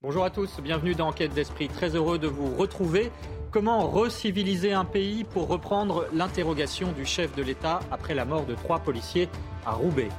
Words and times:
Bonjour 0.00 0.22
à 0.22 0.30
tous, 0.30 0.60
bienvenue 0.62 0.94
dans 0.94 1.08
Enquête 1.08 1.34
d'Esprit. 1.34 1.66
Très 1.66 1.96
heureux 1.96 2.20
de 2.20 2.28
vous 2.28 2.54
retrouver. 2.54 3.10
Comment 3.50 3.88
reciviliser 3.88 4.72
un 4.72 4.84
pays 4.84 5.24
pour 5.24 5.48
reprendre 5.48 6.06
l'interrogation 6.14 6.92
du 6.92 7.04
chef 7.04 7.34
de 7.34 7.42
l'État 7.42 7.80
après 7.90 8.14
la 8.14 8.24
mort 8.24 8.46
de 8.46 8.54
trois 8.54 8.78
policiers 8.78 9.28
à 9.66 9.72
Roubaix? 9.72 10.10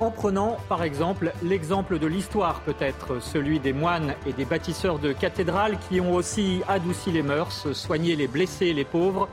En 0.00 0.10
prenant 0.10 0.58
par 0.68 0.82
exemple 0.82 1.32
l'exemple 1.42 1.98
de 1.98 2.06
l'histoire 2.06 2.60
peut-être, 2.60 3.22
celui 3.22 3.58
des 3.58 3.72
moines 3.72 4.14
et 4.26 4.34
des 4.34 4.44
bâtisseurs 4.44 4.98
de 4.98 5.14
cathédrales 5.14 5.78
qui 5.88 5.98
ont 6.02 6.14
aussi 6.14 6.60
adouci 6.68 7.10
les 7.10 7.22
mœurs, 7.22 7.72
soigné 7.72 8.16
les 8.16 8.28
blessés 8.28 8.66
et 8.66 8.74
les 8.74 8.84
pauvres, 8.84 9.30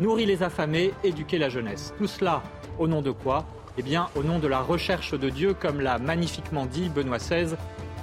nourri 0.00 0.24
les 0.24 0.42
affamés, 0.42 0.94
éduqué 1.04 1.36
la 1.36 1.50
jeunesse. 1.50 1.92
Tout 1.98 2.06
cela 2.06 2.42
au 2.78 2.88
nom 2.88 3.02
de 3.02 3.10
quoi? 3.10 3.44
Eh 3.76 3.82
bien 3.82 4.08
au 4.16 4.22
nom 4.22 4.38
de 4.38 4.48
la 4.48 4.60
recherche 4.60 5.12
de 5.12 5.28
Dieu 5.28 5.52
comme 5.52 5.82
l'a 5.82 5.98
magnifiquement 5.98 6.64
dit 6.64 6.88
Benoît 6.88 7.18
XVI 7.18 7.54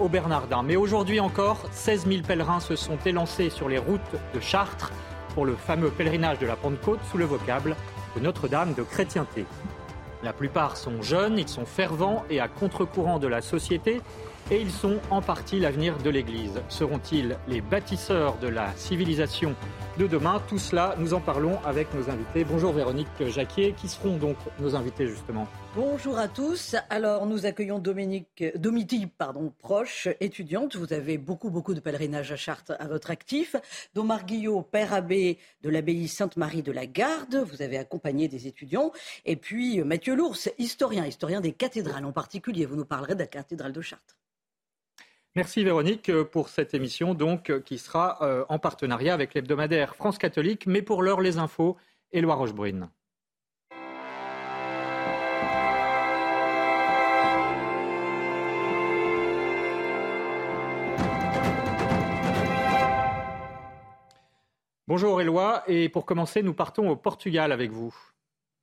Bernardin. 0.08 0.64
Mais 0.64 0.78
aujourd'hui 0.78 1.20
encore, 1.20 1.66
16 1.72 2.08
000 2.08 2.22
pèlerins 2.22 2.62
se 2.62 2.76
sont 2.76 2.98
élancés 3.06 3.50
sur 3.50 3.68
les 3.68 3.80
routes 3.80 4.00
de 4.34 4.40
Chartres 4.40 4.94
pour 5.34 5.46
le 5.46 5.56
fameux 5.56 5.90
pèlerinage 5.90 6.40
de 6.40 6.46
la 6.46 6.56
Pentecôte 6.56 7.00
sous 7.12 7.18
le 7.18 7.26
vocable 7.26 7.76
de 8.16 8.22
Notre-Dame 8.22 8.74
de 8.74 8.84
chrétienté. 8.84 9.46
La 10.24 10.34
plupart 10.34 10.78
sont 10.78 11.02
jeunes, 11.02 11.40
ils 11.40 11.48
sont 11.48 11.66
fervents 11.66 12.24
et 12.30 12.40
à 12.40 12.48
contre-courant 12.48 13.20
de 13.20 13.28
la 13.28 13.42
société, 13.42 14.02
et 14.52 14.60
ils 14.60 14.72
sont 14.72 14.98
en 15.12 15.22
partie 15.22 15.60
l'avenir 15.60 15.98
de 15.98 16.10
l'Église. 16.10 16.62
Seront-ils 16.68 17.38
les 17.48 17.62
bâtisseurs 17.62 18.38
de 18.40 18.48
la 18.48 18.72
civilisation 18.76 19.56
de 19.98 20.08
demain? 20.08 20.42
Tout 20.48 20.58
cela, 20.58 20.96
nous 20.98 21.14
en 21.14 21.20
parlons 21.20 21.60
avec 21.66 21.94
nos 21.94 22.10
invités. 22.10 22.44
Bonjour 22.44 22.74
Véronique 22.74 23.08
Jacquier, 23.28 23.74
qui 23.74 23.88
seront 23.88 24.18
donc 24.18 24.38
nos 24.60 24.76
invités 24.76 25.08
justement? 25.08 25.48
Bonjour 25.82 26.20
à 26.20 26.28
tous. 26.28 26.76
Alors, 26.90 27.26
nous 27.26 27.46
accueillons 27.46 27.80
Dominique, 27.80 28.44
Domiti, 28.58 29.08
pardon, 29.08 29.54
proche, 29.60 30.10
étudiante. 30.20 30.76
Vous 30.76 30.92
avez 30.92 31.18
beaucoup, 31.18 31.50
beaucoup 31.50 31.74
de 31.74 31.80
pèlerinages 31.80 32.34
à 32.34 32.36
Chartres 32.36 32.74
à 32.80 32.88
votre 32.90 33.12
actif. 33.12 33.56
Domar 33.94 34.26
Guillot, 34.26 34.62
père 34.62 34.94
abbé 34.94 35.38
de 35.62 35.70
l'abbaye 35.70 36.10
Sainte-Marie 36.10 36.64
de 36.64 36.74
la 36.74 36.86
Garde. 36.86 37.46
Vous 37.50 37.62
avez 37.62 37.78
accompagné 37.78 38.28
des 38.28 38.46
étudiants. 38.46 38.92
Et 39.24 39.38
puis, 39.38 39.82
Mathieu 39.86 40.16
Lours, 40.16 40.50
historien, 40.58 41.06
historien 41.06 41.40
des 41.40 41.54
cathédrales 41.54 42.04
en 42.04 42.12
particulier. 42.12 42.66
Vous 42.66 42.76
nous 42.76 42.84
parlerez 42.84 43.14
de 43.16 43.22
la 43.22 43.28
cathédrale 43.28 43.72
de 43.72 43.80
Chartres. 43.80 44.18
Merci 45.38 45.64
Véronique 45.64 46.12
pour 46.24 46.50
cette 46.50 46.74
émission 46.74 47.14
donc 47.14 47.58
qui 47.64 47.78
sera 47.78 48.18
euh, 48.22 48.44
en 48.50 48.60
partenariat 48.60 49.14
avec 49.14 49.34
l'hebdomadaire 49.34 49.96
France 49.96 50.18
Catholique, 50.18 50.68
mais 50.68 50.82
pour 50.82 51.04
l'heure 51.04 51.22
les 51.22 51.38
infos, 51.38 51.78
Éloi 52.12 52.36
Rochebrune. 52.36 52.90
Bonjour 64.90 65.22
Éloi, 65.22 65.62
et 65.68 65.88
pour 65.88 66.04
commencer, 66.04 66.42
nous 66.42 66.56
partons 66.56 66.90
au 66.90 66.96
Portugal 66.96 67.52
avec 67.52 67.70
vous. 67.70 67.96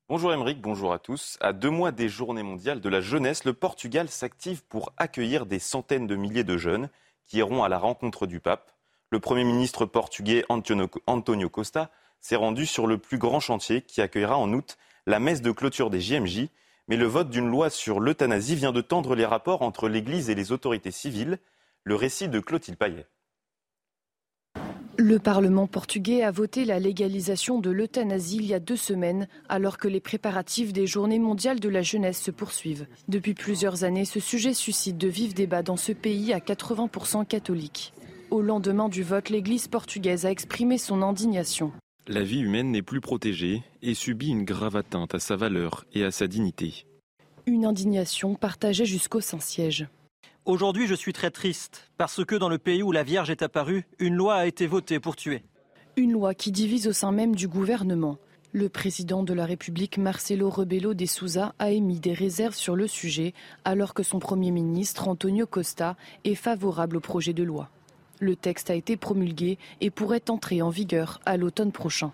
Bonjour 0.09 0.33
Émeric, 0.33 0.61
bonjour 0.61 0.93
à 0.93 0.99
tous. 0.99 1.39
À 1.41 1.53
deux 1.53 1.71
mois 1.71 1.93
des 1.93 2.09
Journées 2.09 2.43
mondiales 2.43 2.81
de 2.81 2.89
la 2.89 3.01
jeunesse, 3.01 3.45
le 3.45 3.53
Portugal 3.53 4.09
s'active 4.09 4.65
pour 4.65 4.93
accueillir 4.97 5.47
des 5.47 5.61
centaines 5.61 6.09
de 6.09 6.17
milliers 6.17 6.43
de 6.43 6.57
jeunes 6.57 6.91
qui 7.27 7.37
iront 7.37 7.63
à 7.63 7.69
la 7.69 7.79
rencontre 7.79 8.27
du 8.27 8.41
pape. 8.41 8.73
Le 9.11 9.21
Premier 9.21 9.45
ministre 9.45 9.87
portugais 9.87 10.45
Antonio 10.49 11.49
Costa 11.49 11.93
s'est 12.19 12.35
rendu 12.35 12.67
sur 12.67 12.89
le 12.89 12.99
plus 12.99 13.19
grand 13.19 13.39
chantier 13.39 13.83
qui 13.83 14.01
accueillera 14.01 14.37
en 14.37 14.53
août 14.53 14.79
la 15.07 15.21
messe 15.21 15.43
de 15.43 15.53
clôture 15.53 15.91
des 15.91 16.01
JMJ. 16.01 16.49
Mais 16.89 16.97
le 16.97 17.07
vote 17.07 17.31
d'une 17.31 17.49
loi 17.49 17.71
sur 17.71 18.01
l'euthanasie 18.01 18.57
vient 18.57 18.73
de 18.73 18.81
tendre 18.81 19.15
les 19.15 19.27
rapports 19.27 19.63
entre 19.63 19.89
l'Église 19.89 20.29
et 20.29 20.35
les 20.35 20.51
autorités 20.51 20.91
civiles. 20.91 21.39
Le 21.85 21.95
récit 21.95 22.29
de 22.29 22.41
Clotilde 22.41 22.79
Payet. 22.79 23.07
Le 24.99 25.19
Parlement 25.19 25.67
portugais 25.67 26.23
a 26.23 26.31
voté 26.31 26.65
la 26.65 26.79
légalisation 26.79 27.61
de 27.61 27.69
l'euthanasie 27.69 28.39
il 28.39 28.47
y 28.47 28.55
a 28.55 28.61
deux 28.61 28.77
semaines, 28.77 29.29
alors 29.47 29.77
que 29.77 29.89
les 29.89 30.01
préparatifs 30.01 30.73
des 30.73 30.87
Journées 30.87 31.19
mondiales 31.19 31.61
de 31.61 31.69
la 31.69 31.83
jeunesse 31.83 32.23
se 32.23 32.31
poursuivent. 32.31 32.87
Depuis 33.07 33.35
plusieurs 33.35 33.85
années, 33.85 34.07
ce 34.07 34.21
sujet 34.21 34.55
suscite 34.55 34.97
de 34.97 35.09
vifs 35.09 35.35
débats 35.35 35.63
dans 35.63 35.77
ce 35.77 35.93
pays 35.93 36.33
à 36.33 36.39
80% 36.39 37.27
catholique. 37.27 37.93
Au 38.31 38.41
lendemain 38.41 38.89
du 38.89 39.03
vote, 39.03 39.29
l'Église 39.29 39.69
portugaise 39.69 40.25
a 40.25 40.31
exprimé 40.31 40.79
son 40.79 41.03
indignation. 41.03 41.73
La 42.07 42.23
vie 42.23 42.41
humaine 42.41 42.71
n'est 42.71 42.81
plus 42.81 43.03
protégée 43.03 43.63
et 43.83 43.93
subit 43.93 44.31
une 44.31 44.45
grave 44.45 44.77
atteinte 44.77 45.15
à 45.15 45.19
sa 45.19 45.37
valeur 45.37 45.85
et 45.93 46.05
à 46.05 46.11
sa 46.11 46.27
dignité. 46.27 46.87
Une 47.45 47.67
indignation 47.67 48.35
partagée 48.35 48.87
jusqu'au 48.87 49.21
Saint-Siège. 49.21 49.89
Aujourd'hui, 50.47 50.87
je 50.87 50.95
suis 50.95 51.13
très 51.13 51.33
triste 51.33 51.91
parce 51.99 52.25
que 52.25 52.37
dans 52.37 52.49
le 52.49 52.59
pays 52.59 52.81
où 52.85 52.93
la 52.93 53.03
Vierge 53.03 53.31
est 53.31 53.43
apparue, 53.43 53.85
une 53.99 54.15
loi 54.15 54.37
a 54.37 54.47
été 54.47 54.69
votée 54.69 55.01
pour 55.01 55.17
tuer. 55.17 55.43
Une 55.97 56.13
loi 56.13 56.35
qui 56.35 56.53
divise 56.53 56.87
au 56.87 56.93
sein 56.93 57.11
même 57.11 57.35
du 57.35 57.49
gouvernement. 57.49 58.19
Le 58.53 58.69
président 58.69 59.25
de 59.25 59.35
la 59.35 59.45
République, 59.45 59.99
Marcelo 59.99 60.49
Rebelo 60.49 60.95
de 60.95 61.05
Souza, 61.05 61.53
a 61.59 61.73
émis 61.73 61.99
des 61.99 62.13
réserves 62.13 62.55
sur 62.55 62.77
le 62.77 62.87
sujet, 62.87 63.35
alors 63.65 63.93
que 63.93 64.05
son 64.05 64.21
Premier 64.21 64.53
ministre, 64.53 65.09
Antonio 65.09 65.49
Costa, 65.49 65.97
est 66.23 66.37
favorable 66.37 66.99
au 66.99 67.01
projet 67.01 67.33
de 67.33 67.43
loi. 67.43 67.69
Le 68.21 68.37
texte 68.37 68.71
a 68.71 68.77
été 68.77 68.97
promulgué 68.97 69.59
et 69.81 69.91
pourrait 69.91 70.31
entrer 70.31 70.63
en 70.63 70.71
vigueur 70.71 71.19
à 71.27 71.37
l'automne 71.37 71.73
prochain. 71.73 72.13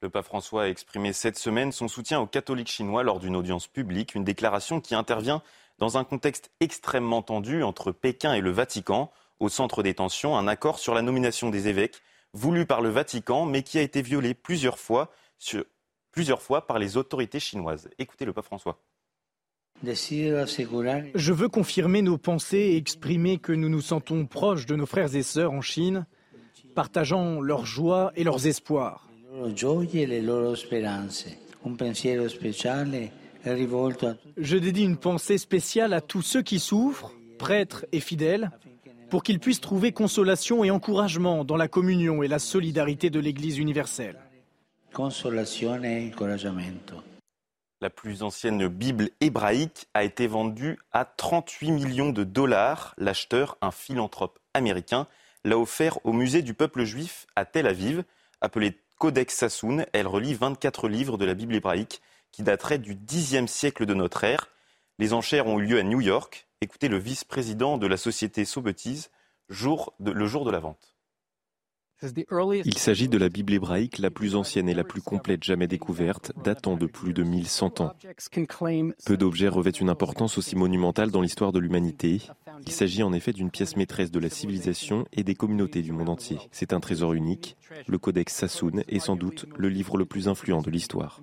Le 0.00 0.10
pape 0.10 0.26
François 0.26 0.62
a 0.62 0.68
exprimé 0.68 1.12
cette 1.12 1.38
semaine 1.38 1.72
son 1.72 1.88
soutien 1.88 2.20
aux 2.20 2.28
catholiques 2.28 2.70
chinois 2.70 3.02
lors 3.02 3.18
d'une 3.18 3.34
audience 3.34 3.66
publique, 3.66 4.14
une 4.14 4.22
déclaration 4.22 4.80
qui 4.80 4.94
intervient 4.94 5.42
dans 5.78 5.98
un 5.98 6.04
contexte 6.04 6.50
extrêmement 6.60 7.22
tendu 7.22 7.62
entre 7.62 7.92
Pékin 7.92 8.34
et 8.34 8.40
le 8.40 8.50
Vatican. 8.50 9.10
Au 9.40 9.48
centre 9.48 9.82
des 9.82 9.94
tensions, 9.94 10.36
un 10.36 10.48
accord 10.48 10.78
sur 10.78 10.94
la 10.94 11.02
nomination 11.02 11.50
des 11.50 11.68
évêques, 11.68 12.02
voulu 12.32 12.66
par 12.66 12.80
le 12.80 12.88
Vatican, 12.88 13.46
mais 13.46 13.62
qui 13.62 13.78
a 13.78 13.82
été 13.82 14.02
violé 14.02 14.34
plusieurs 14.34 14.78
fois, 14.78 15.10
sur, 15.38 15.64
plusieurs 16.10 16.42
fois 16.42 16.66
par 16.66 16.78
les 16.78 16.96
autorités 16.96 17.38
chinoises. 17.38 17.88
Écoutez 17.98 18.24
le 18.24 18.32
pape 18.32 18.46
François. 18.46 18.80
Je 21.14 21.32
veux 21.32 21.48
confirmer 21.48 22.02
nos 22.02 22.18
pensées 22.18 22.58
et 22.58 22.76
exprimer 22.76 23.38
que 23.38 23.52
nous 23.52 23.68
nous 23.68 23.80
sentons 23.80 24.26
proches 24.26 24.66
de 24.66 24.74
nos 24.74 24.86
frères 24.86 25.14
et 25.14 25.22
sœurs 25.22 25.52
en 25.52 25.60
Chine, 25.60 26.04
partageant 26.74 27.40
leurs 27.40 27.64
joies 27.64 28.10
et 28.16 28.24
leurs 28.24 28.48
espoirs. 28.48 29.08
Je 33.44 34.56
dédie 34.56 34.84
une 34.84 34.96
pensée 34.96 35.38
spéciale 35.38 35.92
à 35.92 36.00
tous 36.00 36.22
ceux 36.22 36.42
qui 36.42 36.58
souffrent, 36.58 37.12
prêtres 37.38 37.86
et 37.92 38.00
fidèles, 38.00 38.50
pour 39.10 39.22
qu'ils 39.22 39.38
puissent 39.38 39.60
trouver 39.60 39.92
consolation 39.92 40.64
et 40.64 40.70
encouragement 40.70 41.44
dans 41.44 41.56
la 41.56 41.68
communion 41.68 42.22
et 42.22 42.28
la 42.28 42.38
solidarité 42.38 43.10
de 43.10 43.20
l'Église 43.20 43.58
universelle. 43.58 44.18
La 47.80 47.90
plus 47.90 48.22
ancienne 48.22 48.66
Bible 48.66 49.10
hébraïque 49.20 49.86
a 49.94 50.02
été 50.02 50.26
vendue 50.26 50.78
à 50.92 51.04
38 51.04 51.70
millions 51.70 52.10
de 52.10 52.24
dollars. 52.24 52.94
L'acheteur, 52.98 53.56
un 53.60 53.70
philanthrope 53.70 54.38
américain, 54.52 55.06
l'a 55.44 55.58
offert 55.58 56.04
au 56.04 56.12
musée 56.12 56.42
du 56.42 56.54
peuple 56.54 56.84
juif 56.84 57.26
à 57.36 57.44
Tel 57.44 57.66
Aviv. 57.66 58.02
Appelée 58.40 58.76
Codex 58.98 59.34
Sassoon, 59.34 59.84
elle 59.92 60.08
relie 60.08 60.34
24 60.34 60.88
livres 60.88 61.18
de 61.18 61.24
la 61.24 61.34
Bible 61.34 61.54
hébraïque 61.54 62.02
qui 62.32 62.42
daterait 62.42 62.78
du 62.78 62.94
Xe 62.94 63.46
siècle 63.46 63.86
de 63.86 63.94
notre 63.94 64.24
ère. 64.24 64.48
Les 64.98 65.12
enchères 65.12 65.46
ont 65.46 65.58
eu 65.58 65.66
lieu 65.66 65.78
à 65.78 65.82
New 65.82 66.00
York. 66.00 66.48
Écoutez 66.60 66.88
le 66.88 66.98
vice-président 66.98 67.78
de 67.78 67.86
la 67.86 67.96
société 67.96 68.44
Sobetis 68.44 69.08
le 69.48 70.26
jour 70.26 70.44
de 70.44 70.50
la 70.50 70.58
vente. 70.58 70.97
Il 72.02 72.78
s'agit 72.78 73.08
de 73.08 73.18
la 73.18 73.28
Bible 73.28 73.52
hébraïque 73.52 73.98
la 73.98 74.10
plus 74.10 74.36
ancienne 74.36 74.68
et 74.68 74.74
la 74.74 74.84
plus 74.84 75.02
complète 75.02 75.42
jamais 75.42 75.66
découverte, 75.66 76.32
datant 76.44 76.76
de 76.76 76.86
plus 76.86 77.12
de 77.12 77.24
1100 77.24 77.80
ans. 77.80 77.92
Peu 79.04 79.16
d'objets 79.16 79.48
revêtent 79.48 79.80
une 79.80 79.90
importance 79.90 80.38
aussi 80.38 80.54
monumentale 80.54 81.10
dans 81.10 81.20
l'histoire 81.20 81.50
de 81.50 81.58
l'humanité. 81.58 82.22
Il 82.66 82.72
s'agit 82.72 83.02
en 83.02 83.12
effet 83.12 83.32
d'une 83.32 83.50
pièce 83.50 83.76
maîtresse 83.76 84.10
de 84.12 84.20
la 84.20 84.30
civilisation 84.30 85.06
et 85.12 85.24
des 85.24 85.34
communautés 85.34 85.82
du 85.82 85.92
monde 85.92 86.08
entier. 86.08 86.38
C'est 86.52 86.72
un 86.72 86.80
trésor 86.80 87.14
unique. 87.14 87.56
Le 87.86 87.98
Codex 87.98 88.32
Sassoon 88.32 88.82
est 88.86 89.00
sans 89.00 89.16
doute 89.16 89.46
le 89.56 89.68
livre 89.68 89.96
le 89.96 90.06
plus 90.06 90.28
influent 90.28 90.62
de 90.62 90.70
l'histoire. 90.70 91.20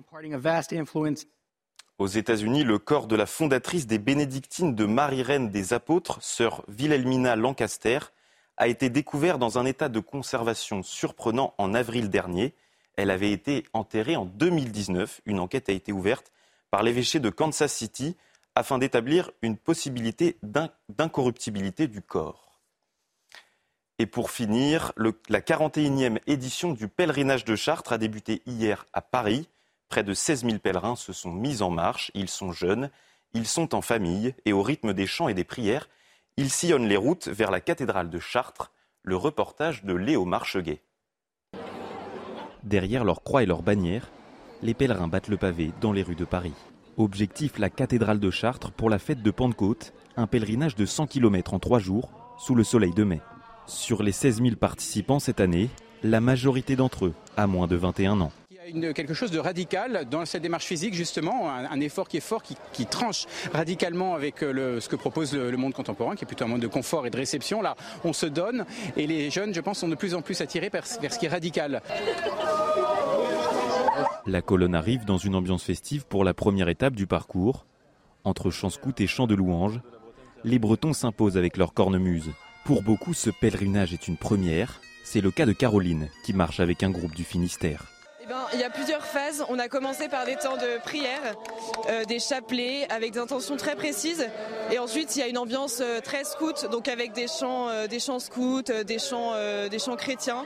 Aux 1.98 2.06
États-Unis, 2.06 2.64
le 2.64 2.78
corps 2.78 3.06
de 3.06 3.16
la 3.16 3.24
fondatrice 3.24 3.86
des 3.86 3.98
bénédictines 3.98 4.74
de 4.74 4.84
Marie-Reine 4.84 5.48
des 5.48 5.72
Apôtres, 5.72 6.18
sœur 6.20 6.62
Wilhelmina 6.68 7.36
Lancaster, 7.36 8.00
a 8.56 8.68
été 8.68 8.88
découvert 8.90 9.38
dans 9.38 9.58
un 9.58 9.66
état 9.66 9.88
de 9.88 10.00
conservation 10.00 10.82
surprenant 10.82 11.54
en 11.58 11.74
avril 11.74 12.10
dernier. 12.10 12.54
Elle 12.96 13.10
avait 13.10 13.32
été 13.32 13.64
enterrée 13.72 14.16
en 14.16 14.24
2019. 14.24 15.20
Une 15.26 15.40
enquête 15.40 15.68
a 15.68 15.72
été 15.72 15.92
ouverte 15.92 16.32
par 16.70 16.82
l'évêché 16.82 17.20
de 17.20 17.30
Kansas 17.30 17.72
City 17.72 18.16
afin 18.54 18.78
d'établir 18.78 19.30
une 19.42 19.56
possibilité 19.56 20.38
d'incorruptibilité 20.42 21.88
du 21.88 22.00
corps. 22.00 22.60
Et 23.98 24.06
pour 24.06 24.30
finir, 24.30 24.92
la 25.28 25.40
41e 25.40 26.18
édition 26.26 26.72
du 26.72 26.88
pèlerinage 26.88 27.44
de 27.44 27.56
Chartres 27.56 27.92
a 27.92 27.98
débuté 27.98 28.42
hier 28.46 28.86
à 28.92 29.00
Paris. 29.00 29.48
Près 29.88 30.02
de 30.02 30.12
16 30.12 30.44
000 30.44 30.58
pèlerins 30.58 30.96
se 30.96 31.12
sont 31.12 31.32
mis 31.32 31.62
en 31.62 31.70
marche. 31.70 32.10
Ils 32.14 32.28
sont 32.28 32.52
jeunes, 32.52 32.90
ils 33.32 33.46
sont 33.46 33.74
en 33.74 33.80
famille 33.80 34.34
et 34.44 34.52
au 34.52 34.62
rythme 34.62 34.92
des 34.92 35.06
chants 35.06 35.28
et 35.28 35.34
des 35.34 35.44
prières, 35.44 35.88
ils 36.38 36.50
sillonnent 36.50 36.86
les 36.86 36.98
routes 36.98 37.28
vers 37.28 37.50
la 37.50 37.60
cathédrale 37.60 38.10
de 38.10 38.18
Chartres. 38.18 38.70
Le 39.02 39.16
reportage 39.16 39.84
de 39.84 39.94
Léo 39.94 40.24
Marcheguet. 40.24 40.82
Derrière 42.62 43.04
leurs 43.04 43.22
croix 43.22 43.42
et 43.42 43.46
leurs 43.46 43.62
bannières, 43.62 44.10
les 44.62 44.74
pèlerins 44.74 45.08
battent 45.08 45.28
le 45.28 45.36
pavé 45.38 45.72
dans 45.80 45.92
les 45.92 46.02
rues 46.02 46.14
de 46.14 46.24
Paris. 46.24 46.52
Objectif 46.98 47.58
la 47.58 47.70
cathédrale 47.70 48.20
de 48.20 48.30
Chartres 48.30 48.72
pour 48.72 48.90
la 48.90 48.98
fête 48.98 49.22
de 49.22 49.30
Pentecôte, 49.30 49.94
un 50.16 50.26
pèlerinage 50.26 50.74
de 50.74 50.84
100 50.84 51.06
km 51.06 51.54
en 51.54 51.58
3 51.58 51.78
jours, 51.78 52.10
sous 52.38 52.54
le 52.54 52.64
soleil 52.64 52.92
de 52.92 53.04
mai. 53.04 53.20
Sur 53.66 54.02
les 54.02 54.12
16 54.12 54.42
000 54.42 54.56
participants 54.56 55.20
cette 55.20 55.40
année, 55.40 55.70
la 56.02 56.20
majorité 56.20 56.76
d'entre 56.76 57.06
eux 57.06 57.14
a 57.36 57.46
moins 57.46 57.66
de 57.66 57.76
21 57.76 58.20
ans 58.20 58.32
quelque 58.94 59.14
chose 59.14 59.30
de 59.30 59.38
radical 59.38 60.06
dans 60.10 60.24
cette 60.24 60.42
démarche 60.42 60.64
physique, 60.64 60.94
justement, 60.94 61.50
un, 61.50 61.80
effort 61.80 62.08
qui 62.08 62.16
est 62.16 62.20
fort, 62.20 62.42
qui, 62.42 62.86
tranche 62.86 63.26
radicalement 63.52 64.14
avec 64.14 64.42
euh, 64.42 64.80
ce 64.80 64.88
que 64.88 64.96
propose 64.96 65.34
le, 65.34 65.56
monde 65.56 65.74
contemporain, 65.74 66.14
qui 66.16 66.24
est 66.24 66.26
plutôt 66.26 66.44
un 66.44 66.48
monde 66.48 66.60
de 66.60 66.66
confort 66.66 67.06
et 67.06 67.10
de 67.10 67.16
réception. 67.16 67.62
Là, 67.62 67.76
on 68.04 68.12
se 68.12 68.26
donne 68.26 68.64
et 68.96 69.06
les 69.06 69.30
jeunes, 69.30 69.54
je 69.54 69.60
pense, 69.60 69.78
sont 69.78 69.88
de 69.88 69.94
plus 69.94 70.14
en 70.14 70.22
plus 70.22 70.40
attirés 70.40 70.68
vers, 70.68 70.86
ce 70.86 70.98
qui 71.18 71.26
est 71.26 71.28
radical. 71.28 71.82
La 74.26 74.42
colonne 74.42 74.74
arrive 74.74 75.04
dans 75.04 75.18
une 75.18 75.34
ambiance 75.34 75.62
festive 75.62 76.06
pour 76.06 76.24
la 76.24 76.34
première 76.34 76.68
étape 76.68 76.94
du 76.94 77.06
parcours. 77.06 77.66
Entre 78.24 78.50
chants 78.50 78.70
scouts 78.70 78.94
et 78.98 79.06
chants 79.06 79.26
de 79.26 79.34
louanges, 79.34 79.80
les 80.44 80.58
Bretons 80.58 80.92
s'imposent 80.92 81.36
avec 81.36 81.56
leur 81.56 81.72
cornemuse. 81.72 82.30
Pour 82.64 82.82
beaucoup, 82.82 83.14
ce 83.14 83.30
pèlerinage 83.30 83.92
est 83.92 84.08
une 84.08 84.16
première. 84.16 84.80
C'est 85.04 85.20
le 85.20 85.30
cas 85.30 85.46
de 85.46 85.52
Caroline, 85.52 86.08
qui 86.24 86.32
marche 86.32 86.58
avec 86.58 86.82
un 86.82 86.90
groupe 86.90 87.14
du 87.14 87.22
Finistère. 87.22 87.95
Eh 88.26 88.28
ben, 88.28 88.40
il 88.54 88.60
y 88.60 88.64
a 88.64 88.70
plusieurs 88.70 89.04
phases. 89.04 89.44
On 89.48 89.58
a 89.60 89.68
commencé 89.68 90.08
par 90.08 90.24
des 90.26 90.34
temps 90.34 90.56
de 90.56 90.82
prière, 90.82 91.36
euh, 91.88 92.04
des 92.04 92.18
chapelets 92.18 92.90
avec 92.90 93.12
des 93.12 93.20
intentions 93.20 93.56
très 93.56 93.76
précises. 93.76 94.26
Et 94.72 94.80
ensuite, 94.80 95.14
il 95.14 95.20
y 95.20 95.22
a 95.22 95.28
une 95.28 95.38
ambiance 95.38 95.80
euh, 95.80 96.00
très 96.00 96.24
scout, 96.24 96.66
donc 96.72 96.88
avec 96.88 97.12
des 97.12 97.28
chants, 97.28 97.68
euh, 97.68 97.86
des 97.86 98.00
chants 98.00 98.18
scouts, 98.18 98.62
des 98.62 98.98
chants, 98.98 99.34
des 99.70 99.78
chants 99.78 99.94
chrétiens. 99.94 100.44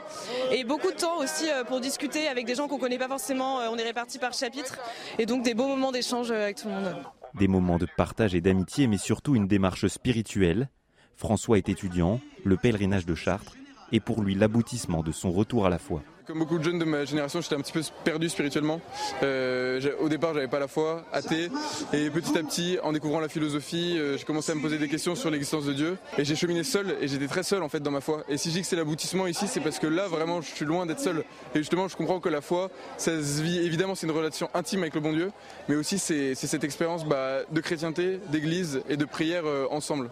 Et 0.51 0.63
beaucoup 0.63 0.91
de 0.91 0.95
temps 0.95 1.17
aussi 1.17 1.45
pour 1.67 1.79
discuter 1.79 2.27
avec 2.27 2.45
des 2.45 2.53
gens 2.53 2.67
qu'on 2.67 2.77
connaît 2.77 2.99
pas 2.99 3.07
forcément. 3.07 3.57
on 3.71 3.77
est 3.77 3.83
répartis 3.83 4.19
par 4.19 4.33
chapitre. 4.33 4.77
Et 5.17 5.25
donc 5.25 5.43
des 5.43 5.55
beaux 5.55 5.67
moments 5.67 5.91
d'échange 5.91 6.29
avec 6.29 6.57
tout 6.57 6.67
le 6.67 6.75
monde. 6.75 6.95
Des 7.33 7.47
moments 7.47 7.77
de 7.77 7.87
partage 7.97 8.35
et 8.35 8.41
d'amitié, 8.41 8.85
mais 8.85 8.97
surtout 8.97 9.35
une 9.35 9.47
démarche 9.47 9.87
spirituelle. 9.87 10.69
François 11.15 11.57
est 11.57 11.69
étudiant, 11.69 12.19
le 12.43 12.57
pèlerinage 12.57 13.05
de 13.05 13.15
Chartres 13.15 13.55
est 13.91 13.99
pour 13.99 14.21
lui 14.21 14.35
l'aboutissement 14.35 15.01
de 15.01 15.11
son 15.11 15.31
retour 15.31 15.65
à 15.65 15.69
la 15.69 15.79
foi. 15.79 16.03
Comme 16.31 16.39
beaucoup 16.39 16.59
de 16.59 16.63
jeunes 16.63 16.79
de 16.79 16.85
ma 16.85 17.03
génération, 17.03 17.41
j'étais 17.41 17.55
un 17.55 17.59
petit 17.59 17.73
peu 17.73 17.81
perdu 18.05 18.29
spirituellement. 18.29 18.79
Euh, 19.21 19.81
au 19.99 20.07
départ, 20.07 20.33
j'avais 20.33 20.47
pas 20.47 20.59
la 20.59 20.69
foi, 20.69 21.03
athée, 21.11 21.49
et 21.91 22.09
petit 22.09 22.37
à 22.37 22.41
petit, 22.41 22.77
en 22.83 22.93
découvrant 22.93 23.19
la 23.19 23.27
philosophie, 23.27 23.97
euh, 23.99 24.17
j'ai 24.17 24.23
commencé 24.23 24.53
à 24.53 24.55
me 24.55 24.61
poser 24.61 24.77
des 24.77 24.87
questions 24.87 25.13
sur 25.13 25.29
l'existence 25.29 25.65
de 25.65 25.73
Dieu, 25.73 25.97
et 26.17 26.23
j'ai 26.23 26.37
cheminé 26.37 26.63
seul, 26.63 26.95
et 27.01 27.09
j'étais 27.09 27.27
très 27.27 27.43
seul 27.43 27.63
en 27.63 27.67
fait 27.67 27.81
dans 27.81 27.91
ma 27.91 27.99
foi. 27.99 28.23
Et 28.29 28.37
si 28.37 28.47
je 28.47 28.53
dis 28.53 28.61
que 28.61 28.67
c'est 28.67 28.77
l'aboutissement 28.77 29.27
ici, 29.27 29.45
c'est 29.49 29.59
parce 29.59 29.77
que 29.77 29.87
là, 29.87 30.07
vraiment, 30.07 30.39
je 30.39 30.47
suis 30.47 30.63
loin 30.63 30.85
d'être 30.85 31.01
seul. 31.01 31.25
Et 31.53 31.57
justement, 31.57 31.89
je 31.89 31.97
comprends 31.97 32.21
que 32.21 32.29
la 32.29 32.39
foi, 32.39 32.71
ça 32.95 33.21
se 33.21 33.41
vit 33.41 33.59
évidemment, 33.59 33.93
c'est 33.93 34.07
une 34.07 34.13
relation 34.13 34.49
intime 34.53 34.83
avec 34.83 34.95
le 34.95 35.01
bon 35.01 35.11
Dieu, 35.11 35.33
mais 35.67 35.75
aussi 35.75 35.99
c'est 35.99 36.33
cette 36.33 36.63
expérience 36.63 37.03
bah, 37.03 37.39
de 37.51 37.59
chrétienté, 37.59 38.21
d'église 38.29 38.83
et 38.87 38.95
de 38.95 39.03
prière 39.03 39.43
euh, 39.45 39.67
ensemble. 39.69 40.09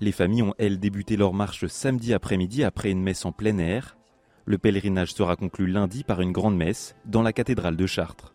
Les 0.00 0.12
familles 0.12 0.42
ont, 0.42 0.54
elles, 0.58 0.78
débuté 0.78 1.16
leur 1.16 1.34
marche 1.34 1.66
samedi 1.66 2.14
après-midi 2.14 2.62
après 2.62 2.90
une 2.90 3.02
messe 3.02 3.24
en 3.24 3.32
plein 3.32 3.58
air. 3.58 3.96
Le 4.44 4.56
pèlerinage 4.56 5.12
sera 5.12 5.34
conclu 5.34 5.66
lundi 5.66 6.04
par 6.04 6.20
une 6.20 6.30
grande 6.30 6.56
messe 6.56 6.94
dans 7.04 7.22
la 7.22 7.32
cathédrale 7.32 7.76
de 7.76 7.86
Chartres. 7.86 8.32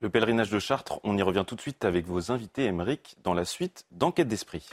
Le 0.00 0.08
pèlerinage 0.08 0.48
de 0.48 0.58
Chartres, 0.58 0.98
on 1.04 1.18
y 1.18 1.22
revient 1.22 1.44
tout 1.46 1.56
de 1.56 1.60
suite 1.60 1.84
avec 1.84 2.06
vos 2.06 2.32
invités, 2.32 2.64
Émeric, 2.64 3.16
dans 3.22 3.34
la 3.34 3.44
suite 3.44 3.84
d'Enquête 3.90 4.28
d'Esprit. 4.28 4.66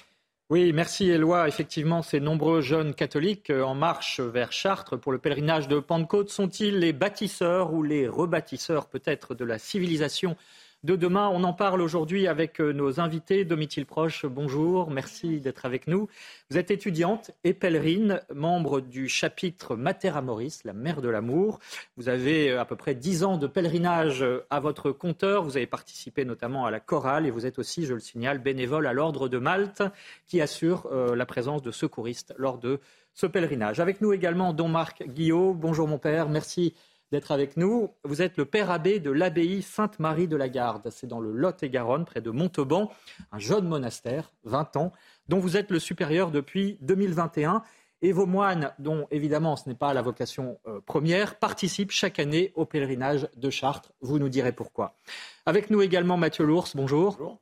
Oui, 0.49 0.71
merci 0.71 1.09
Éloi. 1.09 1.49
Effectivement, 1.49 2.01
ces 2.01 2.21
nombreux 2.21 2.61
jeunes 2.61 2.93
catholiques 2.93 3.49
euh, 3.49 3.63
en 3.63 3.73
marche 3.73 4.19
vers 4.19 4.51
Chartres 4.51 4.97
pour 4.97 5.11
le 5.11 5.17
pèlerinage 5.17 5.67
de 5.67 5.79
Pentecôte 5.79 6.29
sont-ils 6.29 6.77
les 6.77 6.93
bâtisseurs 6.93 7.73
ou 7.73 7.81
les 7.81 8.07
rebâtisseurs 8.07 8.87
peut-être 8.87 9.33
de 9.33 9.43
la 9.43 9.57
civilisation 9.57 10.37
de 10.85 10.95
demain. 10.95 11.29
On 11.33 11.43
en 11.43 11.53
parle 11.53 11.81
aujourd'hui 11.81 12.27
avec 12.27 12.61
euh, 12.61 12.71
nos 12.71 12.99
invités. 12.99 13.43
Domitil 13.43 13.85
Proche, 13.85 14.25
bonjour, 14.25 14.91
merci 14.91 15.41
d'être 15.41 15.65
avec 15.65 15.87
nous. 15.87 16.07
Vous 16.51 16.57
êtes 16.57 16.69
étudiante 16.69 17.31
et 17.43 17.53
pèlerine, 17.55 18.21
membre 18.33 18.81
du 18.81 19.09
chapitre 19.09 19.75
Mater 19.75 20.15
Amoris, 20.15 20.61
la 20.63 20.73
mère 20.73 21.01
de 21.01 21.09
l'amour. 21.09 21.59
Vous 21.97 22.07
avez 22.07 22.51
euh, 22.51 22.61
à 22.61 22.65
peu 22.65 22.75
près 22.75 22.93
dix 22.93 23.23
ans 23.23 23.37
de 23.37 23.47
pèlerinage 23.47 24.21
euh, 24.21 24.45
à 24.51 24.59
votre 24.59 24.91
compteur. 24.91 25.43
Vous 25.43 25.57
avez 25.57 25.65
participé 25.65 26.23
notamment 26.23 26.65
à 26.65 26.71
la 26.71 26.79
chorale 26.79 27.25
et 27.25 27.31
vous 27.31 27.47
êtes 27.47 27.57
aussi, 27.57 27.85
je 27.85 27.95
le 27.95 27.99
signale, 27.99 28.37
bénévole 28.37 28.85
à 28.85 28.93
l'Ordre 28.93 29.27
de 29.27 29.39
Malte 29.39 29.81
qui 30.27 30.39
assure 30.39 30.87
la 30.91 31.25
présence 31.25 31.63
de 31.63 31.71
secouristes 31.71 32.33
lors 32.37 32.59
de 32.59 32.79
ce 33.13 33.25
pèlerinage. 33.25 33.79
Avec 33.79 34.01
nous 34.01 34.13
également 34.13 34.53
Don 34.53 34.67
Marc 34.67 35.03
Guillot. 35.07 35.53
Bonjour 35.53 35.87
mon 35.87 35.97
père, 35.97 36.29
merci 36.29 36.75
d'être 37.15 37.31
avec 37.31 37.55
nous. 37.55 37.91
Vous 38.03 38.21
êtes 38.21 38.35
le 38.35 38.43
père 38.43 38.69
abbé 38.69 38.99
de 38.99 39.09
l'abbaye 39.09 39.61
Sainte-Marie 39.61 40.27
de 40.27 40.35
la 40.35 40.49
Garde. 40.49 40.89
C'est 40.91 41.07
dans 41.07 41.21
le 41.21 41.31
Lot-et-Garonne, 41.31 42.03
près 42.03 42.19
de 42.19 42.29
Montauban, 42.29 42.91
un 43.31 43.39
jeune 43.39 43.69
monastère, 43.69 44.33
20 44.43 44.75
ans, 44.75 44.91
dont 45.29 45.39
vous 45.39 45.55
êtes 45.55 45.71
le 45.71 45.79
supérieur 45.79 46.29
depuis 46.29 46.77
2021. 46.81 47.63
Et 48.01 48.11
vos 48.11 48.25
moines, 48.25 48.73
dont 48.79 49.07
évidemment 49.11 49.55
ce 49.55 49.69
n'est 49.69 49.75
pas 49.75 49.93
la 49.93 50.01
vocation 50.01 50.59
euh, 50.67 50.81
première, 50.85 51.39
participent 51.39 51.91
chaque 51.91 52.19
année 52.19 52.51
au 52.55 52.65
pèlerinage 52.65 53.29
de 53.37 53.49
Chartres. 53.49 53.93
Vous 54.01 54.19
nous 54.19 54.27
direz 54.27 54.51
pourquoi. 54.51 54.97
Avec 55.45 55.69
nous 55.69 55.81
également 55.81 56.17
Mathieu 56.17 56.43
Lours, 56.43 56.67
bonjour. 56.75 57.15
bonjour. 57.17 57.39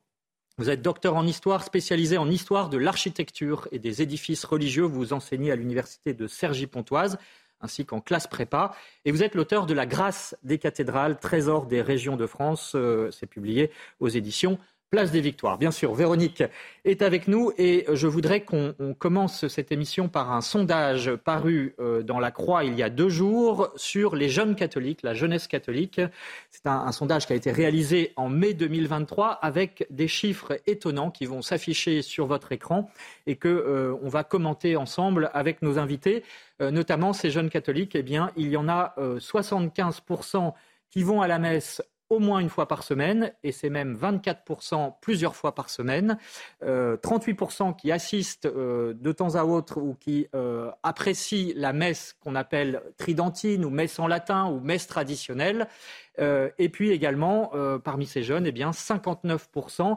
Vous 0.56 0.70
êtes 0.70 0.82
docteur 0.82 1.16
en 1.16 1.26
histoire, 1.26 1.64
spécialisé 1.64 2.16
en 2.16 2.30
histoire 2.30 2.68
de 2.68 2.78
l'architecture 2.78 3.66
et 3.72 3.80
des 3.80 4.02
édifices 4.02 4.44
religieux. 4.44 4.84
Vous 4.84 5.12
enseignez 5.12 5.50
à 5.50 5.56
l'université 5.56 6.14
de 6.14 6.28
Cergy-Pontoise 6.28 7.18
ainsi 7.64 7.84
qu'en 7.84 8.00
classe 8.00 8.26
prépa. 8.26 8.74
Et 9.04 9.10
vous 9.10 9.22
êtes 9.22 9.34
l'auteur 9.34 9.66
de 9.66 9.74
La 9.74 9.86
Grâce 9.86 10.36
des 10.42 10.58
cathédrales, 10.58 11.18
trésor 11.18 11.66
des 11.66 11.82
régions 11.82 12.16
de 12.16 12.26
France. 12.26 12.72
Euh, 12.76 13.10
c'est 13.10 13.26
publié 13.26 13.70
aux 14.00 14.08
éditions 14.08 14.58
Place 14.94 15.10
des 15.10 15.20
Victoires. 15.20 15.58
Bien 15.58 15.72
sûr, 15.72 15.92
Véronique 15.92 16.44
est 16.84 17.02
avec 17.02 17.26
nous 17.26 17.50
et 17.58 17.84
je 17.92 18.06
voudrais 18.06 18.42
qu'on 18.42 18.94
commence 18.96 19.48
cette 19.48 19.72
émission 19.72 20.08
par 20.08 20.30
un 20.30 20.40
sondage 20.40 21.16
paru 21.16 21.74
euh, 21.80 22.04
dans 22.04 22.20
la 22.20 22.30
Croix 22.30 22.62
il 22.62 22.76
y 22.76 22.82
a 22.84 22.90
deux 22.90 23.08
jours 23.08 23.72
sur 23.74 24.14
les 24.14 24.28
jeunes 24.28 24.54
catholiques, 24.54 25.02
la 25.02 25.12
jeunesse 25.12 25.48
catholique. 25.48 26.00
C'est 26.48 26.68
un, 26.68 26.92
sondage 26.92 27.26
qui 27.26 27.32
a 27.32 27.36
été 27.36 27.50
réalisé 27.50 28.12
en 28.14 28.28
mai 28.28 28.54
2023 28.54 29.30
avec 29.30 29.84
des 29.90 30.06
chiffres 30.06 30.60
étonnants 30.68 31.10
qui 31.10 31.26
vont 31.26 31.42
s'afficher 31.42 32.00
sur 32.00 32.26
votre 32.26 32.52
écran 32.52 32.88
et 33.26 33.34
que 33.34 33.48
euh, 33.48 33.96
on 34.00 34.08
va 34.08 34.22
commenter 34.22 34.76
ensemble 34.76 35.28
avec 35.34 35.60
nos 35.60 35.76
invités, 35.76 36.22
euh, 36.62 36.70
notamment 36.70 37.12
ces 37.12 37.30
jeunes 37.30 37.50
catholiques. 37.50 37.96
Eh 37.96 38.04
bien, 38.04 38.30
il 38.36 38.48
y 38.48 38.56
en 38.56 38.68
a 38.68 38.94
75% 38.96 40.52
qui 40.88 41.02
vont 41.02 41.20
à 41.20 41.26
la 41.26 41.40
messe 41.40 41.82
au 42.14 42.20
moins 42.20 42.38
une 42.38 42.48
fois 42.48 42.66
par 42.66 42.82
semaine, 42.82 43.32
et 43.42 43.52
c'est 43.52 43.70
même 43.70 43.96
24% 43.96 44.94
plusieurs 45.00 45.36
fois 45.36 45.54
par 45.54 45.68
semaine, 45.68 46.18
38% 46.62 47.70
euh, 47.70 47.72
qui 47.72 47.92
assistent 47.92 48.46
euh, 48.46 48.94
de 48.94 49.12
temps 49.12 49.34
à 49.34 49.44
autre 49.44 49.78
ou 49.78 49.94
qui 49.94 50.28
euh, 50.34 50.70
apprécient 50.82 51.52
la 51.56 51.72
messe 51.72 52.16
qu'on 52.20 52.34
appelle 52.34 52.82
tridentine 52.96 53.64
ou 53.64 53.70
messe 53.70 53.98
en 53.98 54.06
latin 54.06 54.46
ou 54.46 54.60
messe 54.60 54.86
traditionnelle, 54.86 55.68
et 56.16 56.68
puis 56.68 56.90
également, 56.90 57.50
parmi 57.82 58.06
ces 58.06 58.22
jeunes, 58.22 58.46
eh 58.46 58.52
bien, 58.52 58.70
59% 58.70 59.96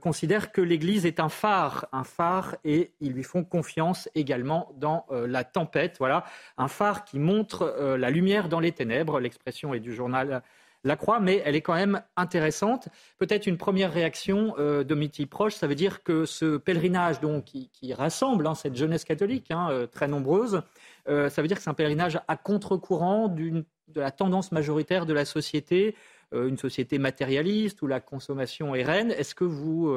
considèrent 0.00 0.50
que 0.50 0.62
l'Église 0.62 1.04
est 1.04 1.20
un 1.20 1.28
phare, 1.28 1.88
un 1.92 2.04
phare, 2.04 2.56
et 2.64 2.92
ils 3.02 3.12
lui 3.12 3.22
font 3.22 3.44
confiance 3.44 4.08
également 4.14 4.72
dans 4.76 5.04
la 5.10 5.44
tempête. 5.44 5.96
Voilà, 5.98 6.24
un 6.56 6.68
phare 6.68 7.04
qui 7.04 7.18
montre 7.18 7.76
la 7.98 8.08
lumière 8.08 8.48
dans 8.48 8.60
les 8.60 8.72
ténèbres. 8.72 9.20
L'expression 9.20 9.74
est 9.74 9.80
du 9.80 9.94
journal 9.94 10.42
la 10.84 10.96
croix, 10.96 11.20
mais 11.20 11.42
elle 11.44 11.54
est 11.54 11.60
quand 11.60 11.74
même 11.74 12.02
intéressante. 12.16 12.88
Peut-être 13.18 13.46
une 13.46 13.56
première 13.56 13.92
réaction 13.92 14.54
euh, 14.58 14.84
de 14.84 15.24
proche, 15.26 15.54
ça 15.54 15.66
veut 15.66 15.74
dire 15.74 16.02
que 16.02 16.24
ce 16.24 16.56
pèlerinage 16.56 17.20
donc, 17.20 17.44
qui, 17.44 17.94
rassemble 17.94 18.46
hein, 18.46 18.54
cette 18.54 18.76
jeunesse 18.76 19.04
catholique 19.04 19.50
hein, 19.50 19.68
euh, 19.70 19.86
très 19.86 20.08
nombreuse, 20.08 20.62
euh, 21.08 21.28
ça 21.28 21.42
veut 21.42 21.48
dire 21.48 21.56
que 21.56 21.62
c'est 21.62 21.70
un 21.70 21.74
pèlerinage 21.74 22.20
à 22.28 22.36
contre-courant 22.36 23.28
de 23.28 23.64
la 23.94 24.10
tendance 24.10 24.52
majoritaire 24.52 25.06
de 25.06 25.12
la 25.12 25.24
société, 25.24 25.94
euh, 26.32 26.48
une 26.48 26.58
société 26.58 26.98
matérialiste 26.98 27.82
où 27.82 27.86
la 27.86 28.00
consommation 28.00 28.74
est 28.74 28.84
reine. 28.84 29.10
Est-ce 29.10 29.34
que 29.34 29.44
vous, 29.44 29.94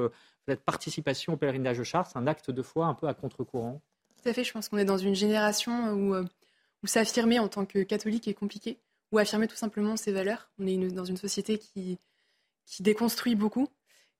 cette 0.47 0.63
participation 0.63 1.33
au 1.33 1.37
pèlerinage 1.37 1.77
de 1.77 1.83
Chartres, 1.83 2.11
c'est 2.13 2.19
un 2.19 2.27
acte 2.27 2.51
de 2.51 2.61
foi 2.61 2.85
un 2.87 2.93
peu 2.93 3.07
à 3.07 3.13
contre-courant? 3.13 3.81
Tout 4.21 4.29
à 4.29 4.33
fait, 4.33 4.43
je 4.43 4.51
pense 4.51 4.69
qu'on 4.69 4.77
est 4.77 4.85
dans 4.85 4.97
une 4.97 5.15
génération 5.15 5.91
où, 5.93 6.15
où 6.15 6.87
s'affirmer 6.87 7.39
en 7.39 7.47
tant 7.47 7.65
que 7.65 7.83
catholique 7.83 8.27
est 8.27 8.33
compliqué 8.33 8.79
ou 9.15 9.17
affirmer 9.17 9.47
tout 9.47 9.55
simplement 9.55 9.95
ses 9.95 10.11
valeurs. 10.11 10.51
On 10.59 10.67
est 10.67 10.77
dans 10.91 11.05
une 11.05 11.17
société 11.17 11.57
qui, 11.57 11.97
qui 12.65 12.83
déconstruit 12.83 13.35
beaucoup. 13.35 13.69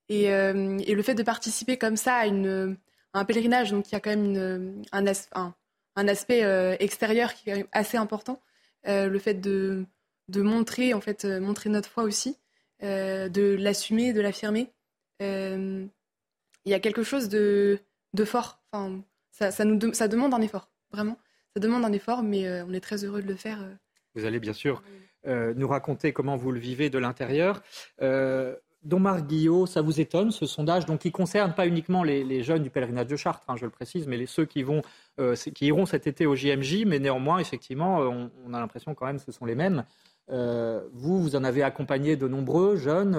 Et, 0.07 0.31
euh, 0.31 0.77
et, 0.85 0.93
le 0.95 1.01
fait 1.01 1.15
de 1.15 1.23
participer 1.23 1.77
comme 1.77 1.97
ça 1.97 2.15
à, 2.15 2.27
une, 2.27 2.77
un 3.13 3.25
pèlerinage, 3.25 3.71
donc 3.71 3.89
il 3.89 3.93
y 3.93 3.95
a 3.95 3.99
quand 3.99 4.11
même 4.11 4.25
une, 4.25 4.85
un, 4.91 5.53
un, 5.95 6.07
aspect 6.07 6.43
euh, 6.43 6.75
extérieur 6.79 7.33
qui 7.33 7.49
est 7.49 7.65
assez 7.71 7.97
important. 7.97 8.39
Euh, 8.87 9.07
le 9.09 9.19
fait 9.19 9.33
de, 9.33 9.85
de, 10.29 10.41
montrer, 10.41 10.93
en 10.93 11.01
fait, 11.01 11.25
montrer 11.25 11.69
notre 11.69 11.89
foi 11.89 12.03
aussi, 12.03 12.37
de 12.81 13.55
l'assumer, 13.59 14.13
de 14.13 14.21
l'affirmer. 14.21 14.71
il 15.19 15.89
y 16.65 16.73
a 16.73 16.79
quelque 16.79 17.03
chose 17.03 17.27
de, 17.27 17.79
de 18.13 18.25
fort. 18.25 18.61
Enfin, 18.71 19.03
ça, 19.31 19.65
nous 19.65 19.93
ça 19.93 20.07
demande 20.07 20.33
un 20.33 20.41
effort, 20.41 20.69
vraiment. 20.91 21.17
Ça 21.55 21.59
demande 21.59 21.83
un 21.83 21.93
effort, 21.93 22.21
mais 22.21 22.61
on 22.61 22.73
est 22.73 22.79
très 22.79 23.03
heureux 23.03 23.23
de 23.23 23.27
le 23.27 23.35
faire. 23.35 23.59
Vous 24.15 24.25
allez 24.25 24.39
bien 24.39 24.53
sûr 24.53 24.81
euh, 25.27 25.53
nous 25.55 25.67
raconter 25.67 26.13
comment 26.13 26.36
vous 26.36 26.51
le 26.51 26.60
vivez 26.60 26.89
de 26.89 27.00
l'intérieur. 27.00 27.62
Euh, 28.01 28.55
Don 28.84 29.00
Marc 29.00 29.25
Guillot, 29.25 29.65
ça 29.65 29.81
vous 29.81 30.00
étonne 30.00 30.29
ce 30.29 30.45
sondage, 30.45 30.86
donc 30.86 31.00
qui 31.00 31.12
concerne 31.12 31.53
pas 31.53 31.65
uniquement 31.65 32.03
les, 32.03 32.43
jeunes 32.43 32.62
du 32.62 32.69
pèlerinage 32.69 33.07
de 33.07 33.15
Chartres, 33.15 33.43
hein, 33.48 33.55
je 33.57 33.65
le 33.65 33.72
précise, 33.72 34.05
mais 34.05 34.15
les, 34.15 34.27
ceux 34.27 34.45
qui 34.45 34.62
vont, 34.62 34.84
euh, 35.19 35.36
qui 35.36 35.65
iront 35.65 35.88
cet 35.88 36.05
été 36.05 36.27
au 36.27 36.36
JMJ, 36.36 36.86
mais 36.86 37.00
néanmoins, 37.00 37.39
effectivement, 37.39 37.98
on, 37.98 38.53
a 38.53 38.60
l'impression 38.60 38.93
quand 38.93 39.07
même 39.07 39.17
que 39.17 39.25
ce 39.25 39.31
sont 39.31 39.45
les 39.45 39.55
mêmes. 39.55 39.86
vous, 40.29 41.19
vous 41.19 41.36
en 41.36 41.43
avez 41.43 41.63
accompagné 41.63 42.15
de 42.15 42.27
nombreux 42.27 42.75
jeunes. 42.75 43.17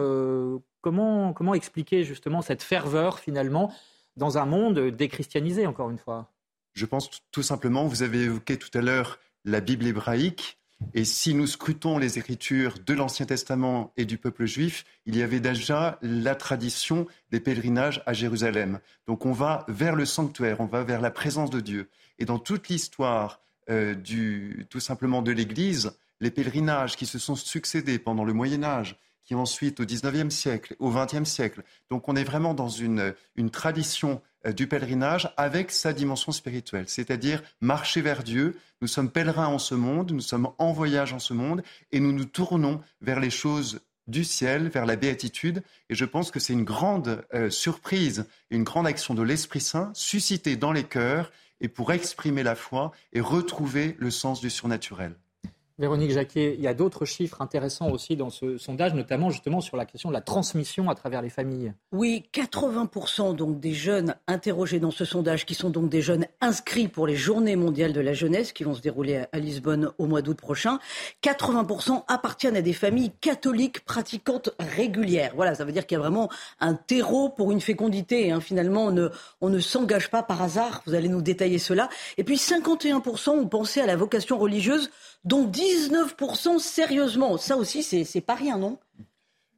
comment, 0.82 1.32
comment 1.32 1.54
expliquer 1.54 2.04
justement 2.04 2.42
cette 2.42 2.62
ferveur 2.62 3.18
finalement 3.18 3.72
dans 4.16 4.38
un 4.38 4.46
monde 4.46 4.78
déchristianisé, 4.78 5.66
encore 5.66 5.90
une 5.90 5.98
fois? 5.98 6.30
Je 6.74 6.86
pense 6.86 7.10
tout 7.32 7.42
simplement, 7.42 7.86
vous 7.86 8.04
avez 8.04 8.22
évoqué 8.22 8.56
tout 8.56 8.70
à 8.78 8.82
l'heure 8.82 9.18
la 9.44 9.60
Bible 9.60 9.86
hébraïque. 9.86 10.58
Et 10.92 11.04
si 11.04 11.34
nous 11.34 11.46
scrutons 11.46 11.98
les 11.98 12.18
écritures 12.18 12.74
de 12.84 12.94
l'Ancien 12.94 13.26
Testament 13.26 13.92
et 13.96 14.04
du 14.04 14.18
peuple 14.18 14.46
juif, 14.46 14.84
il 15.06 15.16
y 15.16 15.22
avait 15.22 15.40
déjà 15.40 15.98
la 16.02 16.34
tradition 16.34 17.06
des 17.30 17.40
pèlerinages 17.40 18.02
à 18.06 18.12
Jérusalem. 18.12 18.80
Donc 19.06 19.26
on 19.26 19.32
va 19.32 19.64
vers 19.68 19.96
le 19.96 20.04
sanctuaire, 20.04 20.60
on 20.60 20.66
va 20.66 20.84
vers 20.84 21.00
la 21.00 21.10
présence 21.10 21.50
de 21.50 21.60
Dieu. 21.60 21.88
Et 22.18 22.24
dans 22.24 22.38
toute 22.38 22.68
l'histoire 22.68 23.40
euh, 23.68 23.94
tout 24.68 24.80
simplement 24.80 25.22
de 25.22 25.32
l'Église, 25.32 25.92
les 26.20 26.30
pèlerinages 26.30 26.96
qui 26.96 27.06
se 27.06 27.18
sont 27.18 27.34
succédés 27.34 27.98
pendant 27.98 28.24
le 28.24 28.32
Moyen 28.32 28.62
Âge, 28.62 28.96
qui 29.26 29.34
ensuite 29.34 29.80
au 29.80 29.84
XIXe 29.84 30.34
siècle, 30.34 30.76
au 30.78 30.90
XXe 30.90 31.28
siècle, 31.28 31.62
donc 31.90 32.08
on 32.08 32.16
est 32.16 32.24
vraiment 32.24 32.54
dans 32.54 32.68
une, 32.68 33.14
une 33.34 33.50
tradition 33.50 34.22
euh, 34.46 34.52
du 34.52 34.66
pèlerinage 34.66 35.32
avec 35.36 35.70
sa 35.70 35.92
dimension 35.92 36.32
spirituelle, 36.32 36.88
c'est-à-dire 36.88 37.42
marcher 37.60 38.00
vers 38.00 38.22
Dieu. 38.22 38.56
Nous 38.80 38.88
sommes 38.88 39.10
pèlerins 39.10 39.48
en 39.48 39.58
ce 39.58 39.74
monde, 39.74 40.12
nous 40.12 40.20
sommes 40.20 40.48
en 40.58 40.72
voyage 40.72 41.12
en 41.12 41.18
ce 41.18 41.34
monde 41.34 41.62
et 41.92 42.00
nous 42.00 42.12
nous 42.12 42.24
tournons 42.24 42.80
vers 43.00 43.20
les 43.20 43.30
choses 43.30 43.80
du 44.06 44.22
ciel, 44.22 44.68
vers 44.68 44.86
la 44.86 44.96
béatitude. 44.96 45.62
Et 45.90 45.94
je 45.94 46.04
pense 46.04 46.30
que 46.30 46.38
c'est 46.38 46.52
une 46.52 46.64
grande 46.64 47.24
euh, 47.34 47.50
surprise, 47.50 48.26
une 48.50 48.62
grande 48.62 48.86
action 48.86 49.14
de 49.14 49.22
l'Esprit 49.22 49.60
Saint 49.60 49.90
suscitée 49.94 50.56
dans 50.56 50.72
les 50.72 50.84
cœurs 50.84 51.32
et 51.60 51.68
pour 51.68 51.92
exprimer 51.92 52.42
la 52.42 52.54
foi 52.54 52.92
et 53.12 53.20
retrouver 53.20 53.96
le 53.98 54.10
sens 54.10 54.40
du 54.40 54.50
surnaturel. 54.50 55.16
Véronique 55.78 56.10
Jacquet, 56.10 56.54
il 56.56 56.64
y 56.64 56.68
a 56.68 56.72
d'autres 56.72 57.04
chiffres 57.04 57.42
intéressants 57.42 57.90
aussi 57.90 58.16
dans 58.16 58.30
ce 58.30 58.56
sondage, 58.56 58.94
notamment 58.94 59.28
justement 59.28 59.60
sur 59.60 59.76
la 59.76 59.84
question 59.84 60.08
de 60.08 60.14
la 60.14 60.22
transmission 60.22 60.88
à 60.88 60.94
travers 60.94 61.20
les 61.20 61.28
familles. 61.28 61.74
Oui, 61.92 62.24
80% 62.32 63.36
donc 63.36 63.60
des 63.60 63.74
jeunes 63.74 64.14
interrogés 64.26 64.80
dans 64.80 64.90
ce 64.90 65.04
sondage, 65.04 65.44
qui 65.44 65.54
sont 65.54 65.68
donc 65.68 65.90
des 65.90 66.00
jeunes 66.00 66.26
inscrits 66.40 66.88
pour 66.88 67.06
les 67.06 67.14
Journées 67.14 67.56
mondiales 67.56 67.92
de 67.92 68.00
la 68.00 68.14
jeunesse, 68.14 68.52
qui 68.52 68.64
vont 68.64 68.72
se 68.72 68.80
dérouler 68.80 69.24
à 69.30 69.38
Lisbonne 69.38 69.90
au 69.98 70.06
mois 70.06 70.22
d'août 70.22 70.38
prochain, 70.38 70.78
80% 71.22 72.04
appartiennent 72.08 72.56
à 72.56 72.62
des 72.62 72.72
familles 72.72 73.12
catholiques 73.20 73.84
pratiquantes 73.84 74.50
régulières. 74.58 75.32
Voilà, 75.36 75.54
ça 75.54 75.66
veut 75.66 75.72
dire 75.72 75.86
qu'il 75.86 75.96
y 75.96 76.00
a 76.00 76.02
vraiment 76.02 76.30
un 76.58 76.72
terreau 76.72 77.28
pour 77.28 77.52
une 77.52 77.60
fécondité. 77.60 78.32
Hein. 78.32 78.40
Finalement, 78.40 78.86
on 79.42 79.48
ne, 79.50 79.60
s'engage 79.60 80.10
pas 80.10 80.22
par 80.22 80.40
hasard. 80.40 80.82
Vous 80.86 80.94
allez 80.94 81.10
nous 81.10 81.20
détailler 81.20 81.58
cela. 81.58 81.90
Et 82.16 82.24
puis 82.24 82.36
51% 82.36 83.30
ont 83.30 83.46
pensé 83.46 83.82
à 83.82 83.86
la 83.86 83.96
vocation 83.96 84.38
religieuse 84.38 84.90
dont 85.24 85.44
19% 85.66 86.58
sérieusement. 86.58 87.36
Ça 87.36 87.56
aussi, 87.56 87.82
c'est 87.82 88.20
pas 88.20 88.34
rien, 88.34 88.58
non? 88.58 88.78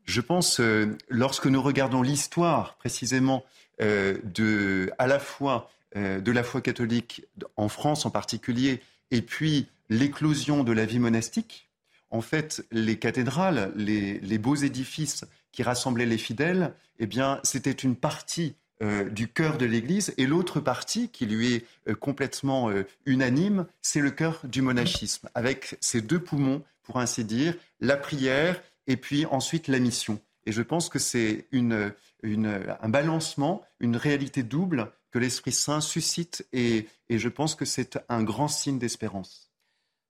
Je 0.05 0.21
pense, 0.21 0.61
euh, 0.61 0.97
lorsque 1.09 1.47
nous 1.47 1.61
regardons 1.61 2.01
l'histoire 2.01 2.77
précisément 2.77 3.45
euh, 3.83 4.19
de, 4.25 4.91
à 4.99 5.07
la 5.07 5.19
fois 5.19 5.71
euh, 5.97 6.21
de 6.21 6.33
la 6.33 6.43
foi 6.43 6.63
catholique 6.63 7.27
en 7.57 7.69
France 7.69 8.07
en 8.07 8.11
particulier, 8.11 8.81
et 9.11 9.23
puis 9.23 9.67
l'éclosion 9.91 10.65
de 10.65 10.73
la 10.73 10.87
vie 10.87 10.99
monastique, 10.99 11.69
en 12.11 12.23
fait, 12.23 12.65
les 12.71 12.99
cathédrales, 12.99 13.71
les, 13.77 14.19
les 14.21 14.39
beaux 14.39 14.55
édifices 14.55 15.25
qui 15.53 15.63
rassemblaient 15.63 16.07
les 16.07 16.19
fidèles, 16.19 16.75
eh 16.99 17.07
bien, 17.07 17.41
c'était 17.43 17.71
une 17.71 17.97
partie 17.97 18.55
euh, 18.81 19.09
du 19.09 19.27
cœur 19.27 19.59
de 19.59 19.67
l'Église, 19.67 20.15
et 20.19 20.27
l'autre 20.27 20.61
partie 20.61 21.09
qui 21.09 21.27
lui 21.27 21.53
est 21.53 21.67
euh, 21.89 21.97
complètement 21.97 22.71
euh, 22.71 22.85
unanime, 23.07 23.67
c'est 23.83 23.99
le 23.99 24.13
cœur 24.13 24.39
du 24.45 24.63
monachisme, 24.63 25.29
avec 25.35 25.77
ses 25.81 26.01
deux 26.01 26.21
poumons, 26.21 26.63
pour 26.85 27.01
ainsi 27.01 27.25
dire, 27.25 27.55
la 27.81 27.97
prière 27.97 28.63
et 28.87 28.97
puis 28.97 29.27
ensuite 29.27 29.67
la 29.67 29.81
mission. 29.81 30.21
Et 30.47 30.53
je 30.53 30.63
pense 30.63 30.89
que 30.91 31.01
c'est 31.01 31.47
un 31.53 32.89
balancement, 32.89 33.63
une 33.81 33.97
réalité 33.97 34.45
double 34.45 34.93
que 35.11 35.19
l'Esprit 35.19 35.53
Saint 35.53 35.81
suscite, 35.81 36.47
et, 36.53 36.87
je 37.11 37.29
pense 37.29 37.57
que 37.57 37.65
c'est 37.65 37.99
un 38.09 38.23
grand 38.23 38.49
signe 38.49 38.79
d'espérance. 38.79 39.51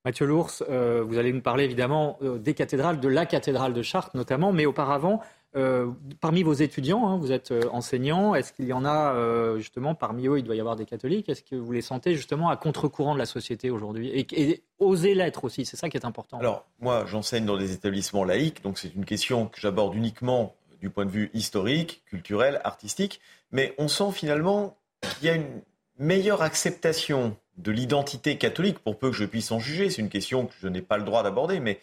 Mathieu 0.04 0.26
Lours, 0.26 0.62
vous 0.68 1.18
allez 1.18 1.32
nous 1.32 1.40
parler 1.40 1.64
évidemment 1.64 2.18
des 2.20 2.54
cathédrales, 2.54 3.00
de 3.00 3.08
la 3.08 3.26
cathédrale 3.26 3.72
de 3.72 3.82
Chartres 3.82 4.16
notamment, 4.16 4.52
mais 4.52 4.66
auparavant, 4.66 5.20
euh, 5.56 5.90
parmi 6.20 6.42
vos 6.42 6.52
étudiants, 6.52 7.08
hein, 7.08 7.16
vous 7.16 7.32
êtes 7.32 7.52
euh, 7.52 7.62
enseignant, 7.72 8.34
est-ce 8.34 8.52
qu'il 8.52 8.66
y 8.66 8.72
en 8.74 8.84
a 8.84 9.14
euh, 9.14 9.58
justement 9.58 9.94
parmi 9.94 10.26
eux, 10.26 10.38
il 10.38 10.44
doit 10.44 10.54
y 10.54 10.60
avoir 10.60 10.76
des 10.76 10.84
catholiques, 10.84 11.30
est-ce 11.30 11.42
que 11.42 11.56
vous 11.56 11.72
les 11.72 11.80
sentez 11.80 12.14
justement 12.14 12.50
à 12.50 12.56
contre-courant 12.56 13.14
de 13.14 13.18
la 13.18 13.26
société 13.26 13.70
aujourd'hui? 13.70 14.10
Et, 14.14 14.62
oser 14.78 15.14
l'être 15.14 15.44
aussi, 15.44 15.64
c'est 15.64 15.76
ça 15.76 15.88
qui 15.88 15.96
est 15.96 16.04
important. 16.04 16.38
Alors 16.38 16.66
moi 16.80 17.04
j'enseigne 17.06 17.46
dans 17.46 17.56
des 17.56 17.72
établissements 17.72 18.24
laïques, 18.24 18.62
donc 18.62 18.78
c'est 18.78 18.94
une 18.94 19.04
question 19.04 19.46
que 19.46 19.58
j'aborde 19.58 19.94
uniquement 19.94 20.54
du 20.80 20.90
point 20.90 21.04
de 21.04 21.10
vue 21.10 21.30
historique, 21.34 22.02
culturel, 22.06 22.60
artistique, 22.62 23.20
mais 23.50 23.74
on 23.78 23.88
sent 23.88 24.12
finalement 24.12 24.76
qu'il 25.00 25.28
y 25.28 25.30
a 25.30 25.34
une 25.34 25.62
meilleure 25.98 26.42
acceptation 26.42 27.36
de 27.56 27.72
l'identité 27.72 28.36
catholique, 28.38 28.78
pour 28.78 28.98
peu 28.98 29.10
que 29.10 29.16
je 29.16 29.24
puisse 29.24 29.50
en 29.50 29.58
juger, 29.58 29.90
c'est 29.90 30.02
une 30.02 30.10
question 30.10 30.46
que 30.46 30.54
je 30.60 30.68
n'ai 30.68 30.82
pas 30.82 30.98
le 30.98 31.04
droit 31.04 31.22
d'aborder, 31.22 31.58
mais 31.58 31.80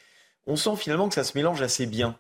on 0.48 0.55
sent 0.55 0.75
finalement 0.77 1.10
que 1.10 1.15
ça 1.15 1.24
se 1.24 1.38
mélange 1.38 1.62
assez 1.62 1.86
bien. 1.86 2.17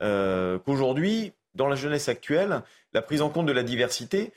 Euh, 0.00 0.58
qu'aujourd'hui, 0.58 1.32
dans 1.54 1.68
la 1.68 1.76
jeunesse 1.76 2.08
actuelle, 2.08 2.62
la 2.92 3.02
prise 3.02 3.22
en 3.22 3.30
compte 3.30 3.46
de 3.46 3.52
la 3.52 3.62
diversité, 3.62 4.32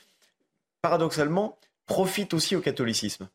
paradoxalement, 0.82 1.58
profite 1.86 2.34
aussi 2.34 2.56
au 2.56 2.62
catholicisme. 2.62 3.30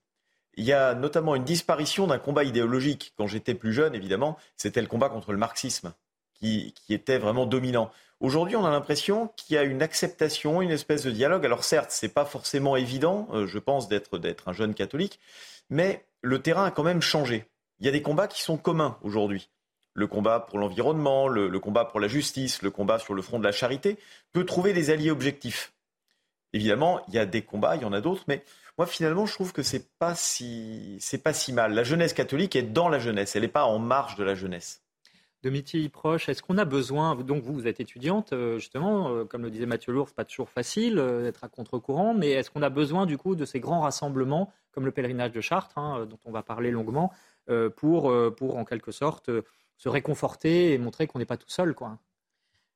Il 0.54 0.64
y 0.64 0.72
a 0.72 0.94
notamment 0.94 1.34
une 1.34 1.44
disparition 1.44 2.06
d'un 2.06 2.18
combat 2.18 2.44
idéologique. 2.44 3.12
Quand 3.16 3.26
j'étais 3.26 3.54
plus 3.54 3.72
jeune, 3.72 3.94
évidemment, 3.94 4.38
c'était 4.56 4.80
le 4.80 4.86
combat 4.86 5.08
contre 5.08 5.32
le 5.32 5.38
marxisme 5.38 5.92
qui, 6.34 6.74
était 6.88 7.18
vraiment 7.18 7.46
dominant. 7.46 7.90
Aujourd'hui, 8.20 8.56
on 8.56 8.64
a 8.64 8.70
l'impression 8.70 9.30
qu'il 9.36 9.54
y 9.54 9.58
a 9.58 9.62
une 9.62 9.82
acceptation, 9.82 10.62
une 10.62 10.70
espèce 10.70 11.02
de 11.02 11.10
dialogue. 11.10 11.44
Alors 11.44 11.64
certes, 11.64 11.90
ce 11.90 12.06
n'est 12.06 12.12
pas 12.12 12.24
forcément 12.24 12.76
évident, 12.76 13.28
euh, 13.32 13.46
je 13.46 13.58
pense, 13.58 13.88
d'être 13.88 14.48
un 14.48 14.52
jeune 14.52 14.74
catholique, 14.74 15.20
mais 15.68 16.04
le 16.22 16.40
terrain 16.40 16.64
a 16.64 16.70
quand 16.70 16.82
même 16.82 17.02
changé. 17.02 17.44
Il 17.78 17.86
y 17.86 17.88
a 17.88 17.92
des 17.92 18.02
combats 18.02 18.28
qui 18.28 18.42
sont 18.42 18.56
communs 18.56 18.96
aujourd'hui 19.02 19.50
le 19.96 20.06
combat 20.06 20.40
pour 20.40 20.58
l'environnement, 20.58 21.26
le, 21.26 21.58
combat 21.58 21.86
pour 21.86 22.00
la 22.00 22.06
justice, 22.06 22.62
le 22.62 22.70
combat 22.70 22.98
sur 22.98 23.14
le 23.14 23.22
front 23.22 23.38
de 23.38 23.44
la 23.44 23.52
charité, 23.52 23.96
peut 24.32 24.44
trouver 24.44 24.72
des 24.74 24.90
alliés 24.90 25.10
objectifs. 25.10 25.72
Évidemment, 26.52 27.00
il 27.08 27.14
y 27.14 27.18
a 27.18 27.26
des 27.26 27.42
combats, 27.42 27.76
il 27.76 27.82
y 27.82 27.84
en 27.86 27.92
a 27.92 28.00
d'autres, 28.00 28.24
mais 28.28 28.44
moi 28.78 28.86
finalement 28.86 29.26
je 29.26 29.32
trouve 29.32 29.52
que 29.52 29.62
c'est 29.62 29.88
pas 29.98 30.14
si 30.14 31.00
pas 31.24 31.32
si 31.32 31.52
mal. 31.52 31.72
La 31.72 31.82
jeunesse 31.82 32.12
catholique 32.12 32.56
est 32.56 32.62
dans 32.62 32.88
la 32.88 32.98
jeunesse, 32.98 33.34
elle 33.36 33.42
n'est 33.42 33.48
pas 33.48 33.64
en 33.64 33.78
marge 33.78 34.16
de 34.16 34.24
la 34.24 34.34
jeunesse. 34.34 34.82
De 35.42 35.88
proche, 35.88 36.28
est-ce 36.28 36.42
qu'on 36.42 36.58
a 36.58 36.64
besoin, 36.64 37.14
donc 37.14 37.42
vous, 37.44 37.52
vous 37.52 37.66
êtes 37.68 37.78
étudiante, 37.78 38.32
euh, 38.32 38.58
justement, 38.58 39.10
euh, 39.10 39.24
comme 39.24 39.42
le 39.42 39.50
disait 39.50 39.66
Mathieu 39.66 39.92
Lourdes, 39.92 40.10
pas 40.10 40.24
toujours 40.24 40.50
facile 40.50 40.98
euh, 40.98 41.22
d'être 41.22 41.44
à 41.44 41.48
contre-courant, 41.48 42.14
mais 42.14 42.30
est-ce 42.30 42.50
qu'on 42.50 42.62
a 42.62 42.68
besoin 42.68 43.06
du 43.06 43.16
coup 43.16 43.36
de 43.36 43.44
ces 43.44 43.60
grands 43.60 43.80
rassemblements, 43.80 44.52
comme 44.72 44.84
le 44.84 44.90
pèlerinage 44.90 45.30
de 45.30 45.40
Chartres, 45.40 45.78
hein, 45.78 46.04
dont 46.10 46.18
on 46.24 46.32
va 46.32 46.42
parler 46.42 46.70
longuement, 46.70 47.12
pour, 47.76 48.12
pour 48.36 48.56
en 48.56 48.64
quelque 48.64 48.90
sorte 48.90 49.30
se 49.76 49.88
réconforter 49.88 50.72
et 50.72 50.78
montrer 50.78 51.06
qu'on 51.06 51.18
n'est 51.18 51.26
pas 51.26 51.36
tout 51.36 51.48
seul. 51.48 51.74
Quoi. 51.74 51.98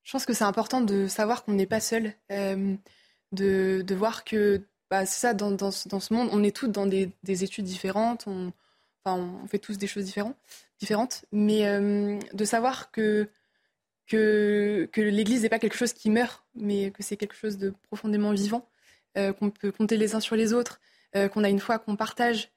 Je 0.05 0.13
pense 0.13 0.27
que 0.27 0.33
c'est 0.33 0.45
important 0.45 0.81
de 0.81 1.07
savoir 1.07 1.45
qu'on 1.45 1.53
n'est 1.53 1.67
pas 1.67 1.81
seul, 1.81 2.15
de, 2.31 2.79
de, 3.33 3.95
voir 3.95 4.25
que 4.25 4.63
bah, 4.91 5.07
c'est 5.07 5.21
ça, 5.21 5.35
dans, 5.35 5.71
ce 5.71 6.15
monde, 6.15 6.29
on 6.33 6.43
est 6.43 6.55
tous 6.55 6.69
dans 6.69 6.87
des, 6.87 7.11
des 7.23 7.45
études 7.45 7.65
différentes, 7.65 8.27
on, 8.27 8.53
fait 9.49 9.59
tous 9.59 9.79
des 9.79 9.87
choses 9.87 10.05
différentes, 10.79 11.25
mais 11.33 12.21
de 12.33 12.45
savoir 12.45 12.91
que 12.91 13.29
l'Église 14.97 15.43
n'est 15.43 15.49
pas 15.49 15.59
quelque 15.59 15.77
chose 15.77 15.93
qui 15.93 16.11
meurt, 16.11 16.45
mais 16.55 16.91
que 16.91 17.03
c'est 17.03 17.17
quelque 17.17 17.37
chose 17.37 17.59
de 17.59 17.73
profondément 17.89 18.33
vivant, 18.33 18.69
euh, 19.19 19.33
qu'on 19.33 19.51
peut 19.51 19.73
compter 19.73 19.97
les 19.97 20.15
uns 20.15 20.21
sur 20.21 20.37
les 20.37 20.53
autres, 20.53 20.81
euh, 21.17 21.29
qu'on 21.29 21.43
a 21.43 21.49
une 21.49 21.59
foi 21.59 21.79
qu'on 21.79 21.97
partage. 21.97 22.51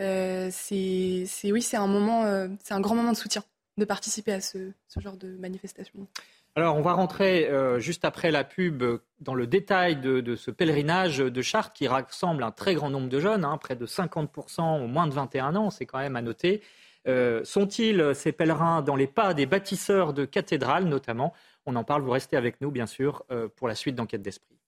Euh, 0.00 0.48
c'est, 0.50 1.26
oui, 1.44 1.62
c'est 1.62 1.76
un 1.76 1.86
moment, 1.86 2.24
c'est 2.64 2.74
un 2.74 2.80
grand 2.80 2.94
moment 2.94 3.12
de 3.12 3.16
soutien 3.16 3.44
de 3.80 3.84
participer 3.84 4.32
à 4.32 4.40
ce, 4.40 4.70
genre 4.98 5.16
de 5.16 5.36
manifestation. 5.36 6.06
Alors, 6.54 6.76
on 6.76 6.82
va 6.82 6.92
rentrer 6.92 7.48
juste 7.78 8.04
après 8.04 8.30
la 8.30 8.42
pub 8.42 8.82
dans 9.20 9.34
le 9.34 9.46
détail 9.46 9.96
de, 9.96 10.20
de, 10.20 10.34
ce 10.34 10.50
pèlerinage 10.50 11.18
de 11.18 11.42
Chartres 11.42 11.72
qui 11.72 11.86
rassemble 11.86 12.42
un 12.42 12.50
très 12.50 12.74
grand 12.74 12.90
nombre 12.90 13.08
de 13.08 13.20
jeunes, 13.20 13.44
hein, 13.44 13.56
près 13.56 13.76
de 13.76 13.86
50% 13.86 14.82
au 14.82 14.86
moins 14.88 15.06
de 15.06 15.14
21 15.14 15.54
ans, 15.54 15.70
c'est 15.70 15.86
quand 15.86 15.98
même 15.98 16.16
à 16.16 16.22
noter. 16.22 16.60
Euh, 17.08 17.42
sont-ils, 17.44 18.14
ces 18.14 18.32
pèlerins, 18.32 18.82
dans 18.82 18.96
les 18.96 19.06
pas 19.06 19.34
des 19.34 19.46
bâtisseurs 19.46 20.12
de 20.12 20.24
cathédrales 20.24 20.84
notamment? 20.84 21.32
On 21.66 21.76
en 21.76 21.84
parle, 21.84 22.02
vous 22.02 22.10
restez 22.10 22.36
avec 22.36 22.60
nous 22.60 22.70
bien 22.70 22.86
sûr 22.86 23.24
euh, 23.30 23.48
pour 23.48 23.68
la 23.68 23.74
suite 23.74 23.94
d'Enquête 23.94 24.22
d'Esprit. 24.22 24.59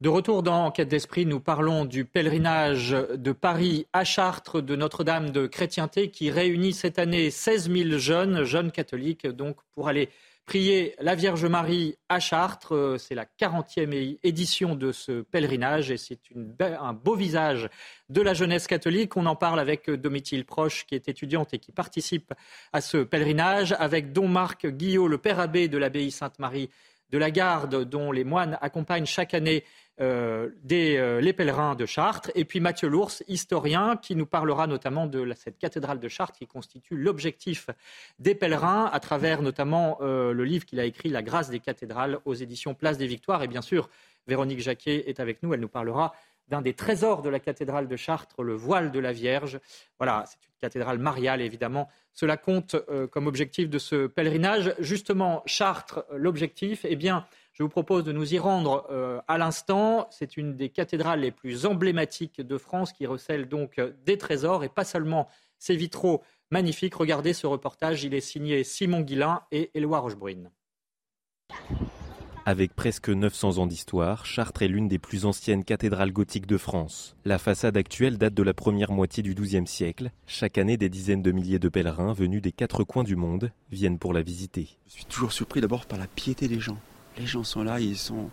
De 0.00 0.08
retour 0.08 0.42
dans 0.42 0.66
Enquête 0.66 0.88
d'Esprit, 0.88 1.24
nous 1.24 1.38
parlons 1.38 1.84
du 1.84 2.04
pèlerinage 2.04 2.90
de 2.90 3.30
Paris 3.30 3.86
à 3.92 4.02
Chartres 4.02 4.60
de 4.60 4.74
Notre-Dame 4.74 5.30
de 5.30 5.46
Chrétienté 5.46 6.10
qui 6.10 6.32
réunit 6.32 6.72
cette 6.72 6.98
année 6.98 7.30
16 7.30 7.70
000 7.70 7.98
jeunes, 7.98 8.42
jeunes 8.42 8.72
catholiques, 8.72 9.28
donc 9.28 9.56
pour 9.72 9.86
aller 9.86 10.08
prier 10.46 10.96
la 10.98 11.14
Vierge 11.14 11.46
Marie 11.46 11.96
à 12.08 12.18
Chartres. 12.18 12.96
C'est 12.98 13.14
la 13.14 13.24
40e 13.24 14.18
édition 14.24 14.74
de 14.74 14.90
ce 14.90 15.22
pèlerinage 15.22 15.92
et 15.92 15.96
c'est 15.96 16.18
un 16.60 16.92
beau 16.92 17.14
visage 17.14 17.68
de 18.08 18.20
la 18.20 18.34
jeunesse 18.34 18.66
catholique. 18.66 19.16
On 19.16 19.26
en 19.26 19.36
parle 19.36 19.60
avec 19.60 19.88
Domitil 19.88 20.44
Proche, 20.44 20.86
qui 20.86 20.96
est 20.96 21.08
étudiante 21.08 21.54
et 21.54 21.60
qui 21.60 21.70
participe 21.70 22.34
à 22.72 22.80
ce 22.80 22.98
pèlerinage, 22.98 23.76
avec 23.78 24.12
Don 24.12 24.26
Marc 24.26 24.66
Guillot, 24.66 25.06
le 25.06 25.18
père 25.18 25.38
abbé 25.38 25.68
de 25.68 25.78
l'abbaye 25.78 26.10
Sainte-Marie 26.10 26.68
de 27.10 27.18
la 27.18 27.30
Garde, 27.30 27.84
dont 27.84 28.10
les 28.10 28.24
moines 28.24 28.58
accompagnent 28.60 29.06
chaque 29.06 29.34
année 29.34 29.62
euh, 30.00 30.48
euh, 30.72 31.20
les 31.20 31.32
pèlerins 31.32 31.76
de 31.76 31.86
Chartres, 31.86 32.32
et 32.34 32.44
puis 32.44 32.58
Mathieu 32.58 32.88
Lours, 32.88 33.12
historien, 33.28 33.96
qui 33.96 34.16
nous 34.16 34.26
parlera 34.26 34.66
notamment 34.66 35.06
de 35.06 35.32
cette 35.36 35.56
cathédrale 35.56 36.00
de 36.00 36.08
Chartres 36.08 36.36
qui 36.36 36.48
constitue 36.48 36.96
l'objectif 36.96 37.70
des 38.18 38.34
pèlerins, 38.34 38.90
à 38.92 38.98
travers 38.98 39.40
notamment 39.40 39.98
euh, 40.00 40.32
le 40.32 40.44
livre 40.44 40.64
qu'il 40.64 40.80
a 40.80 40.84
écrit, 40.84 41.10
La 41.10 41.22
grâce 41.22 41.48
des 41.48 41.60
cathédrales, 41.60 42.18
aux 42.24 42.34
éditions 42.34 42.74
Place 42.74 42.98
des 42.98 43.06
Victoires. 43.06 43.44
Et 43.44 43.46
bien 43.46 43.62
sûr, 43.62 43.88
Véronique 44.26 44.60
Jacquet 44.60 45.08
est 45.08 45.20
avec 45.20 45.44
nous, 45.44 45.54
elle 45.54 45.60
nous 45.60 45.68
parlera 45.68 46.12
d'un 46.48 46.60
des 46.60 46.74
trésors 46.74 47.22
de 47.22 47.28
la 47.28 47.38
cathédrale 47.38 47.86
de 47.86 47.96
Chartres, 47.96 48.42
le 48.42 48.54
voile 48.54 48.90
de 48.90 48.98
la 48.98 49.12
Vierge. 49.12 49.60
Voilà, 49.98 50.24
c'est 50.26 50.44
une 50.44 50.60
cathédrale 50.60 50.98
mariale, 50.98 51.40
évidemment. 51.40 51.88
Cela 52.12 52.36
compte 52.36 52.76
comme 53.12 53.26
objectif 53.26 53.70
de 53.70 53.78
ce 53.78 54.06
pèlerinage. 54.08 54.74
Justement, 54.78 55.42
Chartres, 55.46 56.04
l'objectif, 56.14 56.84
eh 56.86 56.96
bien, 56.96 57.24
je 57.54 57.62
vous 57.62 57.68
propose 57.68 58.02
de 58.02 58.10
nous 58.10 58.34
y 58.34 58.38
rendre 58.38 58.84
euh, 58.90 59.20
à 59.28 59.38
l'instant. 59.38 60.08
C'est 60.10 60.36
une 60.36 60.56
des 60.56 60.70
cathédrales 60.70 61.20
les 61.20 61.30
plus 61.30 61.66
emblématiques 61.66 62.40
de 62.40 62.58
France 62.58 62.92
qui 62.92 63.06
recèle 63.06 63.48
donc 63.48 63.78
euh, 63.78 63.92
des 64.04 64.18
trésors 64.18 64.64
et 64.64 64.68
pas 64.68 64.84
seulement 64.84 65.28
ces 65.60 65.76
vitraux 65.76 66.22
magnifiques. 66.50 66.96
Regardez 66.96 67.32
ce 67.32 67.46
reportage, 67.46 68.02
il 68.02 68.12
est 68.12 68.20
signé 68.20 68.64
Simon 68.64 69.02
Guillain 69.02 69.42
et 69.52 69.70
Éloi 69.74 70.00
Rochebrune. 70.00 70.50
Avec 72.44 72.74
presque 72.74 73.08
900 73.08 73.58
ans 73.58 73.66
d'histoire, 73.68 74.26
Chartres 74.26 74.62
est 74.62 74.68
l'une 74.68 74.88
des 74.88 74.98
plus 74.98 75.24
anciennes 75.24 75.64
cathédrales 75.64 76.12
gothiques 76.12 76.46
de 76.46 76.58
France. 76.58 77.16
La 77.24 77.38
façade 77.38 77.76
actuelle 77.76 78.18
date 78.18 78.34
de 78.34 78.42
la 78.42 78.52
première 78.52 78.90
moitié 78.90 79.22
du 79.22 79.32
XIIe 79.32 79.66
siècle. 79.66 80.10
Chaque 80.26 80.58
année, 80.58 80.76
des 80.76 80.88
dizaines 80.88 81.22
de 81.22 81.32
milliers 81.32 81.60
de 81.60 81.68
pèlerins 81.68 82.12
venus 82.12 82.42
des 82.42 82.52
quatre 82.52 82.82
coins 82.82 83.04
du 83.04 83.14
monde 83.14 83.52
viennent 83.70 84.00
pour 84.00 84.12
la 84.12 84.22
visiter. 84.22 84.76
Je 84.88 84.92
suis 84.92 85.04
toujours 85.04 85.32
surpris 85.32 85.60
d'abord 85.60 85.86
par 85.86 86.00
la 86.00 86.08
piété 86.08 86.48
des 86.48 86.60
gens 86.60 86.78
les 87.18 87.26
gens 87.26 87.44
sont 87.44 87.62
là, 87.62 87.80
ils 87.80 87.96
sont, 87.96 88.30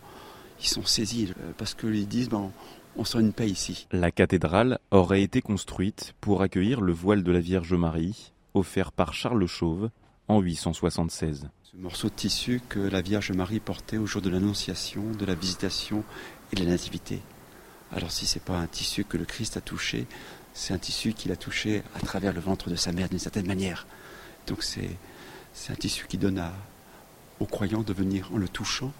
ils 0.60 0.68
sont 0.68 0.84
saisis 0.84 1.34
euh, 1.40 1.52
parce 1.58 1.74
qu'ils 1.74 2.08
disent 2.08 2.30
ben, 2.30 2.52
on 2.96 3.06
sent 3.06 3.20
une 3.20 3.34
paix 3.34 3.50
ici. 3.50 3.88
La 3.92 4.12
cathédrale 4.12 4.80
aurait 4.92 5.22
été 5.22 5.42
construite 5.42 6.14
pour 6.22 6.42
accueillir 6.42 6.82
le 6.82 6.94
voile 6.94 7.24
de 7.24 7.32
la 7.32 7.40
Vierge 7.40 7.74
Marie, 7.74 8.34
offert 8.54 8.92
par 8.92 9.14
Charles 9.14 9.48
Chauve 9.48 9.90
en 10.28 10.40
876. 10.40 11.50
Ce 11.64 11.78
morceau 11.78 12.10
de 12.10 12.14
tissu 12.14 12.62
que 12.68 12.80
la 12.80 13.02
Vierge 13.02 13.32
Marie 13.32 13.60
portait 13.60 13.98
au 13.98 14.06
jour 14.06 14.22
de 14.22 14.30
l'Annonciation, 14.30 15.04
de 15.18 15.26
la 15.26 15.36
Visitation 15.36 16.04
et 16.52 16.56
de 16.56 16.64
la 16.64 16.72
Nativité. 16.72 17.22
Alors 17.94 18.12
si 18.12 18.26
c'est 18.26 18.44
pas 18.44 18.58
un 18.58 18.68
tissu 18.68 19.04
que 19.04 19.18
le 19.18 19.26
Christ 19.26 19.58
a 19.58 19.62
touché, 19.62 20.08
c'est 20.54 20.74
un 20.74 20.78
tissu 20.78 21.14
qu'il 21.14 21.32
a 21.32 21.36
touché 21.36 21.84
à 21.96 22.00
travers 22.00 22.34
le 22.34 22.42
ventre 22.42 22.70
de 22.70 22.76
sa 22.76 22.92
mère 22.92 23.10
d'une 23.10 23.20
certaine 23.20 23.48
manière. 23.48 23.88
Donc 24.48 24.64
c'est, 24.64 24.98
c'est 25.54 25.72
un 25.72 25.76
tissu 25.76 26.08
qui 26.08 26.18
donne 26.18 26.40
à, 26.40 26.54
aux 27.42 27.46
croyants 27.46 27.82
de 27.82 27.92
venir 27.92 28.30
en 28.34 28.38
le 28.38 28.48
touchant, 28.48 28.92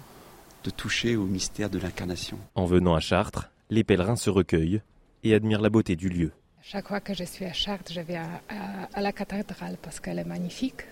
de 0.64 0.70
toucher 0.70 1.14
au 1.14 1.26
mystère 1.26 1.70
de 1.70 1.78
l'incarnation. 1.78 2.38
En 2.56 2.66
venant 2.66 2.94
à 2.94 3.00
Chartres, 3.00 3.50
les 3.70 3.84
pèlerins 3.84 4.16
se 4.16 4.30
recueillent 4.30 4.82
et 5.22 5.34
admirent 5.34 5.60
la 5.60 5.70
beauté 5.70 5.94
du 5.94 6.08
lieu. 6.08 6.32
Chaque 6.60 6.88
fois 6.88 7.00
que 7.00 7.14
je 7.14 7.22
suis 7.22 7.44
à 7.44 7.52
Chartres, 7.52 7.92
je 7.92 8.00
vais 8.00 8.16
à, 8.16 9.00
la 9.00 9.12
cathédrale 9.12 9.76
parce 9.80 10.00
qu'elle 10.00 10.18
est 10.18 10.24
magnifique. 10.24 10.82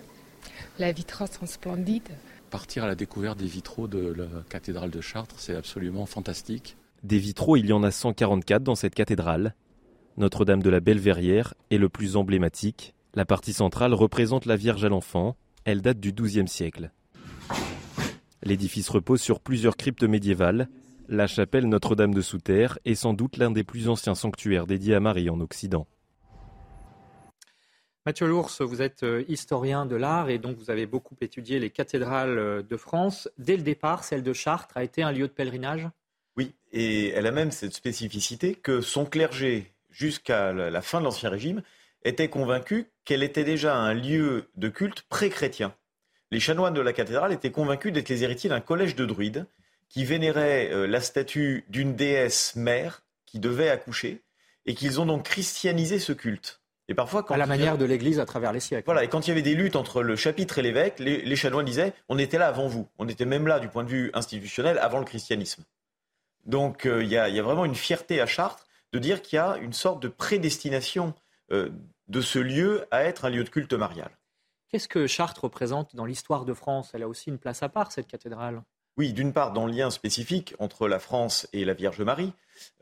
Les 0.79 0.93
vitraux 0.93 1.27
sont 1.27 1.45
splendides. 1.45 2.09
Partir 2.49 2.85
à 2.85 2.87
la 2.87 2.95
découverte 2.95 3.37
des 3.37 3.45
vitraux 3.45 3.87
de 3.87 4.13
la 4.13 4.27
cathédrale 4.49 4.89
de 4.89 5.01
Chartres, 5.01 5.35
c'est 5.37 5.55
absolument 5.55 6.05
fantastique. 6.05 6.77
Des 7.03 7.19
vitraux, 7.19 7.57
il 7.57 7.65
y 7.65 7.73
en 7.73 7.83
a 7.83 7.91
144 7.91 8.63
dans 8.63 8.75
cette 8.75 8.95
cathédrale. 8.95 9.55
Notre-Dame 10.15 10.63
de 10.63 10.69
la 10.69 10.79
Belle 10.79 10.99
Verrière 10.99 11.53
est 11.69 11.77
le 11.77 11.89
plus 11.89 12.15
emblématique. 12.15 12.93
La 13.13 13.25
partie 13.25 13.53
centrale 13.53 13.93
représente 13.93 14.45
la 14.45 14.55
Vierge 14.55 14.85
à 14.85 14.89
l'enfant. 14.89 15.35
Elle 15.65 15.81
date 15.81 15.99
du 15.99 16.13
XIIe 16.13 16.47
siècle. 16.47 16.91
L'édifice 18.43 18.89
repose 18.89 19.21
sur 19.21 19.39
plusieurs 19.39 19.77
cryptes 19.77 20.03
médiévales. 20.03 20.67
La 21.07 21.27
chapelle 21.27 21.67
Notre-Dame 21.67 22.13
de 22.13 22.21
Souterre 22.21 22.79
est 22.85 22.95
sans 22.95 23.13
doute 23.13 23.37
l'un 23.37 23.51
des 23.51 23.63
plus 23.63 23.87
anciens 23.89 24.15
sanctuaires 24.15 24.65
dédiés 24.65 24.95
à 24.95 24.99
Marie 24.99 25.29
en 25.29 25.39
Occident. 25.41 25.87
Mathieu 28.05 28.25
Lours, 28.25 28.51
vous 28.61 28.81
êtes 28.81 29.03
euh, 29.03 29.23
historien 29.27 29.85
de 29.85 29.95
l'art 29.95 30.29
et 30.29 30.39
donc 30.39 30.57
vous 30.57 30.71
avez 30.71 30.87
beaucoup 30.87 31.15
étudié 31.21 31.59
les 31.59 31.69
cathédrales 31.69 32.39
euh, 32.39 32.63
de 32.63 32.75
France. 32.75 33.29
Dès 33.37 33.57
le 33.57 33.61
départ, 33.61 34.03
celle 34.03 34.23
de 34.23 34.33
Chartres 34.33 34.75
a 34.75 34.83
été 34.83 35.03
un 35.03 35.11
lieu 35.11 35.27
de 35.27 35.33
pèlerinage? 35.33 35.87
Oui, 36.35 36.55
et 36.71 37.09
elle 37.09 37.27
a 37.27 37.31
même 37.31 37.51
cette 37.51 37.75
spécificité 37.75 38.55
que 38.55 38.81
son 38.81 39.05
clergé, 39.05 39.71
jusqu'à 39.91 40.51
la 40.51 40.81
fin 40.81 40.99
de 40.99 41.03
l'Ancien 41.03 41.29
Régime, 41.29 41.61
était 42.03 42.29
convaincu 42.29 42.87
qu'elle 43.05 43.21
était 43.21 43.43
déjà 43.43 43.75
un 43.75 43.93
lieu 43.93 44.49
de 44.55 44.69
culte 44.69 45.03
pré-chrétien 45.03 45.75
les 46.31 46.39
chanoines 46.39 46.73
de 46.73 46.81
la 46.81 46.93
cathédrale 46.93 47.33
étaient 47.33 47.51
convaincus 47.51 47.93
d'être 47.93 48.09
les 48.09 48.23
héritiers 48.23 48.49
d'un 48.49 48.61
collège 48.61 48.95
de 48.95 49.05
druides 49.05 49.45
qui 49.89 50.05
vénérait 50.05 50.71
euh, 50.71 50.87
la 50.87 51.01
statue 51.01 51.65
d'une 51.69 51.95
déesse 51.95 52.55
mère 52.55 53.03
qui 53.25 53.39
devait 53.39 53.69
accoucher 53.69 54.21
et 54.65 54.73
qu'ils 54.73 55.01
ont 55.01 55.05
donc 55.05 55.23
christianisé 55.25 55.99
ce 55.99 56.13
culte. 56.13 56.61
Et 56.87 56.93
parfois, 56.93 57.23
quand 57.23 57.33
à 57.33 57.37
la 57.37 57.45
manière 57.45 57.77
de 57.77 57.85
l'Église 57.85 58.19
à 58.19 58.25
travers 58.25 58.51
les 58.51 58.59
siècles. 58.59 58.85
Voilà, 58.85 59.03
et 59.03 59.07
quand 59.07 59.25
il 59.25 59.29
y 59.29 59.31
avait 59.31 59.41
des 59.41 59.55
luttes 59.55 59.75
entre 59.75 60.01
le 60.01 60.15
chapitre 60.15 60.59
et 60.59 60.61
l'évêque, 60.61 60.99
les, 60.99 61.35
chanoines 61.35 61.65
disaient 61.65 61.93
on 62.09 62.17
était 62.17 62.37
là 62.37 62.47
avant 62.47 62.67
vous, 62.67 62.87
on 62.97 63.07
était 63.07 63.25
même 63.25 63.47
là 63.47 63.59
du 63.59 63.69
point 63.69 63.83
de 63.83 63.89
vue 63.89 64.11
institutionnel 64.13 64.77
avant 64.77 64.99
le 64.99 65.05
christianisme. 65.05 65.63
Donc 66.45 66.85
euh, 66.85 67.03
il 67.03 67.09
y, 67.09 67.17
a 67.17 67.43
vraiment 67.43 67.65
une 67.65 67.75
fierté 67.75 68.19
à 68.19 68.25
Chartres 68.25 68.65
de 68.93 68.99
dire 68.99 69.21
qu'il 69.21 69.37
y 69.37 69.39
a 69.39 69.57
une 69.57 69.73
sorte 69.73 70.01
de 70.01 70.07
prédestination 70.07 71.13
euh, 71.51 71.69
de 72.07 72.21
ce 72.21 72.39
lieu 72.39 72.85
à 72.91 73.03
être 73.03 73.25
un 73.25 73.29
lieu 73.29 73.43
de 73.43 73.49
culte 73.49 73.73
marial. 73.73 74.11
Qu'est-ce 74.71 74.87
que 74.87 75.05
Chartres 75.05 75.43
représente 75.43 75.97
dans 75.97 76.05
l'histoire 76.05 76.45
de 76.45 76.53
France? 76.53 76.91
Elle 76.93 77.03
a 77.03 77.09
aussi 77.09 77.29
une 77.29 77.39
place 77.39 77.61
à 77.61 77.67
part, 77.67 77.91
cette 77.91 78.07
cathédrale. 78.07 78.63
Oui, 78.95 79.11
d'une 79.11 79.33
part, 79.33 79.51
dans 79.51 79.65
le 79.65 79.73
lien 79.73 79.89
spécifique 79.89 80.55
entre 80.59 80.87
la 80.87 80.99
France 80.99 81.45
et 81.51 81.65
la 81.65 81.73
Vierge 81.73 82.01
Marie, 82.01 82.31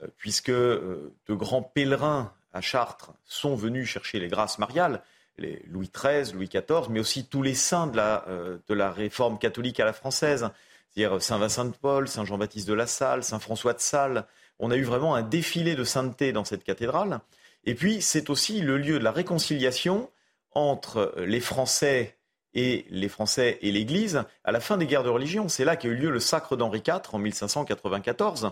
euh, 0.04 0.08
puisque 0.17 0.49
euh, 0.49 1.15
de 1.28 1.34
grands 1.34 1.63
pèlerins 1.63 2.32
à 2.54 2.62
Chartres 2.62 3.13
sont 3.25 3.56
venus 3.56 3.88
chercher 3.88 4.19
les 4.19 4.28
grâces 4.28 4.60
mariales, 4.60 5.02
les 5.39 5.63
Louis 5.67 5.89
XIII, 5.91 6.32
Louis 6.34 6.47
XIV, 6.47 6.89
mais 6.91 6.99
aussi 6.99 7.25
tous 7.25 7.41
les 7.41 7.56
saints 7.56 7.88
de 7.88 7.97
la, 7.97 8.23
euh, 8.28 8.60
de 8.67 8.73
la 8.75 8.91
réforme 8.91 9.39
catholique 9.39 9.80
à 9.80 9.86
la 9.86 9.93
française, 9.93 10.52
c'est-à-dire 10.93 11.19
Saint 11.23 11.39
Vincent 11.39 11.65
de 11.65 11.75
Paul, 11.75 12.08
Saint 12.08 12.25
Jean-Baptiste 12.25 12.67
de 12.67 12.73
la 12.75 12.86
Salle, 12.86 13.23
Saint 13.23 13.39
François 13.39 13.73
de 13.73 13.80
Sales. 13.80 14.28
On 14.60 14.69
a 14.69 14.75
eu 14.75 14.84
vraiment 14.84 15.15
un 15.15 15.23
défilé 15.23 15.75
de 15.75 15.84
sainteté 15.84 16.34
dans 16.34 16.45
cette 16.45 16.63
cathédrale. 16.63 17.19
Et 17.63 17.73
puis, 17.73 18.02
c'est 18.04 18.30
aussi 18.30 18.62
le 18.62 18.78
lieu 18.78 18.99
de 18.99 19.04
la 19.04 19.12
réconciliation 19.12 20.10
entre 20.54 21.14
les 21.18 21.40
Français 21.40 22.20
et 22.54 22.86
les 22.90 23.10
Français 23.10 23.60
et 23.62 23.72
l'Église 23.72 24.24
à 24.44 24.52
la 24.52 24.60
fin 24.60 24.78
des 24.78 24.88
guerres 24.88 25.04
de 25.04 25.10
religion. 25.10 25.48
C'est 25.48 25.66
là 25.66 25.76
qu'a 25.76 25.88
eu 25.88 25.96
lieu 25.96 26.10
le 26.10 26.20
sacre 26.20 26.56
d'Henri 26.56 26.82
IV 26.86 27.02
en 27.14 27.20
1594, 27.20 28.52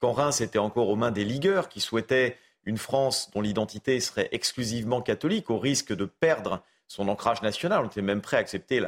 quand 0.00 0.12
Reims 0.12 0.40
était 0.40 0.58
encore 0.58 0.88
aux 0.88 0.96
mains 0.96 1.12
des 1.12 1.24
ligueurs 1.24 1.68
qui 1.68 1.80
souhaitaient 1.80 2.36
une 2.64 2.78
France 2.78 3.30
dont 3.32 3.40
l'identité 3.40 4.00
serait 4.00 4.28
exclusivement 4.32 5.00
catholique, 5.00 5.50
au 5.50 5.58
risque 5.58 5.94
de 5.94 6.04
perdre 6.04 6.62
son 6.88 7.08
ancrage 7.08 7.42
national. 7.42 7.84
On 7.84 7.86
était 7.86 8.02
même 8.02 8.20
prêt 8.20 8.36
à 8.36 8.40
accepter 8.40 8.84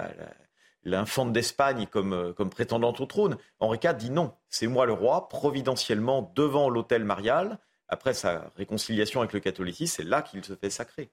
l'infante 0.85 1.33
d'Espagne 1.33 1.87
comme, 1.87 2.12
euh, 2.12 2.33
comme 2.33 2.51
prétendante 2.51 3.01
au 3.01 3.07
trône. 3.07 3.37
Henri 3.61 3.79
IV 3.83 3.94
dit 3.94 4.11
non, 4.11 4.35
c'est 4.49 4.66
moi 4.66 4.85
le 4.85 4.92
roi, 4.92 5.29
providentiellement 5.29 6.33
devant 6.35 6.68
l'autel 6.68 7.05
marial. 7.05 7.59
Après 7.88 8.14
sa 8.14 8.53
réconciliation 8.57 9.21
avec 9.21 9.33
le 9.33 9.40
catholicisme, 9.40 9.97
c'est 9.97 10.09
là 10.09 10.23
qu'il 10.23 10.44
se 10.44 10.55
fait 10.55 10.71
sacrer 10.71 11.11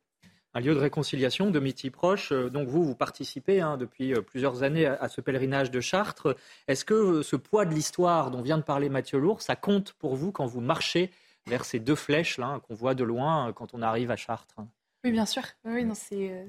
un 0.55 0.61
lieu 0.61 0.73
de 0.73 0.79
réconciliation, 0.79 1.51
de 1.51 1.59
métiers 1.59 1.91
proches. 1.91 2.31
Euh, 2.31 2.49
donc 2.49 2.67
vous, 2.69 2.83
vous 2.83 2.95
participez 2.95 3.59
hein, 3.59 3.77
depuis 3.77 4.13
euh, 4.13 4.21
plusieurs 4.21 4.63
années 4.63 4.85
à, 4.87 5.09
ce 5.09 5.19
pèlerinage 5.19 5.69
de 5.69 5.81
Chartres. 5.81 6.35
Est-ce 6.67 6.85
que 6.85 7.21
ce 7.21 7.35
poids 7.35 7.65
de 7.65 7.73
l'histoire 7.73 8.31
dont 8.31 8.41
vient 8.41 8.57
de 8.57 8.63
parler 8.63 8.89
Mathieu 8.89 9.19
Lourd, 9.19 9.41
ça 9.41 9.57
compte 9.57 9.93
pour 9.93 10.15
vous 10.15 10.31
quand 10.31 10.45
vous 10.45 10.61
marchez 10.61 11.11
vers 11.45 11.65
ces 11.65 11.79
deux 11.79 11.95
flèches 11.95 12.39
là 12.39 12.59
qu'on 12.67 12.73
voit 12.73 12.95
de 12.95 13.03
loin 13.03 13.53
quand 13.53 13.73
on 13.73 13.81
arrive 13.81 14.09
à 14.09 14.15
Chartres? 14.15 14.55
Oui, 15.03 15.11
bien 15.11 15.25
sûr. 15.25 15.43
Oui, 15.65 15.83
non, 15.83 15.93
c'est, 15.93 16.47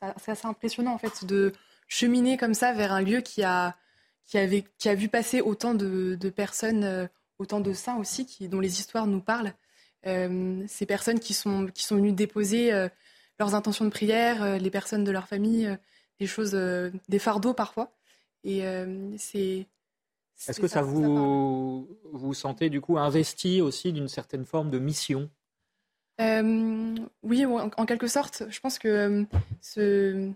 assez 0.00 0.46
impressionnant 0.46 0.94
en 0.94 0.98
fait 0.98 1.24
de 1.24 1.52
cheminer 1.88 2.36
comme 2.36 2.54
ça 2.54 2.72
vers 2.72 2.92
un 2.92 3.02
lieu 3.02 3.20
qui 3.20 3.44
a, 3.44 3.76
qui 4.24 4.38
avait, 4.38 4.64
qui 4.78 4.88
a 4.88 4.94
vu 4.94 5.08
passer 5.08 5.42
autant 5.42 5.74
de, 5.74 6.16
personnes, 6.30 6.84
euh, 6.84 7.06
autant 7.38 7.60
de 7.60 7.74
saints 7.74 7.98
aussi, 7.98 8.24
qui, 8.24 8.48
dont 8.48 8.60
les 8.60 8.80
histoires 8.80 9.06
nous 9.06 9.20
parlent. 9.20 9.52
ces 10.04 10.86
personnes 10.86 11.20
qui 11.20 11.34
sont, 11.34 11.66
qui 11.66 11.82
sont 11.84 11.96
venues 11.96 12.12
déposer 12.12 12.88
leurs 13.38 13.54
intentions 13.54 13.84
de 13.84 13.90
prière, 13.90 14.42
euh, 14.42 14.58
les 14.58 14.70
personnes 14.70 15.04
de 15.04 15.10
leur 15.10 15.28
famille, 15.28 15.66
euh, 15.66 15.76
des 16.20 16.26
choses, 16.26 16.54
euh, 16.54 16.90
des 17.08 17.18
fardeaux 17.18 17.54
parfois. 17.54 17.92
Et 18.44 18.62
c'est. 19.18 19.66
Est-ce 20.48 20.60
que 20.60 20.68
ça, 20.68 20.82
vous 20.82 21.88
vous 22.12 22.34
sentez 22.34 22.70
du 22.70 22.80
coup 22.80 22.96
investi 22.96 23.60
aussi 23.60 23.92
d'une 23.92 24.06
certaine 24.06 24.44
forme 24.44 24.70
de 24.70 24.78
mission? 24.78 25.28
Oui, 26.20 27.44
en, 27.44 27.86
quelque 27.86 28.06
sorte. 28.06 28.44
Je 28.48 28.60
pense 28.60 28.78
que 28.78 29.26
ce, 29.60 30.30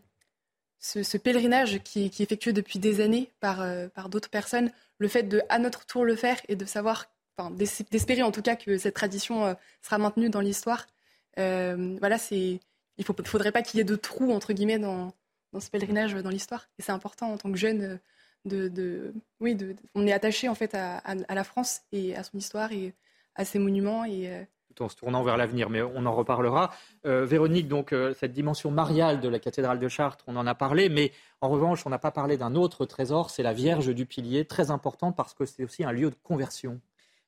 ce, 0.80 1.16
pèlerinage 1.18 1.80
qui, 1.84 2.10
qui, 2.10 2.22
est 2.22 2.24
effectué 2.24 2.52
depuis 2.52 2.80
des 2.80 3.00
années 3.00 3.30
par, 3.38 3.64
par 3.90 4.08
d'autres 4.08 4.30
personnes, 4.30 4.72
le 4.98 5.06
fait 5.06 5.22
de 5.22 5.42
à 5.48 5.60
notre 5.60 5.86
tour 5.86 6.04
le 6.04 6.16
faire 6.16 6.40
et 6.48 6.56
de 6.56 6.64
savoir, 6.64 7.06
enfin, 7.38 7.52
d'espérer 7.52 8.24
en 8.24 8.32
tout 8.32 8.42
cas 8.42 8.56
que 8.56 8.76
cette 8.76 8.94
tradition 8.94 9.54
sera 9.82 9.98
maintenue 9.98 10.30
dans 10.30 10.40
l'histoire, 10.40 10.88
voilà, 11.36 12.18
c'est 12.18 12.58
il 13.00 13.06
ne 13.18 13.24
faudrait 13.24 13.52
pas 13.52 13.62
qu'il 13.62 13.78
y 13.78 13.80
ait 13.80 13.84
de 13.84 13.96
trous, 13.96 14.30
entre 14.32 14.52
guillemets, 14.52 14.78
dans, 14.78 15.12
ce 15.58 15.70
pèlerinage 15.70 16.14
dans 16.14 16.30
l'histoire. 16.30 16.68
Et 16.78 16.82
c'est 16.82 16.92
important 16.92 17.32
en 17.32 17.38
tant 17.38 17.50
que 17.50 17.58
jeune 17.58 17.98
de, 18.44 19.12
oui, 19.40 19.56
on 19.94 20.06
est 20.06 20.12
attaché 20.12 20.48
en 20.48 20.54
fait 20.54 20.74
à, 20.74 21.02
la 21.28 21.44
France 21.44 21.82
et 21.92 22.16
à 22.16 22.22
son 22.22 22.38
histoire 22.38 22.72
et 22.72 22.94
à 23.34 23.44
ses 23.44 23.58
monuments 23.58 24.04
et 24.04 24.28
euh, 24.30 24.44
tout 24.74 24.84
en 24.84 24.88
se 24.88 24.96
tournant 24.96 25.22
vers 25.22 25.36
l'avenir, 25.36 25.68
mais 25.68 25.82
on 25.82 26.06
en 26.06 26.14
reparlera. 26.14 26.70
Euh, 27.04 27.24
Véronique, 27.24 27.68
donc 27.68 27.92
euh, 27.92 28.14
cette 28.14 28.32
dimension 28.32 28.70
mariale 28.70 29.20
de 29.20 29.28
la 29.28 29.38
cathédrale 29.38 29.78
de 29.78 29.88
Chartres, 29.88 30.24
on 30.28 30.36
en 30.36 30.46
a 30.46 30.54
parlé, 30.54 30.88
mais 30.88 31.12
en 31.40 31.48
revanche, 31.48 31.86
on 31.86 31.90
n'a 31.90 31.98
pas 31.98 32.12
parlé 32.12 32.36
d'un 32.36 32.54
autre 32.54 32.86
trésor, 32.86 33.30
c'est 33.30 33.42
la 33.42 33.52
Vierge 33.52 33.94
du 33.94 34.06
Pilier, 34.06 34.44
très 34.44 34.70
important 34.70 35.10
parce 35.10 35.34
que 35.34 35.44
c'est 35.44 35.64
aussi 35.64 35.84
un 35.84 35.92
lieu 35.92 36.10
de 36.10 36.16
conversion. 36.22 36.80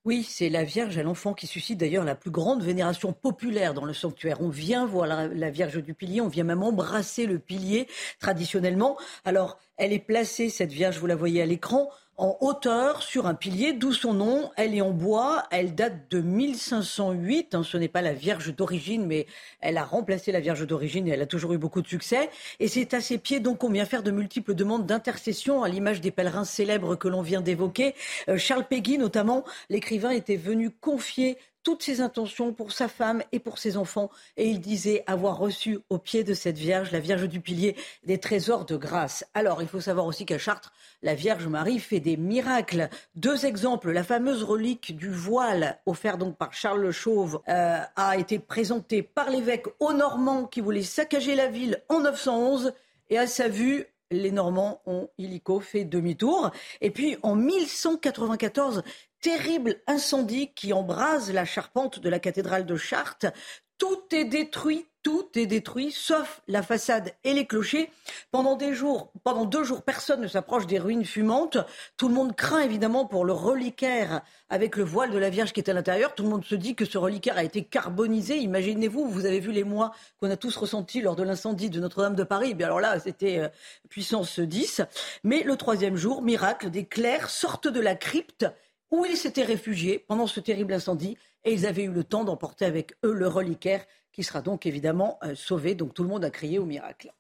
Oui, 0.05 0.25
c'est 0.29 0.49
la 0.49 0.65
Vierge 0.65 0.99
à 0.99 1.05
l'enfant 1.05 1.33
qui 1.33 1.47
suscite 1.47 1.79
d'ailleurs 1.79 2.05
la 2.05 2.17
plus 2.17 2.33
grande 2.33 2.61
vénération 2.61 3.13
populaire 3.13 3.73
dans 3.73 3.85
le 3.85 3.93
sanctuaire. 3.93 4.41
On 4.41 4.49
vient 4.49 4.85
voir 4.85 5.07
la, 5.07 5.51
Vierge 5.51 5.81
du 5.81 5.95
pilier, 5.95 6.21
on 6.21 6.27
vient 6.27 6.43
même 6.43 6.65
embrasser 6.65 7.25
le 7.25 7.39
pilier 7.39 7.87
traditionnellement. 8.19 8.97
Alors, 9.25 9.61
elle 9.77 9.93
est 9.93 10.01
placée, 10.01 10.49
cette 10.49 10.73
Vierge, 10.73 10.99
vous 10.99 11.07
la 11.07 11.15
voyez 11.15 11.41
à 11.41 11.47
l'écran, 11.47 11.89
en 12.17 12.37
hauteur 12.41 13.03
sur 13.03 13.27
un 13.27 13.35
pilier, 13.35 13.73
d'où 13.73 13.93
son 13.93 14.13
nom. 14.15 14.51
Elle 14.57 14.75
est 14.75 14.81
en 14.81 14.91
bois, 14.91 15.45
elle 15.51 15.75
date 15.75 16.11
de 16.11 16.21
1508. 16.21 17.55
Hein, 17.55 17.63
ce 17.65 17.77
n'est 17.77 17.89
pas 17.89 18.03
la 18.03 18.13
Vierge 18.13 18.55
d'origine, 18.55 19.07
mais 19.07 19.27
elle 19.61 19.79
a 19.79 19.85
remplacé 19.85 20.31
la 20.31 20.41
Vierge 20.41 20.67
d'origine 20.67 21.09
et 21.09 21.13
elle 21.13 21.23
a 21.23 21.27
toujours 21.27 21.53
eu 21.53 21.59
beaucoup 21.59 21.83
de 21.83 21.89
succès. 21.89 22.31
Et 22.61 22.69
c'est 22.69 22.95
à 22.95 23.01
ses 23.01 23.19
pieds 23.19 23.41
donc 23.41 23.59
qu'on 23.59 23.71
vient 23.71 23.87
faire 23.87 24.03
de 24.03 24.11
multiples 24.11 24.55
demandes 24.55 24.87
d'intercession, 24.87 25.63
à 25.63 25.69
l'image 25.69 26.01
des 26.01 26.11
pèlerins 26.11 26.45
célèbres 26.45 26.97
que 26.97 27.09
l'on 27.09 27.23
vient 27.23 27.41
d'évoquer. 27.41 27.95
Euh, 28.29 28.37
Charles 28.37 28.67
Péguy, 28.69 28.99
notamment, 28.99 29.45
l'écrivain, 29.71 30.11
était 30.11 30.37
venu 30.37 30.71
confier 30.71 31.39
toutes 31.63 31.83
ses 31.83 32.01
intentions 32.01 32.53
pour 32.53 32.73
sa 32.73 32.89
femme 32.89 33.23
et 33.33 33.39
pour 33.39 33.59
ses 33.59 33.77
enfants. 33.77 34.11
Et 34.37 34.49
il 34.49 34.61
disait 34.61 35.05
avoir 35.07 35.39
reçu 35.39 35.79
au 35.91 35.99
pied 35.99 36.25
de 36.25 36.35
cette 36.35 36.59
Vierge, 36.59 36.91
la 36.93 37.01
Vierge 37.01 37.29
du 37.29 37.41
Pilier, 37.41 37.77
des 38.05 38.19
trésors 38.19 38.65
de 38.65 38.77
grâce. 38.77 39.25
Alors, 39.35 39.63
il 39.63 39.69
faut 39.69 39.81
savoir 39.81 40.07
aussi 40.07 40.27
qu'à 40.27 40.39
Chartres, 40.39 40.73
la 41.03 41.15
Vierge 41.15 41.47
Marie 41.47 41.79
fait 41.79 42.01
des 42.01 42.17
miracles. 42.17 42.89
Deux 43.15 43.47
exemples. 43.47 43.93
La 43.93 44.05
fameuse 44.05 44.43
relique 44.43 44.97
du 44.97 45.11
voile, 45.11 45.79
offerte 45.87 46.19
donc 46.19 46.37
par 46.37 46.53
Charles 46.53 46.81
le 46.81 46.93
Chauve, 46.93 47.41
euh, 47.49 47.81
a 47.97 48.17
été 48.17 48.39
présentée 48.39 49.03
par 49.03 49.31
l'évêque 49.31 49.67
aux 49.81 49.93
Normands 49.93 50.47
qui 50.47 50.61
voulaient 50.61 50.83
saccager 50.83 51.35
la 51.35 51.49
ville 51.49 51.83
en 51.89 52.01
911. 52.01 52.73
Et 53.11 53.19
à 53.19 53.27
sa 53.27 53.49
vue, 53.49 53.87
les 54.13 54.31
Normands 54.31 54.81
ont 54.87 55.09
illico 55.19 55.61
fait 55.61 55.85
demi-tour. 55.85 56.51
Et 56.81 56.91
puis 56.91 57.17
en 57.23 57.35
1194, 57.35 58.83
terrible 59.21 59.77
incendie 59.87 60.53
qui 60.55 60.73
embrase 60.73 61.33
la 61.33 61.45
charpente 61.45 62.01
de 62.01 62.09
la 62.09 62.19
cathédrale 62.19 62.67
de 62.67 62.77
Chartres. 62.77 63.33
Tout 63.79 64.03
est 64.13 64.25
détruit, 64.25 64.87
tout 65.03 65.29
est 65.35 65.47
détruit, 65.47 65.91
sauf 65.91 66.43
la 66.47 66.63
façade 66.63 67.13
et 67.25 67.35
les 67.35 67.47
clochers. 67.47 67.91
Pendant 68.31 68.57
des 68.57 68.75
jours, 68.75 69.11
deux 69.47 69.65
jours, 69.65 69.83
personne 69.83 70.21
ne 70.21 70.29
s'approche 70.29 70.67
des 70.67 70.79
ruines 70.79 71.05
fumantes. 71.05 71.59
Tout 71.97 72.09
le 72.09 72.15
monde 72.15 72.37
craint 72.37 72.61
évidemment 72.61 73.07
pour 73.07 73.25
le 73.25 73.33
reliquaire 73.33 74.23
avec 74.49 74.77
le 74.77 74.85
voile 74.85 75.11
de 75.11 75.19
la 75.19 75.31
Vierge 75.31 75.53
qui 75.53 75.61
est 75.61 75.69
à 75.69 75.73
l'intérieur. 75.73 76.15
Tout 76.15 76.23
le 76.23 76.29
monde 76.29 76.45
se 76.45 76.55
dit 76.55 76.75
que 76.75 76.85
ce 76.85 76.99
reliquaire 76.99 77.37
a 77.37 77.45
été 77.45 77.65
carbonisé. 77.65 78.37
Imaginez-vous, 78.39 79.09
vous 79.09 79.27
avez 79.27 79.41
vu 79.41 79.53
les 79.53 79.65
mois 79.65 79.93
qu'on 80.21 80.31
a 80.31 80.37
tous 80.37 80.57
ressentis 80.57 81.01
lors 81.01 81.17
de 81.17 81.23
l'incendie 81.23 81.71
de 81.71 81.81
Notre-Dame 81.81 82.15
de 82.15 82.25
Paris. 82.25 82.55
bien 82.55 82.67
alors 82.67 82.81
là, 82.81 83.01
c'était 83.01 83.39
euh, 83.39 83.49
puissance 83.89 84.39
10. 84.39 84.83
Mais 85.25 85.43
le 85.43 85.57
troisième 85.57 85.97
jour, 85.97 86.23
miracle, 86.23 86.71
des 86.71 86.87
clercs 86.87 87.31
sortent 87.31 87.69
de 87.69 87.81
la 87.81 87.97
crypte 87.97 88.47
où 88.91 89.05
ils 89.07 89.17
s'étaient 89.17 89.43
réfugiés 89.43 90.05
pendant 90.07 90.27
ce 90.27 90.39
terrible 90.39 90.75
incendie 90.75 91.17
et 91.45 91.53
ils 91.53 91.67
avaient 91.67 91.85
eu 91.85 91.91
le 91.91 92.05
temps 92.05 92.25
d'emporter 92.25 92.65
avec 92.65 92.95
eux 93.05 93.13
le 93.13 93.27
reliquaire 93.27 93.85
qui 94.13 94.23
sera 94.23 94.43
donc 94.43 94.67
évidemment 94.67 95.19
euh, 95.25 95.35
sauvé. 95.35 95.75
Donc 95.75 95.95
tout 95.95 96.03
le 96.03 96.09
monde 96.09 96.25
a 96.25 96.31
crié 96.31 96.59
au 96.59 96.65
miracle. 96.65 97.13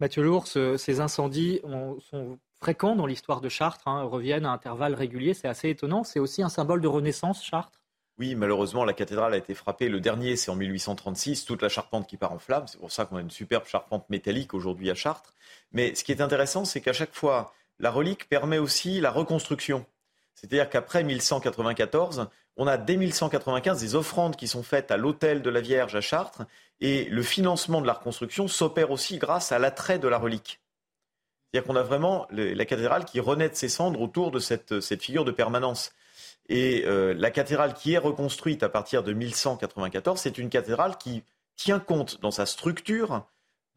Mathieu 0.00 0.22
Lours, 0.22 0.46
ces 0.46 1.00
incendies 1.00 1.60
sont 2.10 2.38
fréquents 2.58 2.96
dans 2.96 3.06
l'histoire 3.06 3.40
de 3.40 3.48
Chartres, 3.48 3.86
hein, 3.86 4.02
reviennent 4.02 4.46
à 4.46 4.50
intervalles 4.50 4.94
réguliers, 4.94 5.34
c'est 5.34 5.48
assez 5.48 5.68
étonnant. 5.68 6.04
C'est 6.04 6.20
aussi 6.20 6.42
un 6.42 6.48
symbole 6.48 6.80
de 6.80 6.88
renaissance, 6.88 7.44
Chartres? 7.44 7.80
Oui, 8.18 8.34
malheureusement, 8.34 8.84
la 8.84 8.92
cathédrale 8.92 9.32
a 9.32 9.38
été 9.38 9.54
frappée. 9.54 9.88
Le 9.88 9.98
dernier, 9.98 10.36
c'est 10.36 10.50
en 10.50 10.56
1836, 10.56 11.46
toute 11.46 11.62
la 11.62 11.70
charpente 11.70 12.06
qui 12.06 12.18
part 12.18 12.32
en 12.32 12.38
flammes. 12.38 12.66
C'est 12.66 12.78
pour 12.78 12.92
ça 12.92 13.06
qu'on 13.06 13.16
a 13.16 13.22
une 13.22 13.30
superbe 13.30 13.64
charpente 13.64 14.08
métallique 14.10 14.52
aujourd'hui 14.52 14.90
à 14.90 14.94
Chartres. 14.94 15.32
Mais 15.72 15.94
ce 15.94 16.04
qui 16.04 16.12
est 16.12 16.20
intéressant, 16.20 16.66
c'est 16.66 16.82
qu'à 16.82 16.92
chaque 16.92 17.14
fois, 17.14 17.54
la 17.78 17.90
relique 17.90 18.28
permet 18.28 18.58
aussi 18.58 19.00
la 19.00 19.10
reconstruction. 19.10 19.86
C'est-à-dire 20.34 20.68
qu'après 20.68 21.02
1194, 21.02 22.28
on 22.60 22.66
a 22.66 22.76
dès 22.76 22.98
1195 22.98 23.80
des 23.80 23.94
offrandes 23.94 24.36
qui 24.36 24.46
sont 24.46 24.62
faites 24.62 24.90
à 24.90 24.98
l'autel 24.98 25.40
de 25.40 25.48
la 25.48 25.62
Vierge 25.62 25.96
à 25.96 26.02
Chartres 26.02 26.42
et 26.82 27.06
le 27.06 27.22
financement 27.22 27.80
de 27.80 27.86
la 27.86 27.94
reconstruction 27.94 28.48
s'opère 28.48 28.90
aussi 28.90 29.16
grâce 29.16 29.50
à 29.50 29.58
l'attrait 29.58 29.98
de 29.98 30.06
la 30.06 30.18
relique. 30.18 30.60
C'est-à-dire 31.50 31.66
qu'on 31.66 31.76
a 31.76 31.82
vraiment 31.82 32.26
la 32.30 32.64
cathédrale 32.66 33.06
qui 33.06 33.18
renaît 33.18 33.48
de 33.48 33.54
ses 33.54 33.70
cendres 33.70 34.02
autour 34.02 34.30
de 34.30 34.38
cette, 34.38 34.78
figure 35.00 35.24
de 35.24 35.30
permanence. 35.30 35.92
Et 36.50 36.84
euh, 36.84 37.14
la 37.14 37.30
cathédrale 37.30 37.72
qui 37.72 37.94
est 37.94 37.98
reconstruite 37.98 38.62
à 38.62 38.68
partir 38.68 39.02
de 39.02 39.14
1194, 39.14 40.20
c'est 40.20 40.36
une 40.36 40.50
cathédrale 40.50 40.98
qui 40.98 41.24
tient 41.56 41.80
compte 41.80 42.20
dans 42.20 42.30
sa 42.30 42.44
structure 42.44 43.26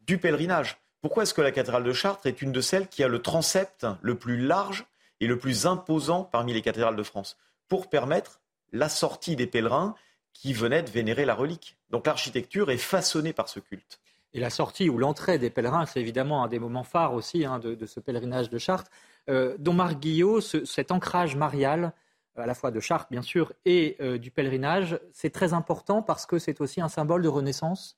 du 0.01 0.17
pèlerinage. 0.17 0.77
Pourquoi 1.01 1.23
est-ce 1.23 1.33
que 1.33 1.41
la 1.41 1.53
cathédrale 1.53 1.85
de 1.85 1.93
Chartres 1.93 2.27
est 2.27 2.41
une 2.41 2.51
de 2.51 2.59
celles 2.59 2.89
qui 2.89 3.01
a 3.01 3.07
le 3.07 3.21
transept 3.21 3.87
le 4.01 4.15
plus 4.15 4.45
large 4.45 4.85
et 5.21 5.27
le 5.27 5.39
plus 5.39 5.67
imposant 5.67 6.25
parmi 6.25 6.51
les 6.51 6.61
cathédrales 6.61 6.97
de 6.97 7.03
France, 7.03 7.37
pour 7.69 7.89
permettre 7.89 8.41
la 8.73 8.89
sortie 8.89 9.36
des 9.36 9.47
pèlerins 9.47 9.95
qui 10.33 10.51
venaient 10.51 10.83
de 10.83 10.89
vénérer 10.89 11.25
la 11.25 11.36
relique. 11.36 11.77
Donc 11.89 12.07
l'architecture 12.07 12.71
est 12.71 12.77
façonnée 12.77 13.31
par 13.31 13.47
ce 13.47 13.59
culte. 13.59 14.01
Et 14.33 14.39
la 14.39 14.49
sortie 14.49 14.89
ou 14.89 14.97
l'entrée 14.97 15.38
des 15.38 15.51
pèlerins, 15.51 15.86
c'est 15.86 16.01
évidemment 16.01 16.43
un 16.43 16.47
des 16.47 16.59
moments 16.59 16.83
phares 16.83 17.13
aussi 17.13 17.45
hein, 17.45 17.59
de, 17.59 17.86
ce 17.86 17.99
pèlerinage 17.99 18.49
de 18.49 18.57
Chartres. 18.57 18.89
Euh, 19.29 19.55
dont 19.59 19.73
Marc 19.73 19.99
Guillot, 19.99 20.41
cet 20.41 20.91
ancrage 20.91 21.36
marial, 21.36 21.93
à 22.36 22.45
la 22.45 22.55
fois 22.55 22.71
de 22.71 22.79
Chartres 22.79 23.07
bien 23.12 23.21
sûr, 23.21 23.53
et 23.63 23.95
euh, 24.01 24.17
du 24.17 24.31
pèlerinage, 24.31 24.99
c'est 25.13 25.29
très 25.29 25.53
important 25.53 26.01
parce 26.01 26.25
que 26.25 26.39
c'est 26.39 26.59
aussi 26.59 26.81
un 26.81 26.89
symbole 26.89 27.21
de 27.21 27.29
renaissance 27.29 27.97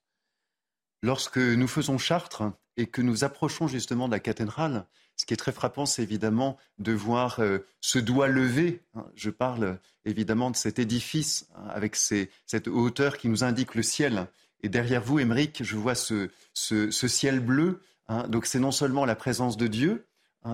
Lorsque 1.05 1.37
nous 1.37 1.67
faisons 1.67 1.99
Chartres 1.99 2.43
et 2.77 2.87
que 2.87 3.01
nous 3.01 3.23
approchons 3.23 3.67
justement 3.67 4.07
de 4.07 4.13
la 4.13 4.19
cathédrale, 4.19 4.87
ce 5.17 5.25
qui 5.25 5.33
est 5.33 5.37
très 5.37 5.51
frappant, 5.51 5.85
c'est 5.85 6.03
évidemment 6.03 6.57
de 6.77 6.91
voir 6.91 7.39
euh, 7.39 7.59
ce 7.79 7.99
doigt 7.99 8.27
levé. 8.27 8.81
Hein. 8.95 9.05
Je 9.15 9.29
parle 9.29 9.79
évidemment 10.03 10.51
de 10.51 10.55
cet 10.55 10.77
édifice 10.77 11.47
hein, 11.55 11.67
avec 11.69 11.95
cette 11.95 12.67
hauteur 12.67 13.17
qui 13.17 13.29
nous 13.29 13.43
indique 13.43 13.75
le 13.75 13.83
ciel. 13.83 14.27
Et 14.61 14.69
derrière 14.69 15.01
vous, 15.01 15.19
Émeric, 15.19 15.63
je 15.63 15.75
vois 15.77 15.95
ce, 15.95 16.29
ciel 16.53 17.39
bleu. 17.39 17.81
Hein. 18.09 18.27
Donc 18.27 18.45
c'est 18.45 18.59
non 18.59 18.71
seulement 18.71 19.05
la 19.05 19.15
présence 19.15 19.57
de 19.57 19.67
Dieu, 19.67 20.05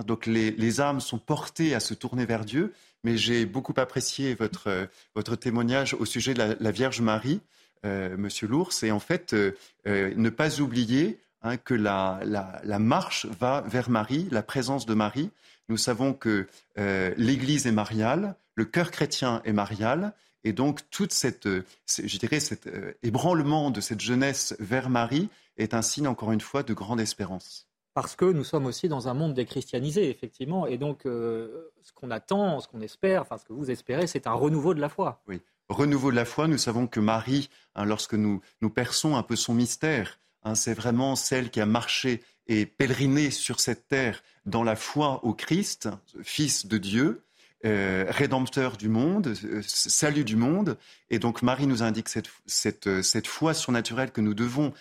donc 0.06 0.24
les, 0.24 0.80
âmes 0.80 1.00
sont 1.00 1.18
portées 1.18 1.74
à 1.74 1.80
se 1.80 1.92
tourner 1.92 2.24
vers 2.24 2.46
Dieu, 2.46 2.72
mais 3.04 3.18
j'ai 3.18 3.44
beaucoup 3.44 3.74
apprécié 3.76 4.34
votre, 4.34 5.36
témoignage 5.36 5.92
au 5.92 6.06
sujet 6.06 6.32
de 6.32 6.56
la 6.58 6.70
Vierge 6.70 7.02
Marie. 7.02 7.42
Monsieur 7.84 8.48
l'ours, 8.48 8.84
et 8.84 8.90
en 8.90 9.00
fait, 9.00 9.36
ne 9.84 10.30
pas 10.30 10.60
oublier 10.60 11.18
hein, 11.42 11.56
que 11.56 11.74
la, 11.74 12.20
la, 12.24 12.78
marche 12.78 13.26
va 13.26 13.62
vers 13.62 13.90
Marie, 13.90 14.28
la 14.30 14.42
présence 14.42 14.86
de 14.86 14.94
Marie. 14.94 15.30
Nous 15.68 15.76
savons 15.76 16.12
que 16.12 16.48
l'Église 16.76 17.66
est 17.66 17.72
mariale, 17.72 18.34
le 18.54 18.64
cœur 18.64 18.90
chrétien 18.90 19.40
est 19.44 19.52
marial, 19.52 20.12
et 20.44 20.52
donc, 20.52 20.80
toute 20.90 21.12
cette, 21.12 21.46
je 21.46 22.18
dirais, 22.18 22.40
cet 22.40 22.68
ébranlement 23.04 23.70
de 23.70 23.80
cette 23.80 24.00
jeunesse 24.00 24.56
vers 24.58 24.90
Marie 24.90 25.28
est 25.56 25.72
un 25.72 25.82
signe, 25.82 26.08
encore 26.08 26.32
une 26.32 26.40
fois, 26.40 26.64
de 26.64 26.74
grande 26.74 27.00
espérance 27.00 27.68
parce 27.94 28.16
que 28.16 28.24
nous 28.24 28.44
sommes 28.44 28.66
aussi 28.66 28.88
dans 28.88 29.08
un 29.08 29.14
monde 29.14 29.34
déchristianisé, 29.34 30.08
effectivement. 30.08 30.66
Et 30.66 30.78
donc, 30.78 31.04
euh, 31.06 31.70
ce 31.82 31.92
qu'on 31.92 32.10
attend, 32.10 32.60
ce 32.60 32.68
qu'on 32.68 32.80
espère, 32.80 33.22
enfin, 33.22 33.38
ce 33.38 33.44
que 33.44 33.52
vous 33.52 33.70
espérez, 33.70 34.06
c'est 34.06 34.26
un 34.26 34.32
renouveau 34.32 34.74
de 34.74 34.80
la 34.80 34.88
foi. 34.88 35.22
Oui, 35.28 35.40
renouveau 35.68 36.10
de 36.10 36.16
la 36.16 36.24
foi. 36.24 36.48
Nous 36.48 36.58
savons 36.58 36.86
que 36.86 37.00
Marie, 37.00 37.50
hein, 37.74 37.84
lorsque 37.84 38.14
nous, 38.14 38.40
nous 38.60 38.70
perçons 38.70 39.16
un 39.16 39.22
peu 39.22 39.36
son 39.36 39.54
mystère, 39.54 40.18
hein, 40.44 40.54
c'est 40.54 40.74
vraiment 40.74 41.16
celle 41.16 41.50
qui 41.50 41.60
a 41.60 41.66
marché 41.66 42.22
et 42.46 42.66
pèleriné 42.66 43.30
sur 43.30 43.60
cette 43.60 43.88
terre 43.88 44.22
dans 44.46 44.64
la 44.64 44.76
foi 44.76 45.24
au 45.24 45.34
Christ, 45.34 45.88
Fils 46.22 46.66
de 46.66 46.78
Dieu. 46.78 47.22
Euh, 47.64 48.06
rédempteur 48.08 48.76
du 48.76 48.88
monde, 48.88 49.36
euh, 49.44 49.62
salut 49.64 50.24
du 50.24 50.34
monde. 50.34 50.76
Et 51.10 51.20
donc 51.20 51.42
Marie 51.42 51.68
nous 51.68 51.84
indique 51.84 52.08
cette, 52.08 52.28
cette, 52.44 53.02
cette 53.02 53.28
foi 53.28 53.54
surnaturelle 53.54 54.10
que 54.10 54.20
nous 54.20 54.34
devons 54.34 54.72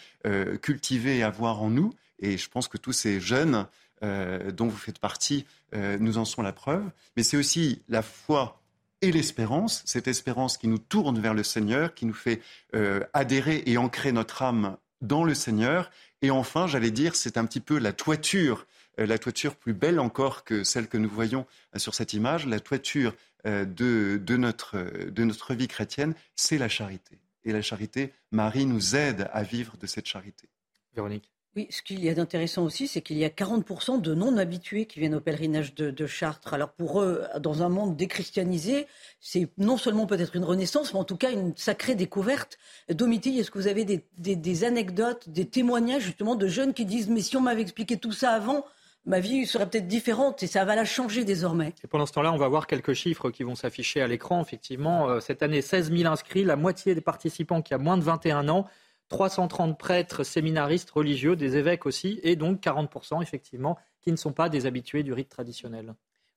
cultiver 0.63 1.19
et 1.19 1.23
avoir 1.23 1.61
en 1.61 1.69
nous. 1.69 1.93
Et 2.21 2.39
je 2.39 2.49
pense 2.49 2.67
que 2.67 2.77
tous 2.77 2.93
ces 2.93 3.19
jeunes 3.19 3.67
euh, 4.03 4.51
dont 4.51 4.65
vous 4.65 4.77
faites 4.77 4.97
partie 4.97 5.45
euh, 5.75 5.99
nous 5.99 6.17
en 6.17 6.25
sont 6.25 6.41
la 6.41 6.53
preuve. 6.53 6.83
Mais 7.15 7.21
c'est 7.21 7.37
aussi 7.37 7.83
la 7.87 8.01
foi 8.01 8.59
et 9.01 9.11
l'espérance, 9.11 9.83
cette 9.85 10.07
espérance 10.07 10.57
qui 10.57 10.67
nous 10.67 10.79
tourne 10.79 11.19
vers 11.19 11.35
le 11.35 11.43
Seigneur, 11.43 11.93
qui 11.93 12.07
nous 12.07 12.13
fait 12.15 12.41
euh, 12.73 13.01
adhérer 13.13 13.61
et 13.67 13.77
ancrer 13.77 14.11
notre 14.11 14.41
âme 14.41 14.77
dans 15.01 15.23
le 15.23 15.33
Seigneur. 15.33 15.91
Et 16.21 16.31
enfin, 16.31 16.67
j'allais 16.67 16.91
dire, 16.91 17.15
c'est 17.15 17.37
un 17.37 17.45
petit 17.45 17.59
peu 17.59 17.77
la 17.77 17.93
toiture, 17.93 18.67
la 18.97 19.17
toiture 19.17 19.55
plus 19.55 19.73
belle 19.73 19.99
encore 19.99 20.43
que 20.43 20.63
celle 20.63 20.87
que 20.87 20.97
nous 20.97 21.09
voyons 21.09 21.45
sur 21.75 21.95
cette 21.95 22.13
image, 22.13 22.45
la 22.45 22.59
toiture 22.59 23.13
de, 23.45 23.65
de, 23.65 24.37
notre, 24.37 24.77
de 25.09 25.23
notre 25.23 25.53
vie 25.53 25.67
chrétienne, 25.67 26.13
c'est 26.35 26.57
la 26.57 26.69
charité. 26.69 27.17
Et 27.43 27.51
la 27.51 27.61
charité, 27.61 28.13
Marie 28.31 28.65
nous 28.65 28.95
aide 28.95 29.29
à 29.33 29.41
vivre 29.43 29.77
de 29.77 29.87
cette 29.87 30.05
charité. 30.05 30.47
Véronique 30.93 31.31
oui, 31.57 31.67
ce 31.69 31.81
qu'il 31.81 32.01
y 32.01 32.07
a 32.07 32.13
d'intéressant 32.13 32.63
aussi, 32.63 32.87
c'est 32.87 33.01
qu'il 33.01 33.17
y 33.17 33.25
a 33.25 33.29
40% 33.29 33.99
de 33.99 34.15
non-habitués 34.15 34.85
qui 34.85 35.01
viennent 35.01 35.15
au 35.15 35.19
pèlerinage 35.19 35.75
de, 35.75 36.07
Chartres. 36.07 36.53
Alors 36.53 36.71
pour 36.71 37.01
eux, 37.01 37.23
dans 37.41 37.61
un 37.61 37.67
monde 37.67 37.97
déchristianisé, 37.97 38.87
c'est 39.19 39.49
non 39.57 39.75
seulement 39.75 40.05
peut-être 40.05 40.35
une 40.37 40.45
renaissance, 40.45 40.93
mais 40.93 40.99
en 40.99 41.03
tout 41.03 41.17
cas 41.17 41.29
une 41.31 41.55
sacrée 41.57 41.95
découverte. 41.95 42.57
Domiti, 42.89 43.37
est-ce 43.37 43.51
que 43.51 43.59
vous 43.59 43.67
avez 43.67 43.83
des, 43.85 44.63
anecdotes, 44.63 45.27
des 45.27 45.45
témoignages 45.45 46.03
justement 46.03 46.35
de 46.35 46.47
jeunes 46.47 46.73
qui 46.73 46.85
disent, 46.85 47.09
mais 47.09 47.21
si 47.21 47.35
on 47.35 47.41
m'avait 47.41 47.61
expliqué 47.61 47.97
tout 47.97 48.13
ça 48.13 48.31
avant, 48.31 48.65
ma 49.05 49.19
vie 49.19 49.45
serait 49.45 49.69
peut-être 49.69 49.87
différente 49.87 50.43
et 50.43 50.47
ça 50.47 50.63
va 50.63 50.75
la 50.75 50.85
changer 50.85 51.25
désormais? 51.25 51.73
Et 51.83 51.87
pendant 51.87 52.05
ce 52.05 52.13
temps-là, 52.13 52.31
on 52.31 52.37
va 52.37 52.47
voir 52.47 52.65
quelques 52.65 52.93
chiffres 52.93 53.29
qui 53.29 53.43
vont 53.43 53.55
s'afficher 53.55 54.01
à 54.01 54.07
l'écran. 54.07 54.41
Effectivement, 54.41 55.09
euh, 55.09 55.19
cette 55.19 55.43
année, 55.43 55.61
16 55.61 55.91
000 55.91 56.09
inscrits, 56.09 56.45
la 56.45 56.55
moitié 56.55 56.95
des 56.95 57.01
participants 57.01 57.61
qui 57.61 57.73
a 57.73 57.77
moins 57.77 57.97
de 57.97 58.03
21 58.03 58.47
ans. 58.47 58.67
330 59.11 59.77
prêtres 59.77 60.23
séminaristes 60.23 60.89
religieux, 60.89 61.35
des 61.35 61.57
évêques 61.57 61.85
aussi, 61.85 62.21
et 62.23 62.37
donc 62.37 62.61
40% 62.61 63.21
effectivement 63.21 63.77
qui 63.99 64.09
ne 64.09 64.15
sont 64.15 64.31
pas 64.31 64.47
des 64.47 64.65
habitués 64.65 65.03
du 65.03 65.11
rite 65.11 65.29
traditionnel. 65.29 65.93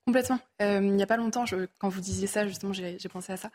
Complètement. 0.06 0.40
Euh, 0.60 0.80
il 0.82 0.92
n'y 0.92 1.02
a 1.02 1.06
pas 1.06 1.16
longtemps, 1.16 1.44
quand 1.78 1.88
vous 1.88 2.00
disiez 2.00 2.26
ça, 2.26 2.46
justement, 2.46 2.72
j'ai 2.72 2.98
pensé 3.08 3.32
à 3.32 3.36
ça. 3.36 3.50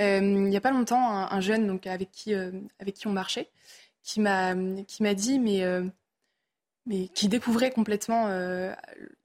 Euh, 0.00 0.18
il 0.20 0.48
n'y 0.48 0.56
a 0.56 0.60
pas 0.60 0.72
longtemps, 0.72 1.00
un, 1.00 1.40
jeune 1.40 1.66
donc, 1.66 1.86
avec, 1.86 2.10
qui, 2.10 2.34
euh, 2.34 2.50
avec 2.80 2.96
qui 2.96 3.06
on 3.06 3.12
marchait, 3.12 3.48
qui 4.02 4.20
m'a 4.20 4.54
dit, 5.14 5.38
mais, 5.38 5.62
mais 6.86 7.08
qui 7.08 7.28
découvrait 7.28 7.70
complètement. 7.70 8.28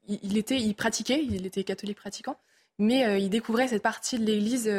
Il, 0.06 0.38
était, 0.38 0.58
il 0.58 0.74
pratiquait, 0.74 1.22
il 1.22 1.46
était 1.46 1.64
catholique 1.64 1.98
pratiquant, 1.98 2.38
mais 2.78 3.20
il 3.20 3.28
découvrait 3.28 3.68
cette 3.68 3.82
partie 3.82 4.18
de 4.18 4.24
l'Église, 4.24 4.72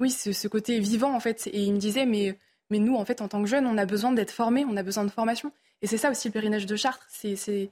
oui, 0.00 0.10
ce, 0.10 0.32
ce, 0.32 0.48
côté 0.48 0.80
vivant 0.80 1.14
en 1.14 1.20
fait. 1.20 1.46
Et 1.46 1.62
il 1.62 1.72
me 1.72 1.78
disait, 1.78 2.04
mais 2.04 2.36
mais 2.72 2.78
nous, 2.78 2.96
en 2.96 3.04
fait, 3.04 3.20
en 3.20 3.28
tant 3.28 3.42
que 3.42 3.48
jeunes, 3.48 3.66
on 3.66 3.76
a 3.76 3.84
besoin 3.84 4.12
d'être 4.12 4.30
formés, 4.30 4.64
on 4.64 4.78
a 4.78 4.82
besoin 4.82 5.04
de 5.04 5.10
formation. 5.10 5.52
Et 5.82 5.86
c'est 5.86 5.98
ça 5.98 6.10
aussi 6.10 6.28
le 6.28 6.32
pèlerinage 6.32 6.64
de 6.64 6.74
Chartres, 6.74 7.06
c'est 7.10 7.68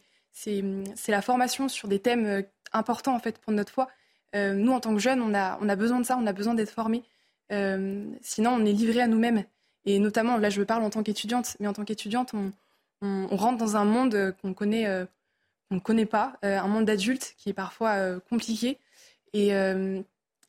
la 1.09 1.23
formation 1.23 1.69
sur 1.69 1.89
des 1.89 1.99
thèmes 1.99 2.27
euh, 2.27 2.43
importants 2.73 3.15
en 3.15 3.19
fait 3.19 3.39
pour 3.39 3.55
notre 3.55 3.73
foi. 3.73 3.89
Euh, 4.37 4.53
nous, 4.53 4.73
en 4.73 4.81
tant 4.81 4.93
que 4.93 5.01
jeunes, 5.01 5.23
on 5.23 5.33
a, 5.35 5.77
besoin 5.77 6.01
de 6.01 6.05
ça, 6.05 6.19
on 6.19 6.27
a 6.27 6.35
besoin 6.35 6.53
d'être 6.53 6.71
formés. 6.71 7.03
Euh, 7.51 8.05
sinon, 8.21 8.51
on 8.51 8.65
est 8.67 8.73
livré 8.73 9.01
à 9.01 9.07
nous-mêmes. 9.07 9.43
Et 9.87 9.99
notamment, 9.99 10.37
là, 10.37 10.51
je 10.51 10.63
parle 10.63 10.83
en 10.83 10.91
tant 10.91 11.03
qu'étudiante, 11.03 11.57
mais 11.61 11.67
en 11.67 11.73
tant 11.73 11.85
qu'étudiante, 11.87 12.35
on, 12.35 12.53
rentre 13.35 13.57
dans 13.57 13.79
un 13.79 13.87
monde 13.87 14.35
qu'on 14.43 14.53
connaît, 14.53 14.85
qu'on 15.71 15.77
ne 15.77 15.81
connaît 15.81 16.05
pas, 16.05 16.35
un 16.43 16.69
monde 16.69 16.85
d'adultes 16.85 17.35
qui 17.39 17.49
est 17.49 17.55
parfois 17.55 18.21
compliqué. 18.29 18.77
Et, 19.33 19.53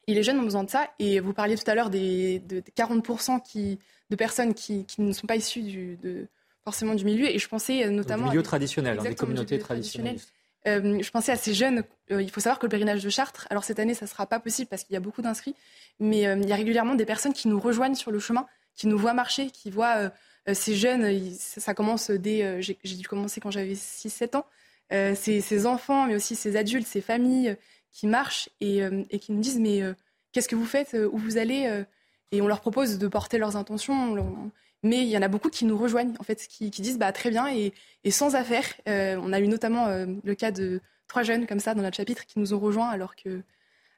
les 0.07 0.23
jeunes 0.23 0.39
ont 0.39 0.43
besoin 0.43 0.65
de 0.65 0.69
ça. 0.69 0.89
Et 0.99 1.21
vous 1.21 1.31
parliez 1.31 1.55
tout 1.55 1.71
à 1.71 1.73
l'heure 1.73 1.89
des 1.89 2.39
de 2.39 2.59
40% 2.75 3.41
qui 3.41 3.79
de 4.11 4.15
personnes 4.17 4.53
qui, 4.53 4.85
ne 4.99 5.13
sont 5.13 5.25
pas 5.25 5.37
issues 5.37 5.61
du, 5.61 5.95
de, 6.03 6.27
forcément 6.63 6.93
du 6.93 7.05
milieu. 7.05 7.27
Et 7.27 7.39
je 7.39 7.47
pensais 7.47 7.85
euh, 7.85 7.89
notamment. 7.89 8.25
Du 8.25 8.31
milieu 8.31 8.43
traditionnel, 8.43 8.99
hein, 8.99 9.03
des 9.03 9.15
communautés 9.15 9.57
traditionnelles. 9.57 10.19
Euh, 10.67 11.01
je 11.01 11.09
pensais 11.09 11.31
à 11.31 11.37
ces 11.37 11.55
jeunes. 11.55 11.83
Euh, 12.11 12.21
il 12.21 12.29
faut 12.29 12.41
savoir 12.41 12.59
que 12.59 12.65
le 12.65 12.69
pèlerinage 12.69 13.01
de 13.01 13.09
Chartres, 13.09 13.47
alors 13.49 13.63
cette 13.63 13.79
année, 13.79 13.95
ça 13.95 14.05
ne 14.05 14.09
sera 14.09 14.27
pas 14.27 14.39
possible 14.39 14.67
parce 14.67 14.83
qu'il 14.83 14.93
y 14.93 14.97
a 14.97 14.99
beaucoup 14.99 15.21
d'inscrits, 15.21 15.55
mais 15.99 16.23
il 16.23 16.47
y 16.47 16.51
a 16.51 16.55
régulièrement 16.55 16.93
des 16.93 17.05
personnes 17.05 17.33
qui 17.33 17.47
nous 17.47 17.59
rejoignent 17.59 17.95
sur 17.95 18.11
le 18.11 18.19
chemin, 18.19 18.45
qui 18.75 18.87
nous 18.87 18.97
voient 18.97 19.13
marcher, 19.13 19.49
qui 19.49 19.71
voient 19.71 20.11
ces 20.53 20.75
jeunes. 20.75 21.33
ça, 21.35 21.73
commence 21.73 22.11
dès. 22.11 22.61
j'ai 22.61 22.77
dû 22.83 23.07
commencer 23.07 23.39
quand 23.39 23.49
j'avais 23.49 23.73
6-7 23.73 24.37
ans. 24.37 24.45
Ces, 25.15 25.39
ces, 25.41 25.65
enfants, 25.65 26.05
mais 26.05 26.15
aussi 26.15 26.35
ces 26.35 26.57
adultes, 26.57 26.85
ces 26.85 27.01
familles 27.01 27.55
qui 27.91 28.07
marchent 28.07 28.49
et, 28.59 28.81
et 29.09 29.19
qui 29.19 29.31
nous 29.31 29.41
disent 29.41 29.59
Mais 29.59 29.81
qu'est-ce 30.31 30.49
que 30.49 30.55
vous 30.55 30.65
faites 30.65 30.95
Où 31.11 31.17
vous 31.17 31.37
allez 31.37 31.85
et 32.31 32.41
on 32.41 32.47
leur 32.47 32.61
propose 32.61 32.97
de 32.97 33.07
porter 33.07 33.37
leurs 33.37 33.55
intentions. 33.55 34.51
Mais 34.83 35.03
il 35.03 35.09
y 35.09 35.17
en 35.17 35.21
a 35.21 35.27
beaucoup 35.27 35.49
qui 35.49 35.65
nous 35.65 35.77
rejoignent, 35.77 36.13
en 36.19 36.23
fait, 36.23 36.47
qui, 36.47 36.69
disent 36.69 36.97
bah, 36.97 37.11
très 37.11 37.29
bien 37.29 37.47
et, 37.53 37.73
sans 38.11 38.35
affaire. 38.35 38.65
Euh, 38.87 39.19
on 39.21 39.31
a 39.31 39.39
eu 39.39 39.47
notamment 39.47 39.87
euh, 39.87 40.07
le 40.23 40.35
cas 40.35 40.51
de 40.51 40.81
trois 41.07 41.23
jeunes 41.23 41.45
comme 41.45 41.59
ça 41.59 41.75
dans 41.75 41.83
notre 41.83 41.97
chapitre 41.97 42.25
qui 42.25 42.39
nous 42.39 42.53
ont 42.53 42.59
rejoints 42.59 42.89
alors 42.89 43.15
que 43.15 43.41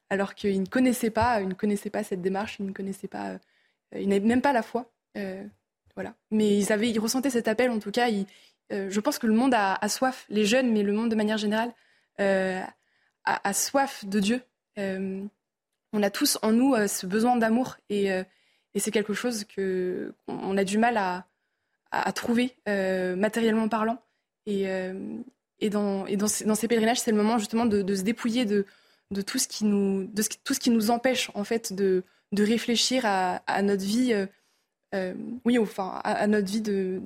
alors 0.09 0.35
qu'ils 0.35 0.61
ne 0.61 0.67
connaissaient 0.67 1.09
pas, 1.09 1.41
ils 1.41 1.47
ne 1.47 1.53
connaissaient 1.53 1.89
pas 1.89 2.03
cette 2.03 2.21
démarche, 2.21 2.57
ils 2.59 2.65
ne 2.65 2.71
connaissaient 2.71 3.07
pas, 3.07 3.29
euh, 3.29 3.37
ils 3.95 4.07
n'avaient 4.07 4.25
même 4.25 4.41
pas 4.41 4.53
la 4.53 4.61
foi, 4.61 4.91
voilà. 5.95 6.13
Mais 6.29 6.57
ils 6.57 6.71
avaient, 6.71 6.89
ils 6.89 6.99
ressentaient 6.99 7.29
cet 7.29 7.47
appel. 7.47 7.71
En 7.71 7.79
tout 7.79 7.91
cas, 7.91 8.09
je 8.69 8.99
pense 8.99 9.17
que 9.17 9.25
le 9.25 9.33
monde 9.33 9.53
a, 9.55 9.87
soif, 9.89 10.25
les 10.29 10.45
jeunes, 10.45 10.71
mais 10.71 10.83
le 10.83 10.91
monde 10.91 11.09
de 11.09 11.15
manière 11.15 11.37
générale 11.37 11.73
a, 12.19 12.65
a, 13.23 13.53
soif 13.53 14.05
de 14.05 14.19
Dieu 14.19 14.41
on 15.93 16.03
a 16.03 16.09
tous 16.09 16.37
en 16.41 16.51
nous 16.51 16.73
euh, 16.73 16.87
ce 16.87 17.05
besoin 17.05 17.37
d'amour 17.37 17.77
euh, 17.91 18.23
et, 18.73 18.79
c'est 18.79 18.91
quelque 18.91 19.13
chose 19.13 19.45
que 19.45 20.13
on 20.27 20.57
a 20.57 20.63
du 20.63 20.77
mal 20.79 20.97
à, 20.97 22.11
trouver 22.13 22.57
euh, 22.67 23.15
matériellement 23.15 23.69
parlant. 23.69 24.01
Et, 24.47 24.67
dans, 25.69 26.05
ces, 26.27 26.67
pèlerinages, 26.67 26.99
c'est 26.99 27.11
le 27.11 27.17
moment 27.17 27.37
justement 27.37 27.67
de, 27.67 27.95
se 27.95 28.01
dépouiller 28.01 28.45
de, 28.45 28.65
tout 29.21 29.37
ce 29.37 29.47
qui 29.47 29.63
nous, 29.63 30.11
tout 30.43 30.55
ce 30.55 30.59
qui 30.59 30.71
nous 30.71 30.89
empêche 30.89 31.29
en 31.35 31.43
fait 31.43 31.71
de, 31.71 32.03
réfléchir 32.35 33.03
à, 33.05 33.61
notre 33.61 33.83
vie, 33.85 34.15
oui, 35.45 35.59
enfin 35.59 36.01
à, 36.03 36.25
notre 36.25 36.47
vie 36.47 36.61
de 36.61 36.99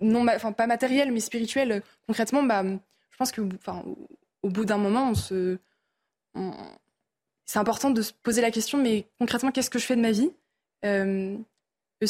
non, 0.00 0.24
enfin 0.28 0.52
pas 0.52 0.68
matérielle 0.68 1.10
mais 1.10 1.18
spirituelle. 1.18 1.82
Concrètement, 2.06 2.44
bah, 2.44 2.62
je 3.10 3.16
pense 3.16 3.32
que, 3.32 3.40
enfin, 3.56 3.84
au 4.42 4.48
bout 4.48 4.64
d'un 4.64 4.78
moment, 4.78 5.10
on 5.10 5.14
se, 5.14 5.58
c'est 7.48 7.58
important 7.58 7.90
de 7.90 8.02
se 8.02 8.12
poser 8.12 8.42
la 8.42 8.50
question, 8.50 8.76
mais 8.76 9.06
concrètement, 9.18 9.50
qu'est-ce 9.50 9.70
que 9.70 9.78
je 9.78 9.86
fais 9.86 9.96
de 9.96 10.02
ma 10.02 10.12
vie 10.12 10.30
euh, 10.84 11.34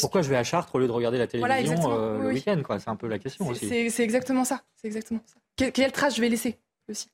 Pourquoi 0.01 0.21
je 0.21 0.29
vais 0.29 0.35
à 0.35 0.43
Chartres 0.43 0.75
au 0.75 0.79
lieu 0.79 0.87
de 0.87 0.91
regarder 0.91 1.17
la 1.17 1.27
télévision 1.27 1.91
euh, 1.91 2.19
le 2.19 2.27
week-end 2.33 2.61
C'est 2.77 2.89
un 2.89 2.97
peu 2.97 3.07
la 3.07 3.19
question 3.19 3.47
aussi. 3.47 3.89
C'est 3.89 4.03
exactement 4.03 4.43
ça. 4.43 4.61
C'est 4.75 4.87
exactement 4.87 5.21
ça. 5.25 5.71
quelle 5.71 5.93
trace 5.93 6.17
je 6.17 6.21
vais 6.21 6.27
laisser 6.27 6.59
aussi, 6.89 7.07